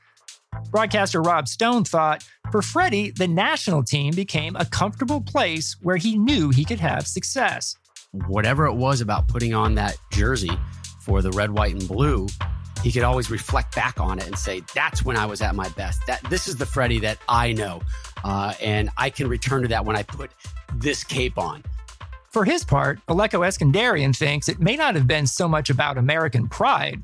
Broadcaster 0.71 1.21
Rob 1.21 1.47
Stone 1.47 1.85
thought 1.85 2.23
for 2.51 2.61
Freddie, 2.61 3.11
the 3.11 3.27
national 3.27 3.83
team 3.83 4.13
became 4.13 4.55
a 4.55 4.65
comfortable 4.65 5.21
place 5.21 5.75
where 5.81 5.97
he 5.97 6.17
knew 6.17 6.49
he 6.49 6.65
could 6.65 6.79
have 6.79 7.07
success. 7.07 7.75
Whatever 8.27 8.65
it 8.65 8.73
was 8.75 9.01
about 9.01 9.27
putting 9.27 9.53
on 9.53 9.75
that 9.75 9.97
jersey 10.11 10.51
for 11.01 11.21
the 11.21 11.31
red, 11.31 11.51
white, 11.51 11.73
and 11.73 11.87
blue, 11.87 12.27
he 12.83 12.91
could 12.91 13.03
always 13.03 13.31
reflect 13.31 13.75
back 13.75 13.99
on 13.99 14.19
it 14.19 14.27
and 14.27 14.37
say, 14.37 14.61
"That's 14.73 15.03
when 15.03 15.17
I 15.17 15.25
was 15.25 15.41
at 15.41 15.55
my 15.55 15.69
best. 15.69 15.99
That 16.07 16.21
this 16.29 16.47
is 16.47 16.55
the 16.55 16.65
Freddie 16.65 16.99
that 16.99 17.17
I 17.27 17.53
know, 17.53 17.81
uh, 18.23 18.53
and 18.61 18.89
I 18.97 19.09
can 19.09 19.27
return 19.27 19.63
to 19.63 19.67
that 19.69 19.85
when 19.85 19.95
I 19.95 20.03
put 20.03 20.31
this 20.75 21.03
cape 21.03 21.37
on." 21.37 21.63
For 22.31 22.43
his 22.43 22.65
part, 22.65 22.99
Alecko 23.07 23.47
Eskandarian 23.47 24.13
thinks 24.13 24.49
it 24.49 24.59
may 24.59 24.75
not 24.75 24.95
have 24.95 25.07
been 25.07 25.25
so 25.25 25.47
much 25.47 25.69
about 25.69 25.97
American 25.97 26.49
pride, 26.49 27.01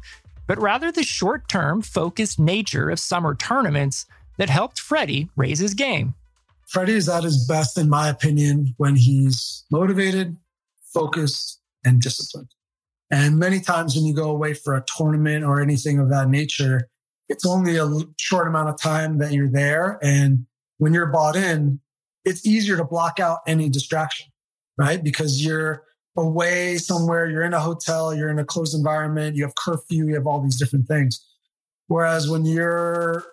but 0.51 0.61
rather 0.61 0.91
the 0.91 1.01
short 1.01 1.47
term, 1.47 1.81
focused 1.81 2.37
nature 2.37 2.89
of 2.89 2.99
summer 2.99 3.33
tournaments 3.33 4.05
that 4.37 4.49
helped 4.49 4.81
Freddie 4.81 5.29
raise 5.37 5.59
his 5.59 5.73
game. 5.73 6.13
Freddie 6.67 6.95
is 6.95 7.07
at 7.07 7.23
his 7.23 7.47
best, 7.47 7.77
in 7.77 7.87
my 7.87 8.09
opinion, 8.09 8.73
when 8.75 8.97
he's 8.97 9.63
motivated, 9.71 10.35
focused, 10.93 11.61
and 11.85 12.01
disciplined. 12.01 12.49
And 13.09 13.39
many 13.39 13.61
times 13.61 13.95
when 13.95 14.03
you 14.03 14.13
go 14.13 14.29
away 14.29 14.53
for 14.53 14.75
a 14.75 14.83
tournament 14.97 15.45
or 15.45 15.61
anything 15.61 15.99
of 15.99 16.09
that 16.09 16.27
nature, 16.27 16.89
it's 17.29 17.45
only 17.45 17.77
a 17.77 17.89
short 18.19 18.49
amount 18.49 18.67
of 18.67 18.77
time 18.77 19.19
that 19.19 19.31
you're 19.31 19.47
there. 19.47 19.99
And 20.03 20.47
when 20.79 20.93
you're 20.93 21.05
bought 21.05 21.37
in, 21.37 21.79
it's 22.25 22.45
easier 22.45 22.75
to 22.75 22.83
block 22.83 23.21
out 23.21 23.39
any 23.47 23.69
distraction, 23.69 24.27
right? 24.77 25.01
Because 25.01 25.45
you're 25.45 25.85
away 26.17 26.78
somewhere, 26.78 27.30
you're 27.30 27.43
in 27.43 27.54
a 27.54 27.60
hotel, 27.60 28.13
you're 28.13 28.30
in 28.30 28.39
a 28.39 28.45
closed 28.45 28.76
environment, 28.76 29.36
you 29.36 29.43
have 29.43 29.56
curfew, 29.56 30.08
you 30.08 30.15
have 30.15 30.28
all 30.28 30.41
these 30.41 30.60
different 30.60 30.88
things. 30.88 31.26
Whereas 31.88 32.30
when 32.30 32.45
you're 32.45 33.24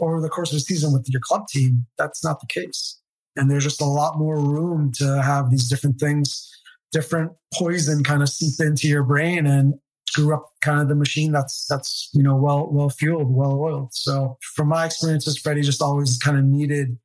over 0.00 0.20
the 0.20 0.28
course 0.28 0.52
of 0.52 0.56
a 0.56 0.60
season 0.60 0.92
with 0.92 1.06
your 1.08 1.20
club 1.22 1.48
team, 1.48 1.86
that's 1.98 2.24
not 2.24 2.40
the 2.40 2.46
case. 2.46 3.00
And 3.36 3.50
there's 3.50 3.64
just 3.64 3.80
a 3.80 3.86
lot 3.86 4.18
more 4.18 4.38
room 4.38 4.92
to 4.96 5.22
have 5.22 5.50
these 5.50 5.68
different 5.68 5.98
things, 5.98 6.50
different 6.92 7.32
poison 7.54 8.02
kind 8.04 8.22
of 8.22 8.28
seep 8.28 8.64
into 8.64 8.88
your 8.88 9.02
brain 9.02 9.46
and 9.46 9.74
screw 10.08 10.34
up 10.34 10.50
kind 10.62 10.80
of 10.80 10.88
the 10.88 10.94
machine 10.94 11.32
that's 11.32 11.66
that's 11.68 12.08
you 12.14 12.22
know 12.22 12.36
well 12.36 12.68
well 12.70 12.88
fueled, 12.88 13.30
well 13.30 13.58
oiled. 13.60 13.92
So 13.92 14.38
from 14.54 14.68
my 14.68 14.86
experiences, 14.86 15.38
Freddie 15.38 15.62
just 15.62 15.82
always 15.82 16.16
kind 16.16 16.38
of 16.38 16.44
needed 16.44 16.96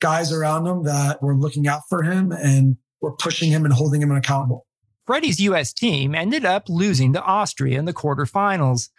guys 0.00 0.32
around 0.32 0.66
him 0.66 0.84
that 0.84 1.22
were 1.22 1.34
looking 1.34 1.66
out 1.66 1.82
for 1.88 2.02
him 2.02 2.32
and 2.32 2.76
were 3.00 3.16
pushing 3.16 3.50
him 3.50 3.64
and 3.64 3.74
holding 3.74 4.02
him 4.02 4.10
accountable. 4.12 4.66
Freddie's 5.10 5.40
U.S. 5.40 5.72
team 5.72 6.14
ended 6.14 6.44
up 6.44 6.68
losing 6.68 7.12
to 7.14 7.24
Austria 7.24 7.80
in 7.80 7.84
the 7.84 7.92
quarterfinals, 7.92 8.90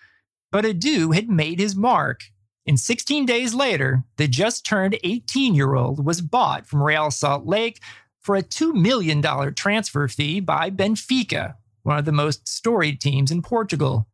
but 0.51 0.65
Adu 0.65 1.15
had 1.15 1.29
made 1.29 1.57
his 1.57 1.73
mark. 1.73 2.23
And 2.67 2.77
16 2.77 3.25
days 3.25 3.53
later, 3.53 4.03
the 4.17 4.27
just 4.27 4.65
turned 4.65 4.99
18 5.05 5.55
year 5.55 5.73
old 5.73 6.05
was 6.05 6.19
bought 6.19 6.67
from 6.67 6.83
Real 6.83 7.11
Salt 7.11 7.45
Lake 7.45 7.79
for 8.19 8.35
a 8.35 8.43
$2 8.43 8.73
million 8.73 9.21
transfer 9.55 10.09
fee 10.09 10.41
by 10.41 10.69
Benfica, 10.69 11.55
one 11.83 11.97
of 11.97 12.03
the 12.03 12.11
most 12.11 12.45
storied 12.45 12.99
teams 12.99 13.31
in 13.31 13.41
Portugal. 13.41 14.05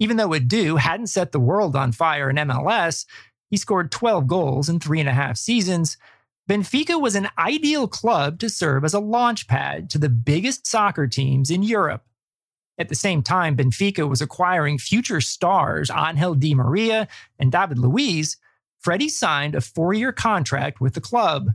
Even 0.00 0.16
though 0.16 0.30
Adu 0.30 0.80
hadn't 0.80 1.06
set 1.06 1.30
the 1.30 1.38
world 1.38 1.76
on 1.76 1.92
fire 1.92 2.30
in 2.30 2.34
MLS, 2.34 3.06
he 3.48 3.56
scored 3.56 3.92
12 3.92 4.26
goals 4.26 4.68
in 4.68 4.80
three 4.80 4.98
and 4.98 5.08
a 5.08 5.12
half 5.12 5.36
seasons. 5.36 5.96
Benfica 6.48 7.00
was 7.00 7.14
an 7.14 7.28
ideal 7.38 7.86
club 7.86 8.38
to 8.40 8.48
serve 8.48 8.84
as 8.84 8.94
a 8.94 9.00
launch 9.00 9.46
pad 9.46 9.88
to 9.90 9.98
the 9.98 10.08
biggest 10.08 10.66
soccer 10.66 11.06
teams 11.06 11.50
in 11.50 11.62
Europe. 11.62 12.04
At 12.78 12.88
the 12.88 12.94
same 12.94 13.22
time, 13.22 13.56
Benfica 13.56 14.08
was 14.08 14.20
acquiring 14.20 14.78
future 14.78 15.20
stars 15.20 15.90
Angel 15.90 16.34
Di 16.34 16.54
Maria 16.54 17.06
and 17.38 17.52
David 17.52 17.78
Luiz. 17.78 18.38
Freddie 18.80 19.08
signed 19.08 19.54
a 19.54 19.60
four 19.60 19.94
year 19.94 20.12
contract 20.12 20.80
with 20.80 20.94
the 20.94 21.00
club. 21.00 21.50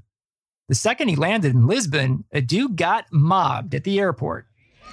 The 0.70 0.76
second 0.76 1.10
he 1.10 1.16
landed 1.16 1.54
in 1.54 1.68
Lisbon, 1.68 2.24
Adu 2.34 2.74
got 2.74 3.06
mobbed 3.12 3.76
at 3.76 3.84
the 3.84 4.00
airport. 4.00 4.48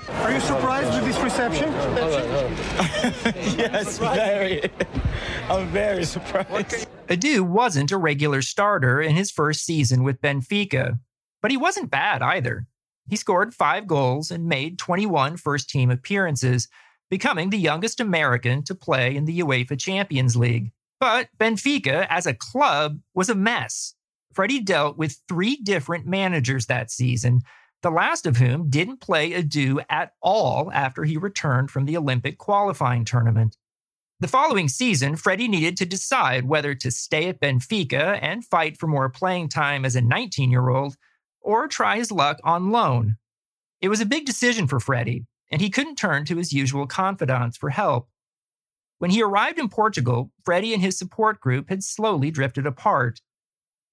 Are 0.09 0.33
you 0.33 0.41
surprised 0.41 0.93
with 0.95 1.05
this 1.05 1.23
reception? 1.23 1.73
yes, 3.59 3.99
very. 3.99 4.63
I'm 5.49 5.69
very 5.69 6.05
surprised. 6.05 6.89
Adu 7.09 7.43
wasn't 7.43 7.93
a 7.93 7.99
regular 7.99 8.41
starter 8.41 9.01
in 9.03 9.15
his 9.15 9.31
first 9.31 9.65
season 9.67 10.05
with 10.05 10.23
Benfica, 10.23 10.99
but 11.43 11.51
he 11.51 11.57
wasn't 11.57 11.91
bad 11.91 12.23
either. 12.23 12.67
He 13.11 13.17
scored 13.17 13.53
five 13.53 13.87
goals 13.87 14.31
and 14.31 14.47
made 14.47 14.79
21 14.79 15.37
first 15.37 15.69
team 15.69 15.91
appearances, 15.91 16.67
becoming 17.11 17.51
the 17.51 17.59
youngest 17.59 18.01
American 18.01 18.65
to 18.65 18.75
play 18.75 19.15
in 19.15 19.27
the 19.27 19.41
UEFA 19.41 19.79
Champions 19.79 20.35
League. 20.35 20.73
But 20.99 21.29
Benfica, 21.39 22.07
as 22.09 22.27
a 22.27 22.33
club, 22.33 23.01
was 23.13 23.29
a 23.29 23.35
mess. 23.35 23.95
Freddie 24.33 24.61
dealt 24.61 24.97
with 24.97 25.21
three 25.29 25.57
different 25.57 26.07
managers 26.07 26.67
that 26.67 26.91
season, 26.91 27.43
the 27.83 27.91
last 27.91 28.27
of 28.27 28.39
whom 28.39 28.71
didn't 28.71 29.03
play 29.03 29.33
Adu 29.33 29.85
at 29.91 30.13
all 30.23 30.73
after 30.73 31.05
he 31.05 31.19
returned 31.19 31.71
from 31.71 31.85
the 31.85 31.99
Olympic 31.99 32.39
qualifying 32.39 33.05
tournament. 33.05 33.59
The 34.25 34.29
following 34.29 34.69
season, 34.69 35.17
Freddie 35.17 35.49
needed 35.49 35.77
to 35.77 35.85
decide 35.85 36.47
whether 36.47 36.75
to 36.77 36.91
stay 36.91 37.29
at 37.29 37.43
Benfica 37.43 38.19
and 38.23 38.43
fight 38.43 38.79
for 38.79 38.87
more 38.87 39.11
playing 39.11 39.51
time 39.51 39.85
as 39.85 39.97
a 39.97 40.01
19 40.01 40.51
year 40.51 40.71
old 40.71 40.97
or 41.43 41.69
try 41.69 41.99
his 41.99 42.11
luck 42.11 42.41
on 42.43 42.71
loan. 42.71 43.19
It 43.83 43.91
was 43.91 44.01
a 44.01 44.07
big 44.07 44.25
decision 44.25 44.67
for 44.67 44.81
Freddie, 44.81 45.27
and 45.53 45.61
he 45.61 45.69
couldn't 45.69 45.97
turn 45.97 46.25
to 46.25 46.39
his 46.39 46.55
usual 46.55 46.87
confidants 46.87 47.59
for 47.59 47.69
help. 47.69 48.09
When 48.99 49.11
he 49.11 49.23
arrived 49.23 49.59
in 49.59 49.69
Portugal, 49.69 50.31
Freddie 50.43 50.73
and 50.73 50.81
his 50.81 50.97
support 50.97 51.39
group 51.39 51.69
had 51.69 51.85
slowly 51.85 52.31
drifted 52.31 52.65
apart. 52.65 53.21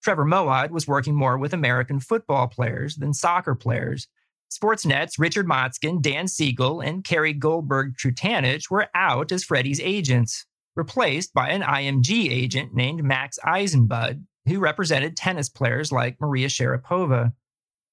Trevor 0.01 0.23
Moawad 0.23 0.71
was 0.71 0.87
working 0.87 1.13
more 1.13 1.37
with 1.37 1.53
American 1.53 1.99
football 1.99 2.47
players 2.47 2.95
than 2.95 3.13
soccer 3.13 3.53
players. 3.53 4.07
Sportsnet's 4.51 5.17
Richard 5.17 5.47
Motzkin, 5.47 6.01
Dan 6.01 6.27
Siegel, 6.27 6.81
and 6.81 7.03
Kerry 7.03 7.33
Goldberg 7.33 7.95
Trutanich 7.95 8.69
were 8.69 8.89
out 8.93 9.31
as 9.31 9.43
Freddie's 9.43 9.79
agents, 9.79 10.45
replaced 10.75 11.33
by 11.33 11.49
an 11.49 11.61
IMG 11.61 12.29
agent 12.29 12.73
named 12.73 13.03
Max 13.03 13.39
Eisenbud, 13.45 14.23
who 14.45 14.59
represented 14.59 15.15
tennis 15.15 15.47
players 15.47 15.91
like 15.91 16.19
Maria 16.19 16.47
Sharapova. 16.47 17.31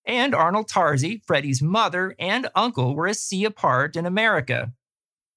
And 0.04 0.34
Arnold 0.34 0.68
Tarzi, 0.68 1.22
Freddie's 1.26 1.62
mother 1.62 2.16
and 2.18 2.48
uncle, 2.54 2.96
were 2.96 3.06
a 3.06 3.14
sea 3.14 3.44
apart 3.44 3.94
in 3.94 4.06
America. 4.06 4.72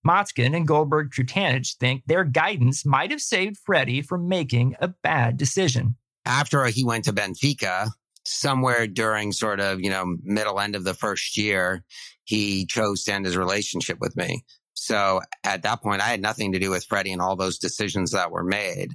Motzkin 0.07 0.55
and 0.55 0.67
Goldberg 0.67 1.12
Trutanich 1.12 1.75
think 1.77 2.03
their 2.05 2.23
guidance 2.23 2.86
might 2.86 3.12
have 3.12 3.21
saved 3.21 3.57
Freddie 3.63 4.01
from 4.01 4.27
making 4.27 4.75
a 4.79 4.88
bad 4.88 5.38
decision 5.38 5.97
after 6.25 6.65
he 6.65 6.84
went 6.84 7.05
to 7.05 7.13
Benfica, 7.13 7.91
somewhere 8.25 8.88
during 8.88 9.31
sort 9.31 9.60
of, 9.60 9.79
you 9.81 9.89
know, 9.89 10.17
middle 10.23 10.60
end 10.60 10.75
of 10.75 10.84
the 10.84 10.93
first 10.93 11.38
year, 11.38 11.84
he 12.23 12.65
chose 12.65 13.03
to 13.03 13.13
end 13.13 13.25
his 13.25 13.38
relationship 13.38 13.97
with 13.99 14.15
me. 14.15 14.43
So 14.73 15.21
at 15.43 15.63
that 15.63 15.81
point, 15.81 16.01
I 16.01 16.07
had 16.07 16.21
nothing 16.21 16.53
to 16.53 16.60
do 16.60 16.71
with 16.71 16.86
Freddie 16.86 17.12
and 17.12 17.21
all 17.21 17.36
those 17.36 17.57
decisions 17.57 18.12
that 18.12 18.31
were 18.31 18.43
made. 18.43 18.89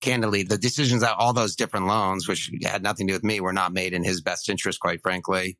Candidly, 0.00 0.42
the 0.42 0.58
decisions 0.58 1.02
that 1.02 1.16
all 1.18 1.32
those 1.32 1.56
different 1.56 1.86
loans, 1.86 2.28
which 2.28 2.50
had 2.64 2.82
nothing 2.82 3.06
to 3.06 3.12
do 3.12 3.16
with 3.16 3.24
me, 3.24 3.40
were 3.40 3.52
not 3.52 3.72
made 3.72 3.92
in 3.92 4.04
his 4.04 4.20
best 4.20 4.48
interest, 4.48 4.80
quite 4.80 5.00
frankly. 5.02 5.58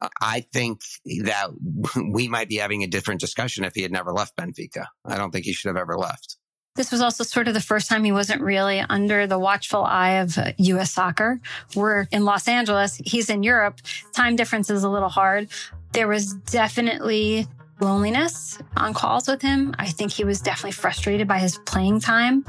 Uh, 0.00 0.08
I 0.20 0.40
think 0.52 0.80
that 1.24 1.50
we 2.12 2.28
might 2.28 2.48
be 2.48 2.56
having 2.56 2.82
a 2.82 2.88
different 2.88 3.20
discussion 3.20 3.64
if 3.64 3.74
he 3.74 3.82
had 3.82 3.92
never 3.92 4.12
left 4.12 4.36
Benfica. 4.36 4.86
I 5.04 5.16
don't 5.16 5.30
think 5.30 5.44
he 5.44 5.52
should 5.52 5.68
have 5.68 5.80
ever 5.80 5.96
left. 5.96 6.36
This 6.76 6.92
was 6.92 7.00
also 7.00 7.24
sort 7.24 7.48
of 7.48 7.54
the 7.54 7.60
first 7.60 7.88
time 7.88 8.04
he 8.04 8.12
wasn't 8.12 8.42
really 8.42 8.80
under 8.80 9.26
the 9.26 9.38
watchful 9.38 9.84
eye 9.84 10.18
of 10.20 10.38
US 10.58 10.92
soccer. 10.92 11.40
We're 11.74 12.06
in 12.12 12.24
Los 12.24 12.46
Angeles. 12.46 13.00
He's 13.04 13.30
in 13.30 13.42
Europe. 13.42 13.80
Time 14.12 14.36
difference 14.36 14.70
is 14.70 14.84
a 14.84 14.88
little 14.88 15.08
hard. 15.08 15.48
There 15.92 16.06
was 16.06 16.34
definitely 16.34 17.46
loneliness 17.80 18.58
on 18.76 18.94
calls 18.94 19.28
with 19.28 19.42
him. 19.42 19.74
I 19.78 19.86
think 19.86 20.12
he 20.12 20.24
was 20.24 20.40
definitely 20.40 20.72
frustrated 20.72 21.26
by 21.26 21.38
his 21.38 21.58
playing 21.66 22.00
time. 22.00 22.44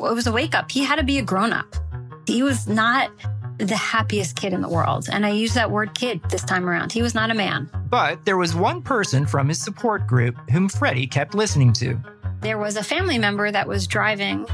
It 0.00 0.14
was 0.14 0.26
a 0.26 0.32
wake 0.32 0.54
up. 0.54 0.70
He 0.70 0.84
had 0.84 0.96
to 0.96 1.04
be 1.04 1.18
a 1.18 1.22
grown 1.22 1.52
up. 1.52 1.76
He 2.26 2.42
was 2.42 2.68
not 2.68 3.10
the 3.58 3.76
happiest 3.76 4.36
kid 4.36 4.52
in 4.52 4.60
the 4.60 4.68
world. 4.68 5.08
And 5.10 5.26
I 5.26 5.30
use 5.30 5.54
that 5.54 5.70
word 5.70 5.94
kid 5.94 6.20
this 6.30 6.44
time 6.44 6.68
around. 6.68 6.92
He 6.92 7.02
was 7.02 7.14
not 7.14 7.30
a 7.30 7.34
man. 7.34 7.68
But 7.90 8.24
there 8.24 8.36
was 8.36 8.54
one 8.54 8.82
person 8.82 9.26
from 9.26 9.48
his 9.48 9.60
support 9.60 10.06
group 10.06 10.36
whom 10.50 10.68
Freddie 10.68 11.06
kept 11.06 11.34
listening 11.34 11.72
to 11.74 12.00
there 12.40 12.58
was 12.58 12.76
a 12.76 12.82
family 12.82 13.18
member 13.18 13.50
that 13.50 13.66
was 13.66 13.86
driving 13.86 14.46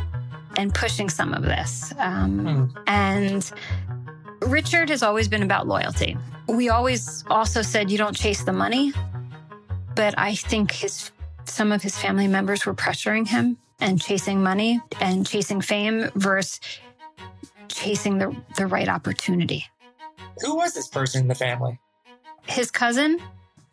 and 0.57 0.75
pushing 0.75 1.09
some 1.09 1.35
of 1.35 1.43
this. 1.43 1.93
Um, 1.99 2.69
hmm. 2.71 2.79
And 2.87 3.53
Richard 4.43 4.89
has 4.91 5.03
always 5.03 5.29
been 5.29 5.43
about 5.43 5.67
loyalty. 5.67 6.17
We 6.49 6.69
always 6.69 7.25
also 7.29 7.63
said 7.63 7.91
you 7.91 7.99
don't 7.99 8.17
chase 8.17 8.45
the 8.45 8.53
money, 8.53 8.93
but 9.95 10.15
I 10.19 10.35
think 10.35 10.73
his 10.73 11.11
some 11.47 11.73
of 11.73 11.83
his 11.83 11.97
family 11.97 12.27
members 12.27 12.65
were 12.65 12.75
pressuring 12.75 13.27
him 13.29 13.59
and 13.81 14.01
chasing 14.01 14.43
money 14.43 14.81
and 15.01 15.27
chasing 15.27 15.61
fame 15.61 16.11
versus 16.15 16.61
chasing 17.69 18.19
the, 18.19 18.35
the 18.57 18.67
right 18.67 18.89
opportunity. 18.89 19.67
Who 20.43 20.57
was 20.57 20.75
this 20.75 20.89
person 20.89 21.23
in 21.23 21.29
the 21.29 21.35
family? 21.35 21.79
His 22.47 22.71
cousin 22.71 23.21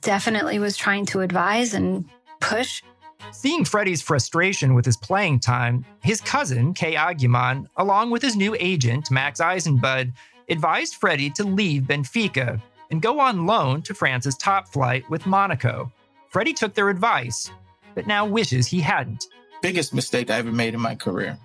definitely 0.01 0.59
was 0.59 0.75
trying 0.77 1.05
to 1.07 1.21
advise 1.21 1.73
and 1.73 2.05
push. 2.39 2.83
Seeing 3.31 3.65
Freddie's 3.65 4.01
frustration 4.01 4.73
with 4.73 4.85
his 4.85 4.97
playing 4.97 5.39
time, 5.39 5.85
his 6.01 6.21
cousin, 6.21 6.73
Kay 6.73 6.95
Aguiman, 6.95 7.67
along 7.77 8.11
with 8.11 8.21
his 8.21 8.35
new 8.35 8.55
agent, 8.59 9.11
Max 9.11 9.39
Eisenbud, 9.39 10.11
advised 10.49 10.95
Freddie 10.95 11.29
to 11.31 11.43
leave 11.43 11.83
Benfica 11.83 12.61
and 12.89 13.01
go 13.01 13.19
on 13.19 13.45
loan 13.45 13.81
to 13.83 13.93
France's 13.93 14.35
top 14.37 14.67
flight 14.67 15.09
with 15.09 15.25
Monaco. 15.25 15.91
Freddie 16.29 16.53
took 16.53 16.73
their 16.73 16.89
advice, 16.89 17.51
but 17.95 18.07
now 18.07 18.25
wishes 18.25 18.67
he 18.67 18.79
hadn't. 18.81 19.27
Biggest 19.61 19.93
mistake 19.93 20.29
I 20.29 20.37
ever 20.37 20.51
made 20.51 20.73
in 20.73 20.81
my 20.81 20.95
career 20.95 21.37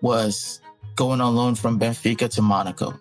was 0.00 0.60
going 0.94 1.20
on 1.20 1.34
loan 1.34 1.54
from 1.54 1.78
Benfica 1.78 2.28
to 2.30 2.42
Monaco. 2.42 2.98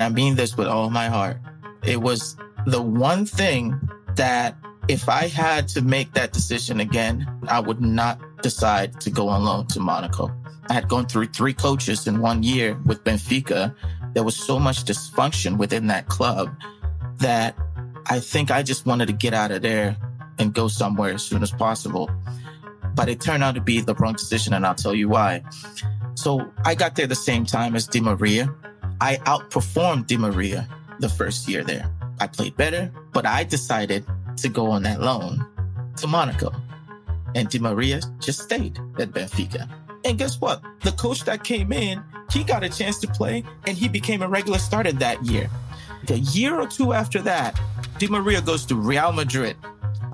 I 0.00 0.08
mean 0.08 0.34
this 0.34 0.56
with 0.56 0.68
all 0.68 0.90
my 0.90 1.08
heart. 1.08 1.38
It 1.84 2.00
was 2.00 2.36
the 2.66 2.80
one 2.80 3.26
thing 3.26 3.78
that 4.16 4.56
if 4.88 5.08
I 5.08 5.28
had 5.28 5.68
to 5.68 5.82
make 5.82 6.12
that 6.14 6.32
decision 6.32 6.80
again, 6.80 7.26
I 7.48 7.60
would 7.60 7.80
not 7.80 8.20
decide 8.42 9.00
to 9.00 9.10
go 9.10 9.28
on 9.28 9.44
loan 9.44 9.66
to 9.68 9.80
Monaco. 9.80 10.30
I 10.68 10.74
had 10.74 10.88
gone 10.88 11.06
through 11.06 11.26
three 11.26 11.54
coaches 11.54 12.06
in 12.06 12.20
one 12.20 12.42
year 12.42 12.78
with 12.84 13.04
Benfica. 13.04 13.74
There 14.14 14.24
was 14.24 14.36
so 14.36 14.58
much 14.58 14.84
dysfunction 14.84 15.56
within 15.56 15.86
that 15.88 16.08
club 16.08 16.54
that 17.18 17.56
I 18.06 18.20
think 18.20 18.50
I 18.50 18.62
just 18.62 18.86
wanted 18.86 19.06
to 19.06 19.12
get 19.12 19.34
out 19.34 19.50
of 19.50 19.62
there 19.62 19.96
and 20.38 20.52
go 20.52 20.68
somewhere 20.68 21.14
as 21.14 21.22
soon 21.22 21.42
as 21.42 21.50
possible. 21.50 22.10
But 22.94 23.08
it 23.08 23.20
turned 23.20 23.42
out 23.42 23.54
to 23.54 23.60
be 23.60 23.80
the 23.80 23.94
wrong 23.94 24.14
decision, 24.14 24.52
and 24.52 24.66
I'll 24.66 24.74
tell 24.74 24.94
you 24.94 25.08
why. 25.08 25.42
So 26.14 26.52
I 26.64 26.74
got 26.74 26.96
there 26.96 27.06
the 27.06 27.14
same 27.14 27.46
time 27.46 27.74
as 27.74 27.86
Di 27.86 28.00
Maria. 28.00 28.52
I 29.00 29.16
outperformed 29.24 30.06
Di 30.08 30.16
Maria 30.16 30.68
the 30.98 31.08
first 31.08 31.48
year 31.48 31.64
there. 31.64 31.90
I 32.20 32.26
played 32.26 32.56
better, 32.56 32.92
but 33.12 33.26
I 33.26 33.44
decided 33.44 34.04
to 34.38 34.48
go 34.48 34.70
on 34.70 34.82
that 34.82 35.00
loan 35.00 35.44
to 35.96 36.06
Monaco. 36.06 36.52
And 37.34 37.48
Di 37.48 37.58
Maria 37.58 38.00
just 38.20 38.40
stayed 38.40 38.78
at 38.98 39.10
Benfica. 39.12 39.68
And 40.04 40.18
guess 40.18 40.40
what? 40.40 40.62
The 40.80 40.92
coach 40.92 41.24
that 41.24 41.44
came 41.44 41.72
in, 41.72 42.02
he 42.30 42.44
got 42.44 42.64
a 42.64 42.68
chance 42.68 42.98
to 43.00 43.08
play 43.08 43.44
and 43.66 43.76
he 43.76 43.88
became 43.88 44.22
a 44.22 44.28
regular 44.28 44.58
starter 44.58 44.92
that 44.92 45.24
year. 45.24 45.48
A 46.08 46.14
year 46.14 46.60
or 46.60 46.66
two 46.66 46.92
after 46.92 47.22
that, 47.22 47.58
Di 47.98 48.08
Maria 48.08 48.42
goes 48.42 48.66
to 48.66 48.74
Real 48.74 49.12
Madrid. 49.12 49.56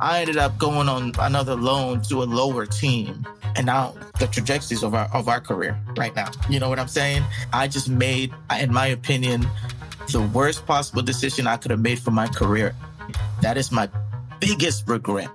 I 0.01 0.21
ended 0.21 0.37
up 0.37 0.59
going 0.59 0.89
on 0.89 1.13
another 1.19 1.57
loan 1.57 2.03
to 2.03 2.23
a 2.23 2.25
lower 2.25 2.67
team. 2.67 3.27
And 3.57 3.67
now 3.67 3.95
the 4.21 4.27
trajectories 4.27 4.83
of 4.83 4.95
our 4.95 5.09
of 5.13 5.29
our 5.29 5.41
career 5.41 5.77
right 5.97 6.15
now. 6.15 6.31
You 6.49 6.61
know 6.61 6.69
what 6.69 6.79
I'm 6.79 6.89
saying? 6.89 7.25
I 7.53 7.67
just 7.67 7.89
made, 7.89 8.33
in 8.61 8.73
my 8.73 8.87
opinion, 8.87 9.47
the 10.13 10.23
worst 10.23 10.67
possible 10.67 11.03
decision 11.03 11.47
I 11.47 11.57
could 11.57 11.71
have 11.71 11.81
made 11.81 11.99
for 11.99 12.11
my 12.11 12.29
career. 12.29 12.75
That 13.43 13.57
is 13.57 13.73
my 13.73 13.89
biggest 14.41 14.89
regret. 14.89 15.31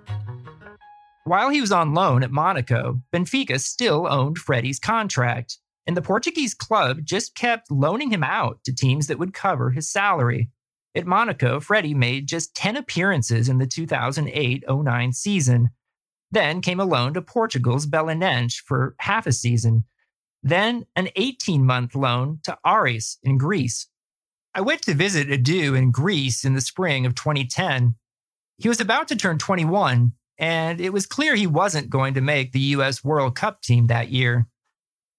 While 1.26 1.50
he 1.50 1.62
was 1.62 1.72
on 1.72 1.94
loan 1.94 2.24
at 2.24 2.32
Monaco, 2.32 3.02
Benfica 3.14 3.60
still 3.60 4.08
owned 4.10 4.38
Freddie's 4.38 4.80
contract, 4.80 5.58
and 5.88 5.96
the 5.96 6.02
Portuguese 6.02 6.54
club 6.54 7.00
just 7.04 7.36
kept 7.36 7.72
loaning 7.72 8.12
him 8.12 8.24
out 8.24 8.60
to 8.66 8.74
teams 8.74 9.08
that 9.08 9.20
would 9.20 9.34
cover 9.34 9.72
his 9.72 9.90
salary. 9.90 10.50
At 10.96 11.08
Monaco, 11.08 11.60
Freddie 11.60 11.94
made 11.94 12.28
just 12.28 12.56
10 12.56 12.76
appearances 12.76 13.50
in 13.50 13.58
the 13.58 13.66
2008 13.66 14.64
09 14.70 15.14
season. 15.14 15.70
Then 16.32 16.62
came 16.62 16.80
a 16.80 16.86
loan 16.86 17.14
to 17.14 17.22
Portugal's 17.22 17.86
Belenenses 17.86 18.60
for 18.60 18.96
half 19.00 19.26
a 19.26 19.32
season. 19.32 19.86
Then 20.44 20.86
an 20.96 21.10
18 21.16 21.66
month 21.66 21.96
loan 21.96 22.40
to 22.44 22.58
Aris 22.66 23.18
in 23.24 23.38
Greece. 23.38 23.88
I 24.54 24.62
went 24.62 24.82
to 24.84 24.94
visit 24.94 25.30
Adu 25.30 25.76
in 25.78 25.92
Greece 25.92 26.46
in 26.46 26.54
the 26.54 26.62
spring 26.62 27.06
of 27.06 27.16
2010. 27.16 27.96
He 28.58 28.70
was 28.70 28.80
about 28.80 29.08
to 29.10 29.16
turn 29.16 29.38
21 29.38 30.14
and 30.38 30.82
it 30.82 30.92
was 30.92 31.06
clear 31.06 31.36
he 31.36 31.48
wasn't 31.48 31.90
going 31.90 32.16
to 32.16 32.22
make 32.22 32.52
the 32.52 32.60
US 32.60 33.04
World 33.04 33.36
Cup 33.36 33.62
team 33.62 33.88
that 33.88 34.10
year. 34.10 34.48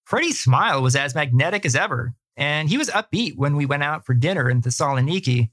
Freddie's 0.05 0.41
smile 0.41 0.83
was 0.83 0.97
as 0.97 1.15
magnetic 1.15 1.65
as 1.65 1.77
ever, 1.77 2.15
and 2.37 2.69
he 2.69 2.77
was 2.77 2.91
upbeat 2.91 3.37
when 3.37 3.57
we 3.57 3.67
went 3.67 3.83
out 3.83 4.05
for 4.05 4.13
dinner 4.13 4.51
in 4.51 4.61
Thessaloniki. 4.61 5.51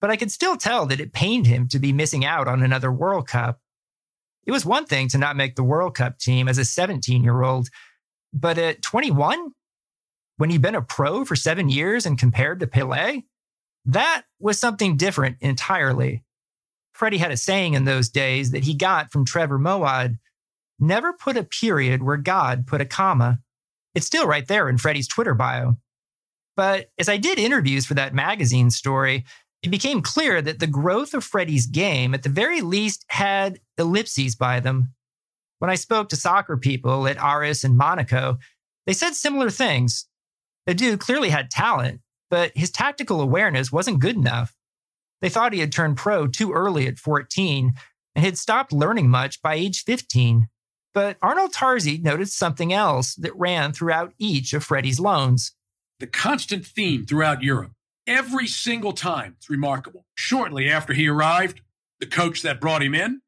But 0.00 0.10
I 0.10 0.16
could 0.16 0.30
still 0.30 0.56
tell 0.56 0.86
that 0.86 1.00
it 1.00 1.12
pained 1.12 1.46
him 1.46 1.68
to 1.68 1.78
be 1.78 1.92
missing 1.92 2.24
out 2.24 2.48
on 2.48 2.62
another 2.62 2.92
World 2.92 3.28
Cup. 3.28 3.60
It 4.44 4.52
was 4.52 4.64
one 4.64 4.86
thing 4.86 5.08
to 5.08 5.18
not 5.18 5.36
make 5.36 5.56
the 5.56 5.64
World 5.64 5.94
Cup 5.94 6.18
team 6.18 6.48
as 6.48 6.58
a 6.58 6.64
17 6.64 7.24
year 7.24 7.42
old, 7.42 7.68
but 8.32 8.56
at 8.56 8.82
21, 8.82 9.52
when 10.36 10.50
he'd 10.50 10.62
been 10.62 10.74
a 10.74 10.82
pro 10.82 11.24
for 11.24 11.34
seven 11.34 11.68
years 11.68 12.06
and 12.06 12.18
compared 12.18 12.60
to 12.60 12.66
Pele, 12.66 13.22
that 13.86 14.22
was 14.38 14.58
something 14.58 14.96
different 14.96 15.38
entirely. 15.40 16.22
Freddie 16.96 17.18
had 17.18 17.30
a 17.30 17.36
saying 17.36 17.74
in 17.74 17.84
those 17.84 18.08
days 18.08 18.50
that 18.50 18.64
he 18.64 18.74
got 18.74 19.12
from 19.12 19.24
Trevor 19.24 19.58
Moawad 19.58 20.18
never 20.78 21.12
put 21.12 21.36
a 21.36 21.44
period 21.44 22.02
where 22.02 22.16
God 22.16 22.66
put 22.66 22.80
a 22.80 22.86
comma. 22.86 23.38
It's 23.94 24.06
still 24.06 24.26
right 24.26 24.46
there 24.46 24.68
in 24.68 24.78
Freddie's 24.78 25.08
Twitter 25.08 25.34
bio. 25.34 25.76
But 26.56 26.90
as 26.98 27.08
I 27.08 27.18
did 27.18 27.38
interviews 27.38 27.86
for 27.86 27.94
that 27.94 28.14
magazine 28.14 28.70
story, 28.70 29.24
it 29.62 29.68
became 29.68 30.00
clear 30.00 30.40
that 30.40 30.58
the 30.58 30.66
growth 30.66 31.12
of 31.12 31.24
Freddie's 31.24 31.66
game, 31.66 32.14
at 32.14 32.22
the 32.22 32.28
very 32.28 32.60
least, 32.62 33.04
had 33.08 33.60
ellipses 33.78 34.34
by 34.34 34.60
them. 34.60 34.94
When 35.58 35.70
I 35.70 35.74
spoke 35.74 36.08
to 36.10 36.16
soccer 36.16 36.56
people 36.56 37.06
at 37.06 37.22
Aris 37.22 37.64
and 37.64 37.76
Monaco, 37.76 38.38
they 38.86 38.92
said 38.92 39.14
similar 39.14 39.50
things. 39.50 40.06
Adu 40.68 40.98
clearly 40.98 41.28
had 41.30 41.50
talent, 41.50 42.00
but 42.30 42.52
his 42.54 42.70
tactical 42.70 43.20
awareness 43.20 43.70
wasn't 43.70 44.00
good 44.00 44.16
enough. 44.16 44.55
They 45.26 45.30
thought 45.30 45.52
he 45.52 45.58
had 45.58 45.72
turned 45.72 45.96
pro 45.96 46.28
too 46.28 46.52
early 46.52 46.86
at 46.86 47.00
14 47.00 47.72
and 48.14 48.24
had 48.24 48.38
stopped 48.38 48.72
learning 48.72 49.10
much 49.10 49.42
by 49.42 49.56
age 49.56 49.82
15. 49.82 50.46
But 50.94 51.16
Arnold 51.20 51.52
Tarzi 51.52 52.00
noticed 52.00 52.38
something 52.38 52.72
else 52.72 53.16
that 53.16 53.34
ran 53.34 53.72
throughout 53.72 54.12
each 54.20 54.52
of 54.52 54.62
Freddie's 54.62 55.00
loans. 55.00 55.50
The 55.98 56.06
constant 56.06 56.64
theme 56.64 57.06
throughout 57.06 57.42
Europe, 57.42 57.72
every 58.06 58.46
single 58.46 58.92
time, 58.92 59.34
it's 59.36 59.50
remarkable. 59.50 60.06
Shortly 60.14 60.70
after 60.70 60.92
he 60.92 61.08
arrived, 61.08 61.60
the 61.98 62.06
coach 62.06 62.42
that 62.42 62.60
brought 62.60 62.84
him 62.84 62.94
in 62.94 63.20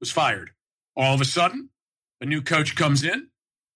was 0.00 0.10
fired. 0.10 0.50
All 0.98 1.14
of 1.14 1.22
a 1.22 1.24
sudden, 1.24 1.70
a 2.20 2.26
new 2.26 2.42
coach 2.42 2.76
comes 2.76 3.02
in. 3.02 3.28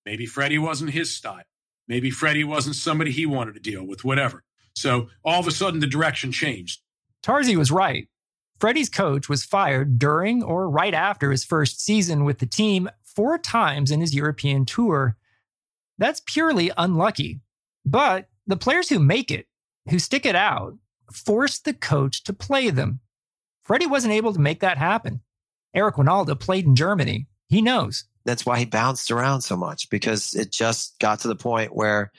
Maybe 0.04 0.26
Freddie 0.26 0.58
wasn't 0.58 0.90
his 0.90 1.16
style. 1.16 1.44
Maybe 1.88 2.10
Freddie 2.10 2.44
wasn't 2.44 2.76
somebody 2.76 3.12
he 3.12 3.24
wanted 3.24 3.54
to 3.54 3.60
deal 3.60 3.82
with, 3.82 4.04
whatever. 4.04 4.44
So 4.76 5.08
all 5.24 5.40
of 5.40 5.46
a 5.46 5.50
sudden, 5.50 5.80
the 5.80 5.86
direction 5.86 6.32
changed. 6.32 6.82
Tarzi 7.22 7.56
was 7.56 7.70
right. 7.70 8.08
Freddie's 8.58 8.88
coach 8.88 9.28
was 9.28 9.44
fired 9.44 9.98
during 9.98 10.42
or 10.42 10.68
right 10.68 10.94
after 10.94 11.30
his 11.30 11.44
first 11.44 11.80
season 11.80 12.24
with 12.24 12.38
the 12.38 12.46
team 12.46 12.88
four 13.04 13.38
times 13.38 13.90
in 13.90 14.00
his 14.00 14.14
European 14.14 14.64
tour. 14.64 15.16
That's 15.98 16.22
purely 16.24 16.70
unlucky. 16.76 17.40
But 17.84 18.28
the 18.46 18.56
players 18.56 18.88
who 18.88 18.98
make 18.98 19.30
it, 19.30 19.46
who 19.88 19.98
stick 19.98 20.24
it 20.24 20.36
out, 20.36 20.76
force 21.12 21.58
the 21.58 21.74
coach 21.74 22.24
to 22.24 22.32
play 22.32 22.70
them. 22.70 23.00
Freddie 23.64 23.86
wasn't 23.86 24.14
able 24.14 24.32
to 24.32 24.40
make 24.40 24.60
that 24.60 24.78
happen. 24.78 25.20
Eric 25.74 25.96
Wynalda 25.96 26.38
played 26.38 26.66
in 26.66 26.76
Germany. 26.76 27.26
He 27.48 27.62
knows. 27.62 28.04
That's 28.24 28.46
why 28.46 28.58
he 28.58 28.64
bounced 28.64 29.10
around 29.10 29.42
so 29.42 29.56
much 29.56 29.90
because 29.90 30.34
it 30.34 30.52
just 30.52 30.98
got 31.00 31.20
to 31.20 31.28
the 31.28 31.36
point 31.36 31.74
where 31.74 32.12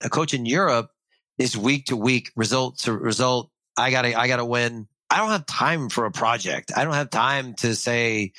a 0.00 0.08
coach 0.08 0.32
in 0.32 0.46
Europe 0.46 0.90
is 1.36 1.56
week 1.56 1.86
to 1.86 1.96
week, 1.96 2.30
result 2.36 2.78
to 2.78 2.92
result, 2.92 3.50
I 3.78 3.90
gotta, 3.90 4.18
I 4.18 4.28
gotta 4.28 4.44
win. 4.44 4.88
I 5.10 5.18
don't 5.18 5.30
have 5.30 5.46
time 5.46 5.88
for 5.88 6.04
a 6.04 6.10
project. 6.10 6.72
I 6.76 6.84
don't 6.84 6.94
have 6.94 7.10
time 7.10 7.54
to 7.54 7.74
say, 7.74 8.32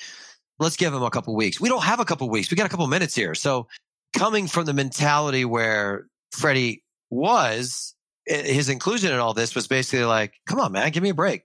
let's 0.60 0.75
give 0.75 0.93
him 0.93 1.02
a 1.02 1.10
couple 1.10 1.36
weeks. 1.36 1.60
We 1.60 1.69
don't 1.69 1.84
have 1.84 1.99
a 1.99 2.06
couple 2.06 2.30
weeks. 2.30 2.52
We 2.52 2.58
got 2.58 2.67
a 2.67 2.69
couple 2.69 2.86
minutes 2.88 3.15
here. 3.15 3.34
So 3.34 3.67
coming 4.15 4.47
from 4.47 4.65
the 4.65 4.73
mentality 4.73 5.45
where 5.45 6.08
Freddie 6.32 6.84
was, 7.10 7.95
his 8.25 8.69
inclusion 8.69 9.12
in 9.12 9.19
all 9.19 9.34
this 9.34 9.56
was 9.56 9.67
basically 9.67 10.06
like, 10.06 10.34
come 10.45 10.60
on, 10.60 10.71
man, 10.71 10.91
give 10.91 11.02
me 11.02 11.10
a 11.10 11.15
break. 11.15 11.43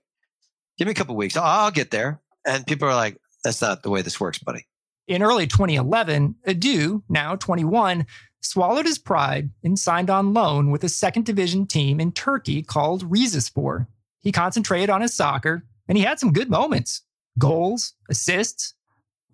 Give 0.77 0.85
me 0.85 0.91
a 0.91 0.95
couple 0.95 1.15
weeks. 1.15 1.37
I'll 1.37 1.71
get 1.71 1.89
there. 1.89 2.21
And 2.45 2.67
people 2.67 2.87
are 2.87 2.95
like, 2.95 3.17
that's 3.43 3.61
not 3.61 3.81
the 3.81 3.89
way 3.89 4.01
this 4.01 4.19
works, 4.19 4.39
buddy. 4.39 4.67
In 5.07 5.23
early 5.23 5.47
2011, 5.47 6.35
Adu, 6.47 6.95
uh, 6.95 6.99
now 7.09 7.35
21, 7.35 8.05
swallowed 8.45 8.85
his 8.85 8.97
pride 8.97 9.49
and 9.63 9.77
signed 9.77 10.09
on 10.09 10.33
loan 10.33 10.71
with 10.71 10.83
a 10.83 10.89
second 10.89 11.25
division 11.25 11.65
team 11.67 11.99
in 11.99 12.11
Turkey 12.11 12.61
called 12.61 13.09
Rizespor. 13.09 13.87
He 14.21 14.31
concentrated 14.31 14.89
on 14.89 15.01
his 15.01 15.13
soccer 15.13 15.65
and 15.87 15.97
he 15.97 16.03
had 16.03 16.19
some 16.19 16.33
good 16.33 16.49
moments 16.49 17.01
goals, 17.37 17.93
assists. 18.09 18.73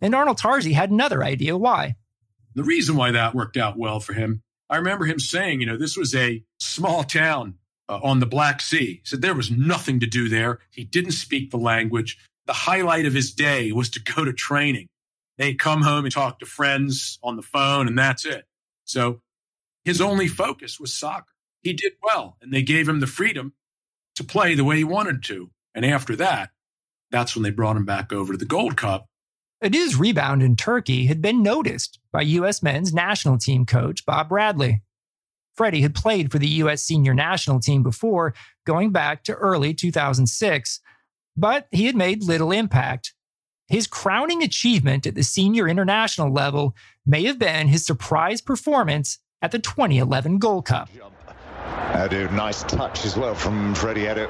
And 0.02 0.16
Arnold 0.16 0.40
Tarzi 0.40 0.74
had 0.74 0.90
another 0.90 1.24
idea 1.24 1.56
why. 1.56 1.96
The 2.56 2.64
reason 2.64 2.96
why 2.96 3.12
that 3.12 3.36
worked 3.36 3.58
out 3.58 3.78
well 3.78 4.00
for 4.00 4.14
him, 4.14 4.42
I 4.70 4.78
remember 4.78 5.06
him 5.06 5.20
saying, 5.20 5.62
you 5.62 5.68
know, 5.68 5.78
this 5.78 5.96
was 5.96 6.16
a 6.16 6.44
small 6.60 7.04
town 7.04 7.56
uh, 7.88 8.00
on 8.02 8.20
the 8.20 8.26
Black 8.26 8.62
Sea. 8.62 8.86
He 8.86 9.02
said 9.04 9.22
there 9.22 9.36
was 9.36 9.52
nothing 9.52 10.00
to 10.00 10.08
do 10.08 10.30
there. 10.30 10.60
He 10.72 10.84
didn't 10.84 11.12
speak 11.12 11.52
the 11.52 11.58
language. 11.58 12.18
The 12.48 12.54
highlight 12.54 13.06
of 13.06 13.14
his 13.14 13.32
day 13.32 13.72
was 13.72 13.90
to 13.92 14.02
go 14.02 14.26
to 14.26 14.34
training. 14.34 14.88
They'd 15.38 15.60
come 15.60 15.82
home 15.82 16.06
and 16.06 16.14
talk 16.14 16.40
to 16.40 16.46
friends 16.46 17.20
on 17.24 17.36
the 17.36 17.42
phone, 17.42 17.88
and 17.88 17.98
that's 17.98 18.26
it. 18.26 18.46
So 18.92 19.22
his 19.86 20.02
only 20.02 20.28
focus 20.28 20.80
was 20.80 20.94
soccer. 20.94 21.34
He 21.62 21.74
did 21.74 21.94
well, 22.04 22.38
and 22.42 22.54
they 22.54 22.64
gave 22.64 22.90
him 22.90 23.00
the 23.00 23.08
freedom 23.08 23.54
to 24.16 24.24
play 24.24 24.54
the 24.54 24.64
way 24.64 24.78
he 24.78 24.84
wanted 24.84 25.24
to. 25.24 25.52
And 25.74 25.86
after 25.86 26.16
that, 26.18 26.50
that's 27.12 27.36
when 27.36 27.44
they 27.44 27.52
brought 27.52 27.78
him 27.78 27.86
back 27.86 28.12
over 28.12 28.34
to 28.34 28.38
the 28.38 28.46
Gold 28.46 28.78
Cup. 28.78 29.08
Adu's 29.64 29.96
rebound 29.96 30.42
in 30.42 30.56
Turkey 30.56 31.06
had 31.06 31.22
been 31.22 31.44
noticed 31.44 32.00
by 32.12 32.22
U.S. 32.22 32.64
men's 32.64 32.94
national 32.94 33.38
team 33.38 33.66
coach 33.66 34.06
Bob 34.06 34.30
Bradley. 34.30 34.82
Freddie 35.56 35.82
had 35.82 35.94
played 35.94 36.32
for 36.32 36.40
the 36.40 36.48
U.S. 36.48 36.84
senior 36.84 37.14
national 37.14 37.60
team 37.60 37.84
before, 37.84 38.34
going 38.66 38.92
back 38.92 39.24
to 39.26 39.34
early 39.34 39.74
2006, 39.74 40.80
but 41.38 41.68
he 41.72 41.86
had 41.86 41.96
made 41.96 42.24
little 42.24 42.52
impact. 42.52 43.14
His 43.72 43.88
crowning 43.88 44.44
achievement 44.44 45.08
at 45.08 45.16
the 45.16 45.24
senior 45.24 45.66
international 45.66 46.30
level 46.30 46.76
may 47.06 47.24
have 47.24 47.40
been 47.40 47.70
his 47.70 47.86
surprise 47.86 48.42
performance 48.42 49.20
at 49.42 49.52
the 49.52 49.60
2011 49.60 50.40
Gold 50.40 50.66
Cup. 50.66 50.90
Adu, 51.94 52.30
nice 52.34 52.64
touch 52.64 53.06
as 53.06 53.16
well 53.16 53.34
from 53.34 53.74
Freddie 53.74 54.04
Adu. 54.04 54.28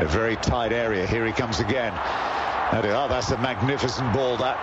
A 0.00 0.06
very 0.06 0.34
tight 0.36 0.72
area. 0.72 1.06
Here 1.06 1.24
he 1.24 1.30
comes 1.30 1.60
again. 1.60 1.92
Adu, 2.72 2.86
oh, 2.86 3.06
that's 3.08 3.30
a 3.30 3.38
magnificent 3.38 4.12
ball. 4.12 4.36
That 4.38 4.58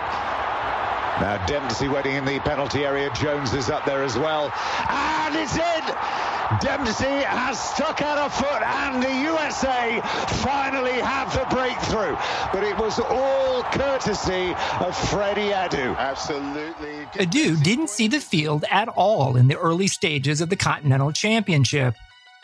now 1.22 1.46
Dempsey 1.46 1.88
waiting 1.88 2.16
in 2.16 2.26
the 2.26 2.38
penalty 2.40 2.84
area. 2.84 3.10
Jones 3.14 3.54
is 3.54 3.70
up 3.70 3.86
there 3.86 4.04
as 4.04 4.18
well. 4.18 4.52
And 4.90 5.36
it's 5.36 5.56
in! 5.56 6.37
Dempsey 6.60 7.04
has 7.04 7.60
stuck 7.60 8.00
out 8.00 8.26
a 8.26 8.30
foot, 8.30 8.62
and 8.62 9.02
the 9.02 9.14
USA 9.30 10.00
finally 10.42 10.98
have 11.00 11.32
the 11.34 11.46
breakthrough. 11.54 12.16
But 12.52 12.64
it 12.64 12.76
was 12.78 12.98
all 12.98 13.62
courtesy 13.64 14.54
of 14.80 14.96
Freddie 15.10 15.50
Adu. 15.50 15.96
Absolutely. 15.96 17.04
Adu 17.22 17.62
didn't 17.62 17.90
see 17.90 18.08
the 18.08 18.20
field 18.20 18.64
at 18.70 18.88
all 18.88 19.36
in 19.36 19.48
the 19.48 19.58
early 19.58 19.88
stages 19.88 20.40
of 20.40 20.48
the 20.48 20.56
Continental 20.56 21.12
Championship, 21.12 21.94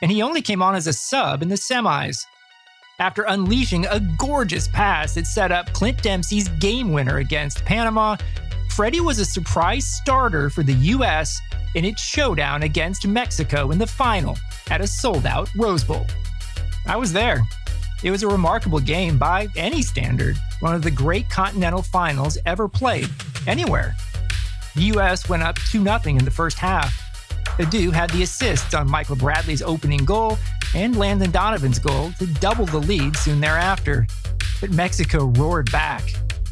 and 0.02 0.10
he 0.10 0.20
only 0.22 0.42
came 0.42 0.62
on 0.62 0.74
as 0.74 0.86
a 0.86 0.92
sub 0.92 1.42
in 1.42 1.48
the 1.48 1.54
semis. 1.54 2.26
After 3.00 3.22
unleashing 3.22 3.86
a 3.86 3.98
gorgeous 4.18 4.68
pass 4.68 5.14
that 5.14 5.26
set 5.26 5.50
up 5.50 5.72
Clint 5.72 6.00
Dempsey's 6.02 6.48
game 6.48 6.92
winner 6.92 7.18
against 7.18 7.64
Panama, 7.64 8.16
Freddie 8.74 9.00
was 9.00 9.20
a 9.20 9.24
surprise 9.24 9.86
starter 9.86 10.50
for 10.50 10.64
the 10.64 10.72
U.S. 10.72 11.40
in 11.76 11.84
its 11.84 12.02
showdown 12.02 12.64
against 12.64 13.06
Mexico 13.06 13.70
in 13.70 13.78
the 13.78 13.86
final 13.86 14.36
at 14.68 14.80
a 14.80 14.86
sold 14.88 15.26
out 15.26 15.48
Rose 15.54 15.84
Bowl. 15.84 16.04
I 16.84 16.96
was 16.96 17.12
there. 17.12 17.40
It 18.02 18.10
was 18.10 18.24
a 18.24 18.28
remarkable 18.28 18.80
game 18.80 19.16
by 19.16 19.46
any 19.54 19.80
standard, 19.80 20.36
one 20.58 20.74
of 20.74 20.82
the 20.82 20.90
great 20.90 21.30
continental 21.30 21.82
finals 21.82 22.36
ever 22.46 22.66
played, 22.66 23.08
anywhere. 23.46 23.94
The 24.74 24.82
U.S. 24.94 25.28
went 25.28 25.44
up 25.44 25.54
2 25.70 25.84
0 25.84 26.00
in 26.06 26.24
the 26.24 26.30
first 26.32 26.58
half. 26.58 26.92
Adu 27.58 27.92
had 27.92 28.10
the 28.10 28.24
assists 28.24 28.74
on 28.74 28.90
Michael 28.90 29.14
Bradley's 29.14 29.62
opening 29.62 30.04
goal 30.04 30.36
and 30.74 30.96
Landon 30.96 31.30
Donovan's 31.30 31.78
goal 31.78 32.10
to 32.18 32.26
double 32.26 32.66
the 32.66 32.78
lead 32.78 33.16
soon 33.18 33.40
thereafter. 33.40 34.08
But 34.60 34.72
Mexico 34.72 35.26
roared 35.36 35.70
back. 35.70 36.02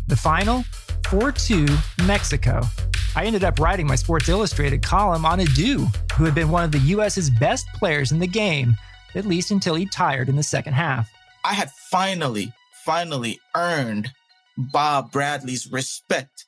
The 0.07 0.17
final 0.17 0.65
4 1.13 1.31
2 1.31 1.67
Mexico. 2.07 2.63
I 3.15 3.27
ended 3.27 3.45
up 3.45 3.59
writing 3.59 3.87
my 3.87 3.97
Sports 3.97 4.31
Illustrated 4.31 4.83
column 4.83 5.27
on 5.27 5.41
Adu, 5.41 5.95
who 6.15 6.25
had 6.25 6.35
been 6.35 6.49
one 6.49 6.65
of 6.65 6.73
the 6.73 6.79
US's 6.79 7.29
best 7.29 7.67
players 7.75 8.13
in 8.13 8.19
the 8.19 8.27
game, 8.27 8.75
at 9.15 9.27
least 9.27 9.51
until 9.51 9.75
he 9.75 9.85
tired 9.85 10.31
in 10.31 10.37
the 10.37 10.43
second 10.43 10.73
half. 10.73 11.13
I 11.45 11.53
had 11.53 11.71
finally, 11.71 12.51
finally 12.87 13.39
earned 13.55 14.11
Bob 14.57 15.13
Bradley's 15.13 15.71
respect. 15.71 16.47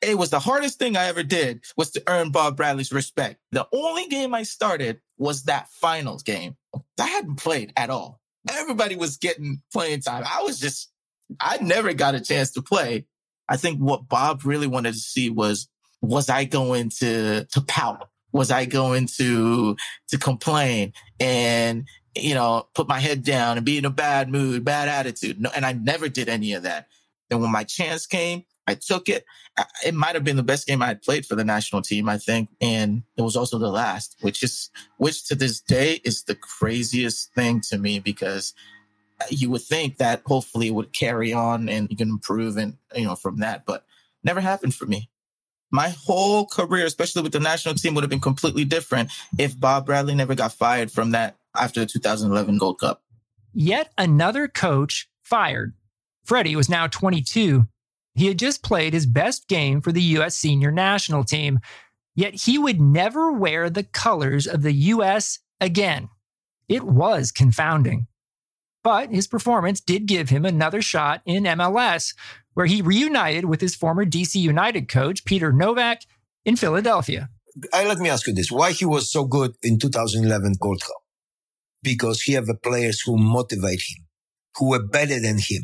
It 0.00 0.18
was 0.18 0.30
the 0.30 0.38
hardest 0.38 0.78
thing 0.78 0.96
I 0.96 1.06
ever 1.06 1.24
did 1.24 1.64
was 1.76 1.90
to 1.90 2.02
earn 2.06 2.30
Bob 2.30 2.56
Bradley's 2.56 2.92
respect. 2.92 3.40
The 3.50 3.66
only 3.72 4.06
game 4.06 4.36
I 4.36 4.44
started 4.44 5.00
was 5.18 5.42
that 5.44 5.68
finals 5.70 6.22
game. 6.22 6.54
I 7.00 7.08
hadn't 7.08 7.40
played 7.40 7.72
at 7.76 7.90
all. 7.90 8.20
Everybody 8.48 8.94
was 8.94 9.16
getting 9.16 9.62
playing 9.72 10.02
time. 10.02 10.22
I 10.24 10.44
was 10.44 10.60
just, 10.60 10.92
I 11.40 11.58
never 11.60 11.92
got 11.92 12.14
a 12.14 12.20
chance 12.20 12.52
to 12.52 12.62
play. 12.62 13.06
I 13.48 13.56
think 13.56 13.78
what 13.78 14.08
Bob 14.08 14.44
really 14.44 14.66
wanted 14.66 14.94
to 14.94 15.00
see 15.00 15.30
was, 15.30 15.68
was 16.00 16.28
I 16.28 16.44
going 16.44 16.90
to, 17.00 17.44
to 17.44 17.60
pout? 17.62 18.08
Was 18.32 18.50
I 18.50 18.64
going 18.64 19.06
to, 19.18 19.76
to 20.08 20.18
complain 20.18 20.92
and, 21.20 21.86
you 22.16 22.34
know, 22.34 22.66
put 22.74 22.88
my 22.88 22.98
head 22.98 23.22
down 23.22 23.56
and 23.56 23.66
be 23.66 23.78
in 23.78 23.84
a 23.84 23.90
bad 23.90 24.28
mood, 24.28 24.64
bad 24.64 24.88
attitude? 24.88 25.40
No, 25.40 25.50
and 25.54 25.64
I 25.64 25.72
never 25.72 26.08
did 26.08 26.28
any 26.28 26.52
of 26.54 26.64
that. 26.64 26.88
And 27.30 27.40
when 27.40 27.52
my 27.52 27.64
chance 27.64 28.06
came, 28.06 28.44
I 28.66 28.74
took 28.74 29.08
it. 29.08 29.24
It 29.84 29.94
might 29.94 30.14
have 30.14 30.24
been 30.24 30.36
the 30.36 30.42
best 30.42 30.66
game 30.66 30.82
I 30.82 30.86
had 30.86 31.02
played 31.02 31.26
for 31.26 31.36
the 31.36 31.44
national 31.44 31.82
team, 31.82 32.08
I 32.08 32.18
think. 32.18 32.48
And 32.60 33.02
it 33.16 33.22
was 33.22 33.36
also 33.36 33.58
the 33.58 33.70
last, 33.70 34.16
which 34.20 34.42
is, 34.42 34.70
which 34.96 35.26
to 35.28 35.34
this 35.34 35.60
day 35.60 36.00
is 36.04 36.24
the 36.24 36.34
craziest 36.34 37.32
thing 37.34 37.60
to 37.68 37.78
me 37.78 37.98
because 37.98 38.54
you 39.30 39.50
would 39.50 39.62
think 39.62 39.98
that 39.98 40.22
hopefully 40.26 40.68
it 40.68 40.74
would 40.74 40.92
carry 40.92 41.32
on 41.32 41.68
and 41.68 41.90
you 41.90 41.96
can 41.96 42.08
improve 42.08 42.56
and, 42.56 42.76
you 42.94 43.04
know, 43.04 43.14
from 43.14 43.38
that, 43.38 43.64
but 43.66 43.84
never 44.22 44.40
happened 44.40 44.74
for 44.74 44.86
me. 44.86 45.10
My 45.70 45.88
whole 45.88 46.46
career, 46.46 46.86
especially 46.86 47.22
with 47.22 47.32
the 47.32 47.40
national 47.40 47.74
team, 47.74 47.94
would 47.94 48.04
have 48.04 48.10
been 48.10 48.20
completely 48.20 48.64
different 48.64 49.10
if 49.38 49.58
Bob 49.58 49.86
Bradley 49.86 50.14
never 50.14 50.34
got 50.34 50.52
fired 50.52 50.90
from 50.90 51.10
that 51.10 51.36
after 51.56 51.80
the 51.80 51.86
2011 51.86 52.58
Gold 52.58 52.78
Cup. 52.78 53.02
Yet 53.52 53.92
another 53.98 54.46
coach 54.48 55.08
fired. 55.22 55.74
Freddie 56.24 56.56
was 56.56 56.68
now 56.68 56.86
22 56.86 57.66
he 58.14 58.26
had 58.26 58.38
just 58.38 58.62
played 58.62 58.92
his 58.92 59.06
best 59.06 59.48
game 59.48 59.80
for 59.80 59.90
the 59.90 60.02
U.S. 60.02 60.36
senior 60.36 60.70
national 60.70 61.24
team, 61.24 61.58
yet 62.14 62.34
he 62.34 62.58
would 62.58 62.80
never 62.80 63.32
wear 63.32 63.68
the 63.68 63.82
colors 63.82 64.46
of 64.46 64.62
the 64.62 64.72
U.S. 64.72 65.40
again. 65.60 66.08
It 66.68 66.84
was 66.84 67.32
confounding. 67.32 68.06
But 68.84 69.10
his 69.10 69.26
performance 69.26 69.80
did 69.80 70.04
give 70.06 70.28
him 70.28 70.44
another 70.44 70.82
shot 70.82 71.22
in 71.24 71.44
MLS, 71.44 72.14
where 72.52 72.66
he 72.66 72.82
reunited 72.82 73.46
with 73.46 73.62
his 73.62 73.74
former 73.74 74.04
DC 74.04 74.36
United 74.36 74.88
coach, 74.88 75.24
Peter 75.24 75.52
Nowak, 75.52 76.02
in 76.44 76.54
Philadelphia. 76.54 77.30
I, 77.72 77.86
let 77.86 77.98
me 77.98 78.10
ask 78.10 78.26
you 78.26 78.34
this 78.34 78.52
why 78.52 78.72
he 78.72 78.84
was 78.84 79.10
so 79.10 79.24
good 79.24 79.54
in 79.62 79.78
2011 79.78 80.56
Gold 80.60 80.82
Cup? 80.82 81.02
Because 81.82 82.22
he 82.22 82.34
have 82.34 82.48
players 82.62 83.00
who 83.00 83.16
motivate 83.16 83.80
him, 83.88 84.04
who 84.56 84.70
were 84.70 84.86
better 84.86 85.18
than 85.18 85.38
him. 85.38 85.62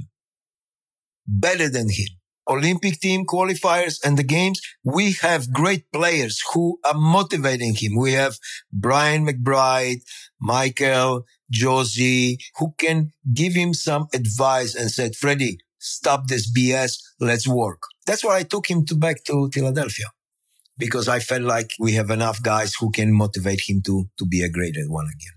Better 1.27 1.69
than 1.69 1.91
him. 1.91 2.09
Olympic 2.49 3.01
team 3.01 3.27
qualifiers 3.27 3.99
and 4.05 4.19
the 4.19 4.25
games, 4.25 4.61
we 4.83 5.13
have 5.21 5.53
great 5.53 5.85
players 5.93 6.43
who 6.53 6.79
are 6.85 6.99
motivating 6.99 7.75
him. 7.75 7.97
We 7.97 8.13
have 8.15 8.39
Brian 8.73 9.27
McBride, 9.27 10.01
Michael, 10.41 11.27
Jozy, 11.53 12.39
who 12.59 12.75
can 12.79 13.13
give 13.33 13.55
him 13.55 13.75
some 13.75 14.07
advice 14.15 14.75
and 14.75 14.91
said, 14.91 15.17
Freddie, 15.17 15.59
stop 15.79 16.29
this 16.29 16.51
BS. 16.51 16.99
Let's 17.21 17.47
work. 17.47 17.83
That's 18.07 18.25
why 18.25 18.39
I 18.39 18.43
took 18.43 18.71
him 18.71 18.85
to 18.87 18.95
back 18.95 19.25
to 19.25 19.51
Philadelphia 19.53 20.07
because 20.79 21.09
I 21.09 21.21
felt 21.21 21.43
like 21.43 21.73
we 21.79 21.93
have 21.93 22.11
enough 22.11 22.43
guys 22.43 22.75
who 22.75 22.91
can 22.91 23.13
motivate 23.13 23.69
him 23.69 23.83
to, 23.83 24.07
to 24.19 24.25
be 24.25 24.43
a 24.43 24.49
great 24.49 24.77
one 24.89 25.07
again. 25.07 25.35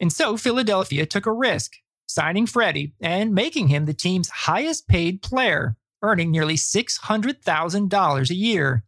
And 0.00 0.12
so 0.12 0.36
Philadelphia 0.36 1.06
took 1.06 1.26
a 1.26 1.32
risk, 1.32 1.72
signing 2.06 2.46
Freddie 2.46 2.94
and 3.00 3.32
making 3.32 3.68
him 3.68 3.86
the 3.86 3.94
team's 3.94 4.28
highest 4.28 4.88
paid 4.88 5.22
player 5.22 5.76
earning 6.02 6.30
nearly 6.30 6.54
$600,000 6.54 8.30
a 8.30 8.34
year. 8.34 8.84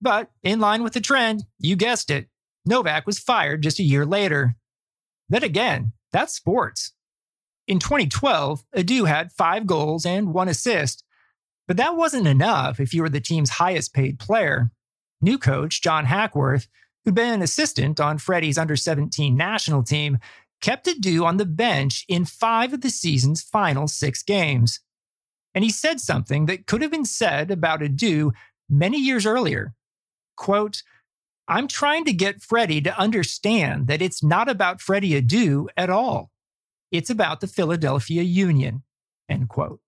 But 0.00 0.30
in 0.42 0.58
line 0.58 0.82
with 0.82 0.94
the 0.94 1.00
trend, 1.00 1.44
you 1.58 1.76
guessed 1.76 2.10
it, 2.10 2.28
Nowak 2.64 3.06
was 3.06 3.18
fired 3.18 3.62
just 3.62 3.78
a 3.78 3.84
year 3.84 4.06
later. 4.06 4.56
Then 5.30 5.44
again, 5.44 5.92
that's 6.12 6.34
sports. 6.34 6.92
In 7.66 7.78
2012, 7.78 8.64
Adu 8.76 9.06
had 9.06 9.32
five 9.32 9.66
goals 9.66 10.04
and 10.04 10.34
one 10.34 10.48
assist, 10.48 11.04
but 11.68 11.76
that 11.76 11.96
wasn't 11.96 12.26
enough 12.26 12.80
if 12.80 12.92
you 12.92 13.00
were 13.00 13.08
the 13.08 13.20
team's 13.20 13.50
highest 13.50 13.94
paid 13.94 14.18
player. 14.18 14.72
New 15.22 15.38
coach 15.38 15.80
John 15.80 16.04
Hackworth, 16.04 16.66
who'd 17.04 17.14
been 17.14 17.32
an 17.32 17.42
assistant 17.42 18.00
on 18.00 18.18
Freddie's 18.18 18.58
under 18.58 18.74
17 18.74 19.36
national 19.36 19.84
team, 19.84 20.18
kept 20.60 20.86
Adu 20.86 21.24
on 21.24 21.36
the 21.36 21.46
bench 21.46 22.04
in 22.08 22.24
five 22.24 22.72
of 22.72 22.80
the 22.80 22.90
season's 22.90 23.40
final 23.40 23.86
six 23.86 24.24
games. 24.24 24.80
And 25.54 25.62
he 25.62 25.70
said 25.70 26.00
something 26.00 26.46
that 26.46 26.66
could 26.66 26.82
have 26.82 26.90
been 26.90 27.04
said 27.04 27.52
about 27.52 27.80
Adu 27.80 28.32
many 28.68 28.98
years 28.98 29.26
earlier. 29.26 29.74
Quote, 30.36 30.82
I'm 31.50 31.66
trying 31.66 32.04
to 32.04 32.12
get 32.12 32.42
Freddie 32.42 32.80
to 32.82 32.96
understand 32.96 33.88
that 33.88 34.00
it's 34.00 34.22
not 34.22 34.48
about 34.48 34.80
Freddie 34.80 35.20
Adu 35.20 35.66
at 35.76 35.90
all. 35.90 36.30
It's 36.92 37.10
about 37.10 37.40
the 37.40 37.48
Philadelphia 37.48 38.22
Union. 38.22 38.84
End 39.28 39.48
quote. 39.48 39.80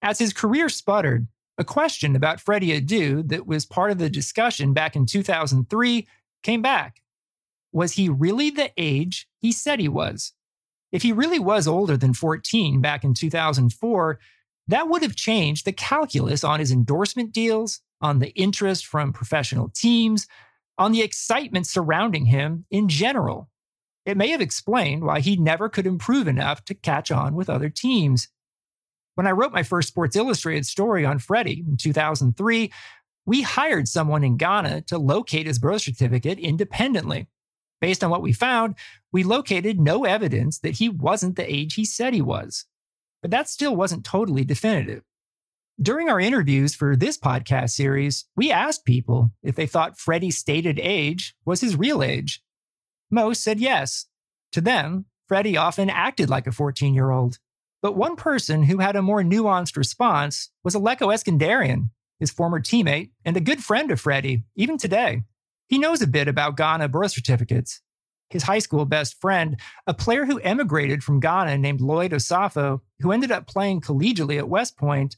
As 0.00 0.18
his 0.18 0.32
career 0.32 0.70
sputtered, 0.70 1.28
a 1.58 1.64
question 1.64 2.16
about 2.16 2.40
Freddie 2.40 2.80
Adu 2.80 3.28
that 3.28 3.46
was 3.46 3.66
part 3.66 3.90
of 3.90 3.98
the 3.98 4.08
discussion 4.08 4.72
back 4.72 4.96
in 4.96 5.04
2003 5.04 6.08
came 6.42 6.62
back. 6.62 7.02
Was 7.72 7.92
he 7.92 8.08
really 8.08 8.48
the 8.48 8.72
age 8.78 9.28
he 9.38 9.52
said 9.52 9.80
he 9.80 9.88
was? 9.88 10.32
If 10.92 11.02
he 11.02 11.12
really 11.12 11.38
was 11.38 11.68
older 11.68 11.98
than 11.98 12.14
14 12.14 12.80
back 12.80 13.04
in 13.04 13.12
2004, 13.12 14.18
that 14.68 14.88
would 14.88 15.02
have 15.02 15.14
changed 15.14 15.66
the 15.66 15.72
calculus 15.72 16.42
on 16.42 16.58
his 16.58 16.72
endorsement 16.72 17.32
deals, 17.32 17.80
on 18.00 18.18
the 18.18 18.30
interest 18.30 18.86
from 18.86 19.12
professional 19.12 19.68
teams, 19.68 20.26
on 20.82 20.92
the 20.92 21.02
excitement 21.02 21.66
surrounding 21.66 22.26
him 22.26 22.66
in 22.70 22.88
general. 22.88 23.48
It 24.04 24.16
may 24.16 24.28
have 24.30 24.40
explained 24.40 25.04
why 25.04 25.20
he 25.20 25.36
never 25.36 25.68
could 25.68 25.86
improve 25.86 26.26
enough 26.26 26.64
to 26.66 26.74
catch 26.74 27.10
on 27.10 27.34
with 27.34 27.48
other 27.48 27.70
teams. 27.70 28.28
When 29.14 29.26
I 29.26 29.32
wrote 29.32 29.52
my 29.52 29.62
first 29.62 29.88
Sports 29.88 30.16
Illustrated 30.16 30.66
story 30.66 31.04
on 31.04 31.18
Freddie 31.18 31.64
in 31.66 31.76
2003, 31.76 32.72
we 33.24 33.42
hired 33.42 33.86
someone 33.86 34.24
in 34.24 34.36
Ghana 34.36 34.82
to 34.82 34.98
locate 34.98 35.46
his 35.46 35.58
birth 35.60 35.82
certificate 35.82 36.38
independently. 36.38 37.28
Based 37.80 38.02
on 38.02 38.10
what 38.10 38.22
we 38.22 38.32
found, 38.32 38.74
we 39.12 39.22
located 39.22 39.78
no 39.78 40.04
evidence 40.04 40.58
that 40.60 40.76
he 40.76 40.88
wasn't 40.88 41.36
the 41.36 41.52
age 41.52 41.74
he 41.74 41.84
said 41.84 42.12
he 42.12 42.22
was 42.22 42.66
but 43.22 43.30
that 43.30 43.48
still 43.48 43.74
wasn't 43.74 44.04
totally 44.04 44.44
definitive. 44.44 45.02
During 45.80 46.08
our 46.08 46.20
interviews 46.20 46.74
for 46.74 46.96
this 46.96 47.16
podcast 47.16 47.70
series, 47.70 48.26
we 48.36 48.52
asked 48.52 48.84
people 48.84 49.30
if 49.42 49.56
they 49.56 49.66
thought 49.66 49.98
Freddie's 49.98 50.36
stated 50.38 50.78
age 50.78 51.34
was 51.44 51.60
his 51.60 51.76
real 51.76 52.02
age. 52.02 52.42
Most 53.10 53.42
said 53.42 53.58
yes. 53.58 54.06
To 54.52 54.60
them, 54.60 55.06
Freddie 55.26 55.56
often 55.56 55.88
acted 55.88 56.28
like 56.28 56.46
a 56.46 56.52
14 56.52 56.94
year 56.94 57.10
old. 57.10 57.38
But 57.80 57.96
one 57.96 58.16
person 58.16 58.64
who 58.64 58.78
had 58.78 58.96
a 58.96 59.02
more 59.02 59.22
nuanced 59.22 59.76
response 59.76 60.50
was 60.62 60.74
Alecko 60.74 61.12
Eskandarian, 61.12 61.90
his 62.20 62.30
former 62.30 62.60
teammate 62.60 63.10
and 63.24 63.36
a 63.36 63.40
good 63.40 63.64
friend 63.64 63.90
of 63.90 64.00
Freddie, 64.00 64.44
even 64.54 64.76
today. 64.78 65.22
He 65.68 65.78
knows 65.78 66.02
a 66.02 66.06
bit 66.06 66.28
about 66.28 66.56
Ghana 66.56 66.88
birth 66.88 67.12
certificates. 67.12 67.80
his 68.28 68.44
high 68.44 68.58
school 68.60 68.84
best 68.86 69.20
friend, 69.20 69.58
a 69.86 69.94
player 69.94 70.24
who 70.24 70.40
emigrated 70.40 71.02
from 71.04 71.20
Ghana 71.20 71.58
named 71.58 71.80
Lloyd 71.80 72.12
Osafo, 72.12 72.80
who 73.00 73.12
ended 73.12 73.30
up 73.30 73.46
playing 73.46 73.80
collegially 73.82 74.38
at 74.38 74.48
West 74.48 74.76
Point, 74.78 75.16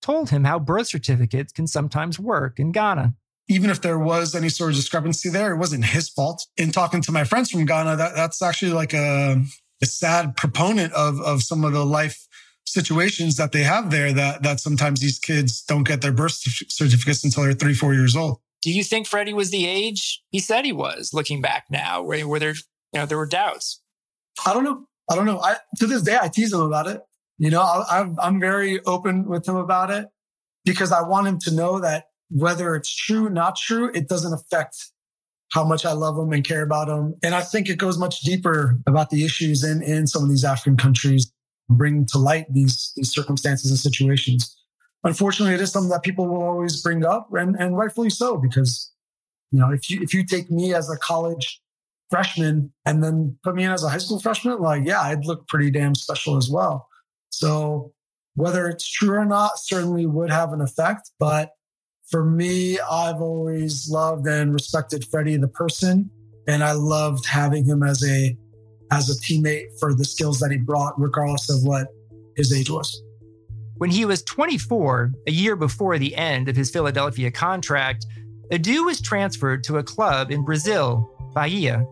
told 0.00 0.30
him 0.30 0.44
how 0.44 0.58
birth 0.58 0.88
certificates 0.88 1.52
can 1.52 1.66
sometimes 1.66 2.18
work 2.18 2.58
in 2.58 2.72
Ghana. 2.72 3.14
Even 3.48 3.70
if 3.70 3.80
there 3.80 3.98
was 3.98 4.34
any 4.34 4.48
sort 4.48 4.70
of 4.70 4.76
discrepancy 4.76 5.28
there, 5.28 5.52
it 5.52 5.58
wasn't 5.58 5.84
his 5.84 6.08
fault. 6.08 6.46
In 6.56 6.70
talking 6.70 7.02
to 7.02 7.12
my 7.12 7.24
friends 7.24 7.50
from 7.50 7.64
Ghana, 7.64 7.96
that, 7.96 8.14
that's 8.14 8.40
actually 8.42 8.72
like 8.72 8.94
a, 8.94 9.42
a 9.82 9.86
sad 9.86 10.36
proponent 10.36 10.92
of, 10.92 11.20
of 11.20 11.42
some 11.42 11.64
of 11.64 11.72
the 11.72 11.84
life 11.84 12.26
situations 12.64 13.36
that 13.36 13.50
they 13.52 13.62
have 13.62 13.90
there 13.90 14.12
that, 14.12 14.42
that 14.44 14.60
sometimes 14.60 15.00
these 15.00 15.18
kids 15.18 15.62
don't 15.62 15.82
get 15.82 16.00
their 16.00 16.12
birth 16.12 16.40
certificates 16.68 17.24
until 17.24 17.42
they're 17.42 17.52
three, 17.52 17.74
four 17.74 17.94
years 17.94 18.14
old. 18.14 18.38
Do 18.62 18.70
you 18.70 18.84
think 18.84 19.06
Freddie 19.06 19.32
was 19.32 19.50
the 19.50 19.66
age 19.66 20.22
he 20.30 20.38
said 20.38 20.64
he 20.64 20.72
was, 20.72 21.12
looking 21.12 21.40
back 21.40 21.64
now, 21.70 22.02
where, 22.02 22.28
where 22.28 22.38
there, 22.38 22.54
you 22.92 23.00
know, 23.00 23.06
there 23.06 23.18
were 23.18 23.26
doubts? 23.26 23.80
I 24.46 24.52
don't 24.52 24.64
know. 24.64 24.84
I 25.10 25.16
don't 25.16 25.26
know. 25.26 25.40
I, 25.40 25.56
to 25.78 25.86
this 25.86 26.02
day, 26.02 26.18
I 26.20 26.28
tease 26.28 26.52
him 26.52 26.60
about 26.60 26.86
it. 26.86 27.00
You 27.40 27.48
know, 27.48 27.62
I, 27.62 28.06
I'm 28.18 28.38
very 28.38 28.84
open 28.84 29.24
with 29.24 29.48
him 29.48 29.56
about 29.56 29.90
it 29.90 30.08
because 30.66 30.92
I 30.92 31.00
want 31.00 31.26
him 31.26 31.38
to 31.40 31.54
know 31.54 31.80
that 31.80 32.04
whether 32.28 32.76
it's 32.76 32.94
true, 32.94 33.30
not 33.30 33.56
true, 33.56 33.90
it 33.94 34.08
doesn't 34.08 34.34
affect 34.34 34.76
how 35.52 35.64
much 35.64 35.86
I 35.86 35.92
love 35.92 36.18
him 36.18 36.34
and 36.34 36.44
care 36.44 36.62
about 36.62 36.90
him. 36.90 37.14
And 37.22 37.34
I 37.34 37.40
think 37.40 37.70
it 37.70 37.78
goes 37.78 37.96
much 37.96 38.20
deeper 38.20 38.78
about 38.86 39.08
the 39.08 39.24
issues 39.24 39.64
in, 39.64 39.82
in 39.82 40.06
some 40.06 40.22
of 40.22 40.28
these 40.28 40.44
African 40.44 40.76
countries, 40.76 41.32
bring 41.70 42.04
to 42.12 42.18
light 42.18 42.44
these, 42.52 42.92
these 42.94 43.10
circumstances 43.10 43.70
and 43.70 43.80
situations. 43.80 44.54
Unfortunately, 45.02 45.54
it 45.54 45.62
is 45.62 45.72
something 45.72 45.88
that 45.88 46.02
people 46.02 46.28
will 46.28 46.42
always 46.42 46.82
bring 46.82 47.06
up 47.06 47.30
and, 47.32 47.56
and 47.58 47.74
rightfully 47.74 48.10
so, 48.10 48.36
because, 48.36 48.92
you 49.50 49.58
know, 49.60 49.70
if 49.70 49.88
you, 49.88 49.98
if 50.02 50.12
you 50.12 50.26
take 50.26 50.50
me 50.50 50.74
as 50.74 50.90
a 50.90 50.98
college 50.98 51.58
freshman 52.10 52.70
and 52.84 53.02
then 53.02 53.38
put 53.42 53.54
me 53.54 53.64
in 53.64 53.70
as 53.70 53.82
a 53.82 53.88
high 53.88 53.96
school 53.96 54.20
freshman, 54.20 54.60
like, 54.60 54.82
yeah, 54.84 55.00
I'd 55.00 55.24
look 55.24 55.48
pretty 55.48 55.70
damn 55.70 55.94
special 55.94 56.36
as 56.36 56.50
well. 56.50 56.86
So 57.30 57.92
whether 58.34 58.68
it's 58.68 58.88
true 58.90 59.16
or 59.16 59.24
not 59.24 59.52
certainly 59.56 60.06
would 60.06 60.30
have 60.30 60.52
an 60.52 60.60
effect. 60.60 61.10
But 61.18 61.50
for 62.08 62.24
me, 62.24 62.78
I've 62.80 63.20
always 63.20 63.88
loved 63.90 64.26
and 64.26 64.52
respected 64.52 65.04
Freddie 65.10 65.36
the 65.36 65.48
person. 65.48 66.10
And 66.46 66.64
I 66.64 66.72
loved 66.72 67.26
having 67.26 67.64
him 67.64 67.82
as 67.82 68.04
a 68.04 68.36
as 68.92 69.08
a 69.08 69.20
teammate 69.20 69.66
for 69.78 69.94
the 69.94 70.04
skills 70.04 70.40
that 70.40 70.50
he 70.50 70.56
brought, 70.56 70.98
regardless 70.98 71.48
of 71.48 71.62
what 71.62 71.86
his 72.36 72.52
age 72.52 72.68
was. 72.68 73.00
When 73.76 73.90
he 73.90 74.04
was 74.04 74.22
24, 74.24 75.12
a 75.28 75.30
year 75.30 75.54
before 75.54 75.96
the 75.96 76.16
end 76.16 76.48
of 76.48 76.56
his 76.56 76.70
Philadelphia 76.70 77.30
contract, 77.30 78.04
Adu 78.50 78.84
was 78.84 79.00
transferred 79.00 79.62
to 79.64 79.78
a 79.78 79.82
club 79.82 80.32
in 80.32 80.44
Brazil, 80.44 81.08
Bahia. 81.34 81.86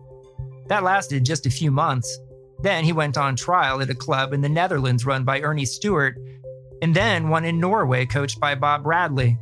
That 0.67 0.83
lasted 0.83 1.23
just 1.23 1.45
a 1.45 1.49
few 1.49 1.71
months, 1.71 2.19
then 2.61 2.83
he 2.83 2.93
went 2.93 3.17
on 3.17 3.35
trial 3.35 3.81
at 3.81 3.89
a 3.89 3.95
club 3.95 4.33
in 4.33 4.41
the 4.41 4.49
Netherlands 4.49 5.05
run 5.05 5.23
by 5.23 5.41
Earnie 5.41 5.65
Stewart, 5.65 6.17
and 6.81 6.95
then 6.95 7.29
one 7.29 7.45
in 7.45 7.59
Norway 7.59 8.05
coached 8.05 8.39
by 8.39 8.55
Bob 8.55 8.83
Bradley. 8.83 9.37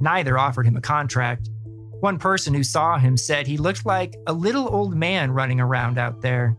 Neither 0.00 0.38
offered 0.38 0.66
him 0.66 0.76
a 0.76 0.80
contract. 0.80 1.50
One 2.00 2.18
person 2.18 2.54
who 2.54 2.62
saw 2.62 2.98
him 2.98 3.16
said 3.16 3.46
he 3.46 3.56
looked 3.56 3.84
like 3.84 4.14
a 4.26 4.32
little 4.32 4.72
old 4.72 4.94
man 4.94 5.32
running 5.32 5.60
around 5.60 5.98
out 5.98 6.20
there. 6.20 6.56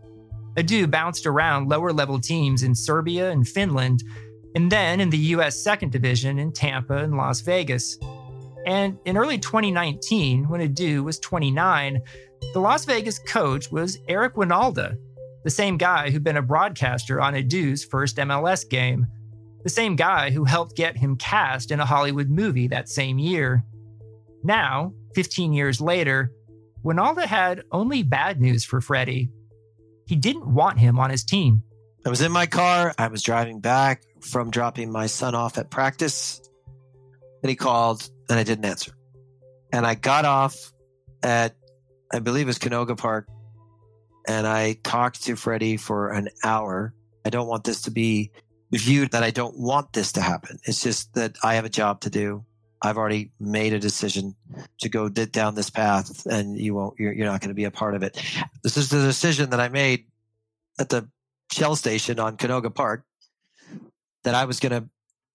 Adu 0.56 0.90
bounced 0.90 1.26
around 1.26 1.68
lower 1.68 1.92
level 1.92 2.20
teams 2.20 2.62
in 2.62 2.74
Serbia 2.74 3.30
and 3.30 3.48
Finland, 3.48 4.02
and 4.54 4.70
then 4.70 5.00
in 5.00 5.10
the 5.10 5.18
U.S. 5.18 5.62
Second 5.62 5.92
Division 5.92 6.38
in 6.38 6.52
Tampa 6.52 6.98
and 6.98 7.16
Las 7.16 7.40
Vegas. 7.40 7.98
And 8.66 8.98
in 9.06 9.16
early 9.16 9.38
2019, 9.38 10.48
when 10.48 10.60
Adu 10.60 11.02
was 11.04 11.18
29, 11.20 12.00
the 12.52 12.60
Las 12.60 12.84
Vegas 12.84 13.18
coach 13.18 13.70
was 13.70 13.98
Eric 14.08 14.34
Wynalda, 14.34 14.98
the 15.44 15.50
same 15.50 15.76
guy 15.76 16.10
who'd 16.10 16.24
been 16.24 16.36
a 16.36 16.42
broadcaster 16.42 17.20
on 17.20 17.34
Adu's 17.34 17.84
first 17.84 18.16
MLS 18.16 18.68
game, 18.68 19.06
the 19.62 19.70
same 19.70 19.96
guy 19.96 20.30
who 20.30 20.44
helped 20.44 20.76
get 20.76 20.96
him 20.96 21.16
cast 21.16 21.70
in 21.70 21.80
a 21.80 21.86
Hollywood 21.86 22.28
movie 22.28 22.68
that 22.68 22.88
same 22.88 23.18
year. 23.18 23.64
Now, 24.42 24.92
15 25.14 25.52
years 25.52 25.80
later, 25.80 26.32
Wynalda 26.84 27.24
had 27.24 27.62
only 27.72 28.02
bad 28.02 28.40
news 28.40 28.64
for 28.64 28.80
Freddie. 28.80 29.30
He 30.06 30.16
didn't 30.16 30.46
want 30.46 30.78
him 30.78 30.98
on 30.98 31.10
his 31.10 31.24
team. 31.24 31.62
I 32.04 32.08
was 32.08 32.22
in 32.22 32.32
my 32.32 32.46
car. 32.46 32.94
I 32.96 33.08
was 33.08 33.22
driving 33.22 33.60
back 33.60 34.02
from 34.20 34.50
dropping 34.50 34.90
my 34.90 35.06
son 35.06 35.34
off 35.34 35.58
at 35.58 35.70
practice. 35.70 36.40
And 37.42 37.50
he 37.50 37.56
called 37.56 38.08
and 38.28 38.38
I 38.38 38.42
didn't 38.42 38.64
answer. 38.64 38.92
And 39.72 39.86
I 39.86 39.94
got 39.94 40.24
off 40.24 40.72
at, 41.22 41.54
I 42.12 42.18
believe 42.18 42.46
it 42.46 42.46
was 42.46 42.58
Canoga 42.58 42.96
Park 42.96 43.28
and 44.26 44.46
I 44.46 44.74
talked 44.82 45.22
to 45.24 45.36
Freddie 45.36 45.76
for 45.76 46.10
an 46.10 46.28
hour. 46.44 46.94
I 47.24 47.30
don't 47.30 47.48
want 47.48 47.64
this 47.64 47.82
to 47.82 47.90
be 47.90 48.30
viewed 48.72 49.12
that 49.12 49.22
I 49.22 49.30
don't 49.30 49.58
want 49.58 49.92
this 49.92 50.12
to 50.12 50.20
happen. 50.20 50.58
It's 50.64 50.82
just 50.82 51.14
that 51.14 51.36
I 51.42 51.54
have 51.54 51.64
a 51.64 51.70
job 51.70 52.00
to 52.02 52.10
do. 52.10 52.44
I've 52.82 52.96
already 52.96 53.32
made 53.38 53.72
a 53.74 53.78
decision 53.78 54.34
to 54.80 54.88
go 54.88 55.08
down 55.08 55.54
this 55.54 55.68
path 55.68 56.24
and 56.26 56.58
you 56.58 56.74
won't, 56.74 56.98
you're, 56.98 57.12
you're 57.12 57.26
not 57.26 57.40
going 57.40 57.48
to 57.48 57.54
be 57.54 57.64
a 57.64 57.70
part 57.70 57.94
of 57.94 58.02
it. 58.02 58.22
This 58.62 58.76
is 58.76 58.88
the 58.88 59.02
decision 59.02 59.50
that 59.50 59.60
I 59.60 59.68
made 59.68 60.06
at 60.78 60.88
the 60.88 61.08
Shell 61.52 61.76
station 61.76 62.18
on 62.20 62.36
Canoga 62.36 62.74
Park 62.74 63.04
that 64.22 64.34
I 64.34 64.44
was 64.44 64.60
going 64.60 64.72
to 64.72 64.88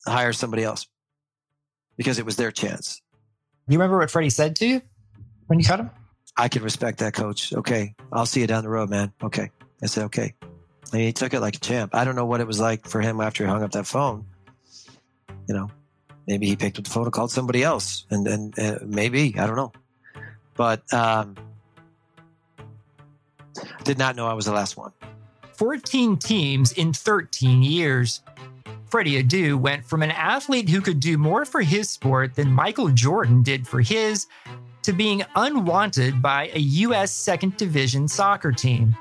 hire 0.09 0.33
somebody 0.33 0.63
else 0.63 0.87
because 1.97 2.19
it 2.19 2.25
was 2.25 2.35
their 2.35 2.51
chance. 2.51 3.01
You 3.67 3.77
remember 3.77 3.97
what 3.97 4.09
Freddie 4.09 4.29
said 4.29 4.55
to 4.57 4.67
you 4.67 4.81
when 5.47 5.59
you 5.59 5.65
cut 5.65 5.79
him? 5.79 5.91
I 6.37 6.49
can 6.49 6.63
respect 6.63 6.99
that, 6.99 7.13
coach. 7.13 7.53
Okay. 7.53 7.95
I'll 8.11 8.25
see 8.25 8.41
you 8.41 8.47
down 8.47 8.63
the 8.63 8.69
road, 8.69 8.89
man. 8.89 9.13
Okay. 9.23 9.51
I 9.81 9.85
said, 9.85 10.05
okay. 10.05 10.33
And 10.91 11.01
he 11.01 11.13
took 11.13 11.33
it 11.33 11.39
like 11.39 11.55
a 11.55 11.59
champ. 11.59 11.95
I 11.95 12.03
don't 12.03 12.15
know 12.15 12.25
what 12.25 12.41
it 12.41 12.47
was 12.47 12.59
like 12.59 12.87
for 12.87 13.01
him 13.01 13.21
after 13.21 13.43
he 13.43 13.49
hung 13.49 13.63
up 13.63 13.71
that 13.71 13.87
phone. 13.87 14.25
You 15.47 15.55
know, 15.55 15.71
maybe 16.27 16.47
he 16.47 16.55
picked 16.55 16.77
up 16.77 16.83
the 16.83 16.89
phone 16.89 17.03
and 17.03 17.13
called 17.13 17.31
somebody 17.31 17.63
else. 17.63 18.05
And, 18.09 18.27
and, 18.27 18.59
uh, 18.59 18.79
maybe, 18.85 19.35
I 19.37 19.47
don't 19.47 19.55
know. 19.55 19.71
But, 20.55 20.91
um, 20.93 21.35
did 23.83 23.97
not 23.97 24.15
know 24.15 24.27
I 24.27 24.33
was 24.33 24.45
the 24.45 24.51
last 24.51 24.75
one. 24.77 24.91
14 25.53 26.17
teams 26.17 26.73
in 26.73 26.91
13 26.91 27.63
years. 27.63 28.21
Freddie 28.89 29.23
Adu 29.23 29.55
went 29.55 29.85
from 29.85 30.03
an 30.03 30.11
athlete 30.11 30.69
who 30.69 30.81
could 30.81 30.99
do 30.99 31.17
more 31.17 31.45
for 31.45 31.61
his 31.61 31.89
sport 31.89 32.35
than 32.35 32.51
Michael 32.51 32.89
Jordan 32.89 33.43
did 33.43 33.67
for 33.67 33.81
his 33.81 34.27
to 34.85 34.93
being 34.93 35.23
unwanted 35.35 36.21
by 36.21 36.51
a 36.53 36.59
U.S. 36.59 37.11
Second 37.11 37.57
Division 37.57 38.07
soccer 38.07 38.51
team. 38.51 38.95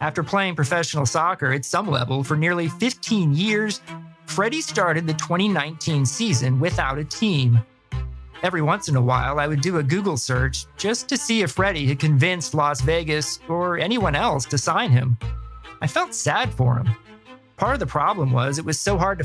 After 0.00 0.22
playing 0.22 0.54
professional 0.54 1.04
soccer 1.04 1.52
at 1.52 1.64
some 1.64 1.88
level 1.88 2.22
for 2.22 2.36
nearly 2.36 2.68
15 2.68 3.34
years, 3.34 3.80
Freddie 4.26 4.60
started 4.60 5.06
the 5.06 5.14
2019 5.14 6.06
season 6.06 6.60
without 6.60 6.98
a 6.98 7.04
team. 7.04 7.58
Every 8.44 8.62
once 8.62 8.88
in 8.88 8.94
a 8.94 9.02
while, 9.02 9.40
I 9.40 9.48
would 9.48 9.62
do 9.62 9.78
a 9.78 9.82
Google 9.82 10.16
search 10.16 10.66
just 10.76 11.08
to 11.08 11.16
see 11.16 11.42
if 11.42 11.50
Freddie 11.50 11.86
had 11.86 11.98
convinced 11.98 12.54
Las 12.54 12.80
Vegas 12.80 13.40
or 13.48 13.78
anyone 13.78 14.14
else 14.14 14.44
to 14.46 14.58
sign 14.58 14.90
him. 14.90 15.18
I 15.80 15.88
felt 15.88 16.14
sad 16.14 16.54
for 16.54 16.76
him. 16.76 16.94
Part 17.56 17.74
of 17.74 17.80
the 17.80 17.86
problem 17.86 18.30
was 18.30 18.58
it 18.58 18.64
was 18.64 18.78
so 18.78 18.96
hard 18.96 19.18
to 19.18 19.24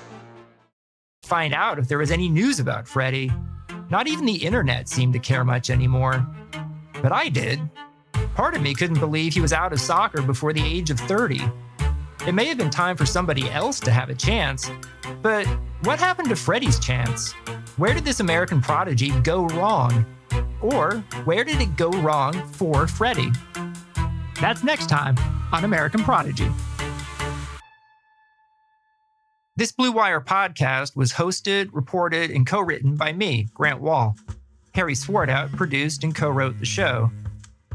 find 1.31 1.53
out 1.53 1.79
if 1.79 1.87
there 1.87 1.97
was 1.97 2.11
any 2.11 2.27
news 2.27 2.59
about 2.59 2.85
Freddie. 2.85 3.31
Not 3.89 4.05
even 4.05 4.25
the 4.25 4.35
internet 4.35 4.89
seemed 4.89 5.13
to 5.13 5.19
care 5.19 5.45
much 5.45 5.69
anymore. 5.69 6.27
But 7.01 7.13
I 7.13 7.29
did. 7.29 7.61
Part 8.35 8.53
of 8.53 8.61
me 8.61 8.73
couldn't 8.73 8.99
believe 8.99 9.33
he 9.33 9.39
was 9.39 9.53
out 9.53 9.71
of 9.71 9.79
soccer 9.79 10.21
before 10.21 10.51
the 10.51 10.61
age 10.61 10.89
of 10.89 10.99
30. 10.99 11.39
It 12.27 12.33
may 12.33 12.47
have 12.47 12.57
been 12.57 12.69
time 12.69 12.97
for 12.97 13.05
somebody 13.05 13.49
else 13.49 13.79
to 13.79 13.91
have 13.91 14.09
a 14.09 14.13
chance, 14.13 14.69
but 15.21 15.45
what 15.83 15.99
happened 15.99 16.27
to 16.27 16.35
Freddie's 16.35 16.79
chance? 16.79 17.31
Where 17.77 17.93
did 17.93 18.03
this 18.03 18.19
American 18.19 18.59
prodigy 18.59 19.11
go 19.21 19.45
wrong? 19.45 20.05
Or 20.59 20.97
where 21.23 21.45
did 21.45 21.61
it 21.61 21.77
go 21.77 21.91
wrong 21.91 22.33
for 22.49 22.87
Freddie? 22.87 23.31
That's 24.41 24.65
next 24.65 24.89
time 24.89 25.15
on 25.53 25.63
American 25.63 26.03
Prodigy. 26.03 26.49
This 29.57 29.73
Blue 29.73 29.91
Wire 29.91 30.21
podcast 30.21 30.95
was 30.95 31.11
hosted, 31.11 31.67
reported, 31.73 32.31
and 32.31 32.47
co 32.47 32.61
written 32.61 32.95
by 32.95 33.11
me, 33.11 33.49
Grant 33.53 33.81
Wahl. 33.81 34.15
Harry 34.73 34.93
Swartout 34.93 35.53
produced 35.57 36.05
and 36.05 36.15
co 36.15 36.29
wrote 36.29 36.57
the 36.57 36.65
show. 36.65 37.11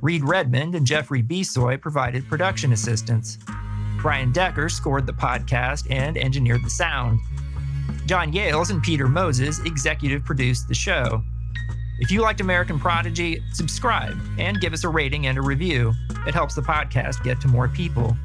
Reed 0.00 0.24
Redmond 0.24 0.74
and 0.74 0.86
Jeffrey 0.86 1.22
Besoy 1.22 1.78
provided 1.78 2.26
production 2.28 2.72
assistance. 2.72 3.36
Brian 4.00 4.32
Decker 4.32 4.70
scored 4.70 5.06
the 5.06 5.12
podcast 5.12 5.86
and 5.90 6.16
engineered 6.16 6.64
the 6.64 6.70
sound. 6.70 7.20
John 8.06 8.32
Yales 8.32 8.70
and 8.70 8.82
Peter 8.82 9.06
Moses 9.06 9.60
executive 9.66 10.24
produced 10.24 10.68
the 10.68 10.74
show. 10.74 11.22
If 11.98 12.10
you 12.10 12.22
liked 12.22 12.40
American 12.40 12.78
Prodigy, 12.78 13.42
subscribe 13.52 14.18
and 14.38 14.62
give 14.62 14.72
us 14.72 14.84
a 14.84 14.88
rating 14.88 15.26
and 15.26 15.36
a 15.36 15.42
review. 15.42 15.92
It 16.26 16.32
helps 16.32 16.54
the 16.54 16.62
podcast 16.62 17.22
get 17.22 17.38
to 17.42 17.48
more 17.48 17.68
people. 17.68 18.16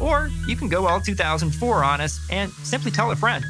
Or 0.00 0.30
you 0.46 0.56
can 0.56 0.68
go 0.68 0.86
all 0.86 1.00
2004 1.00 1.84
on 1.84 2.00
us 2.00 2.20
and 2.30 2.50
simply 2.62 2.90
tell 2.90 3.10
a 3.10 3.16
friend. 3.16 3.44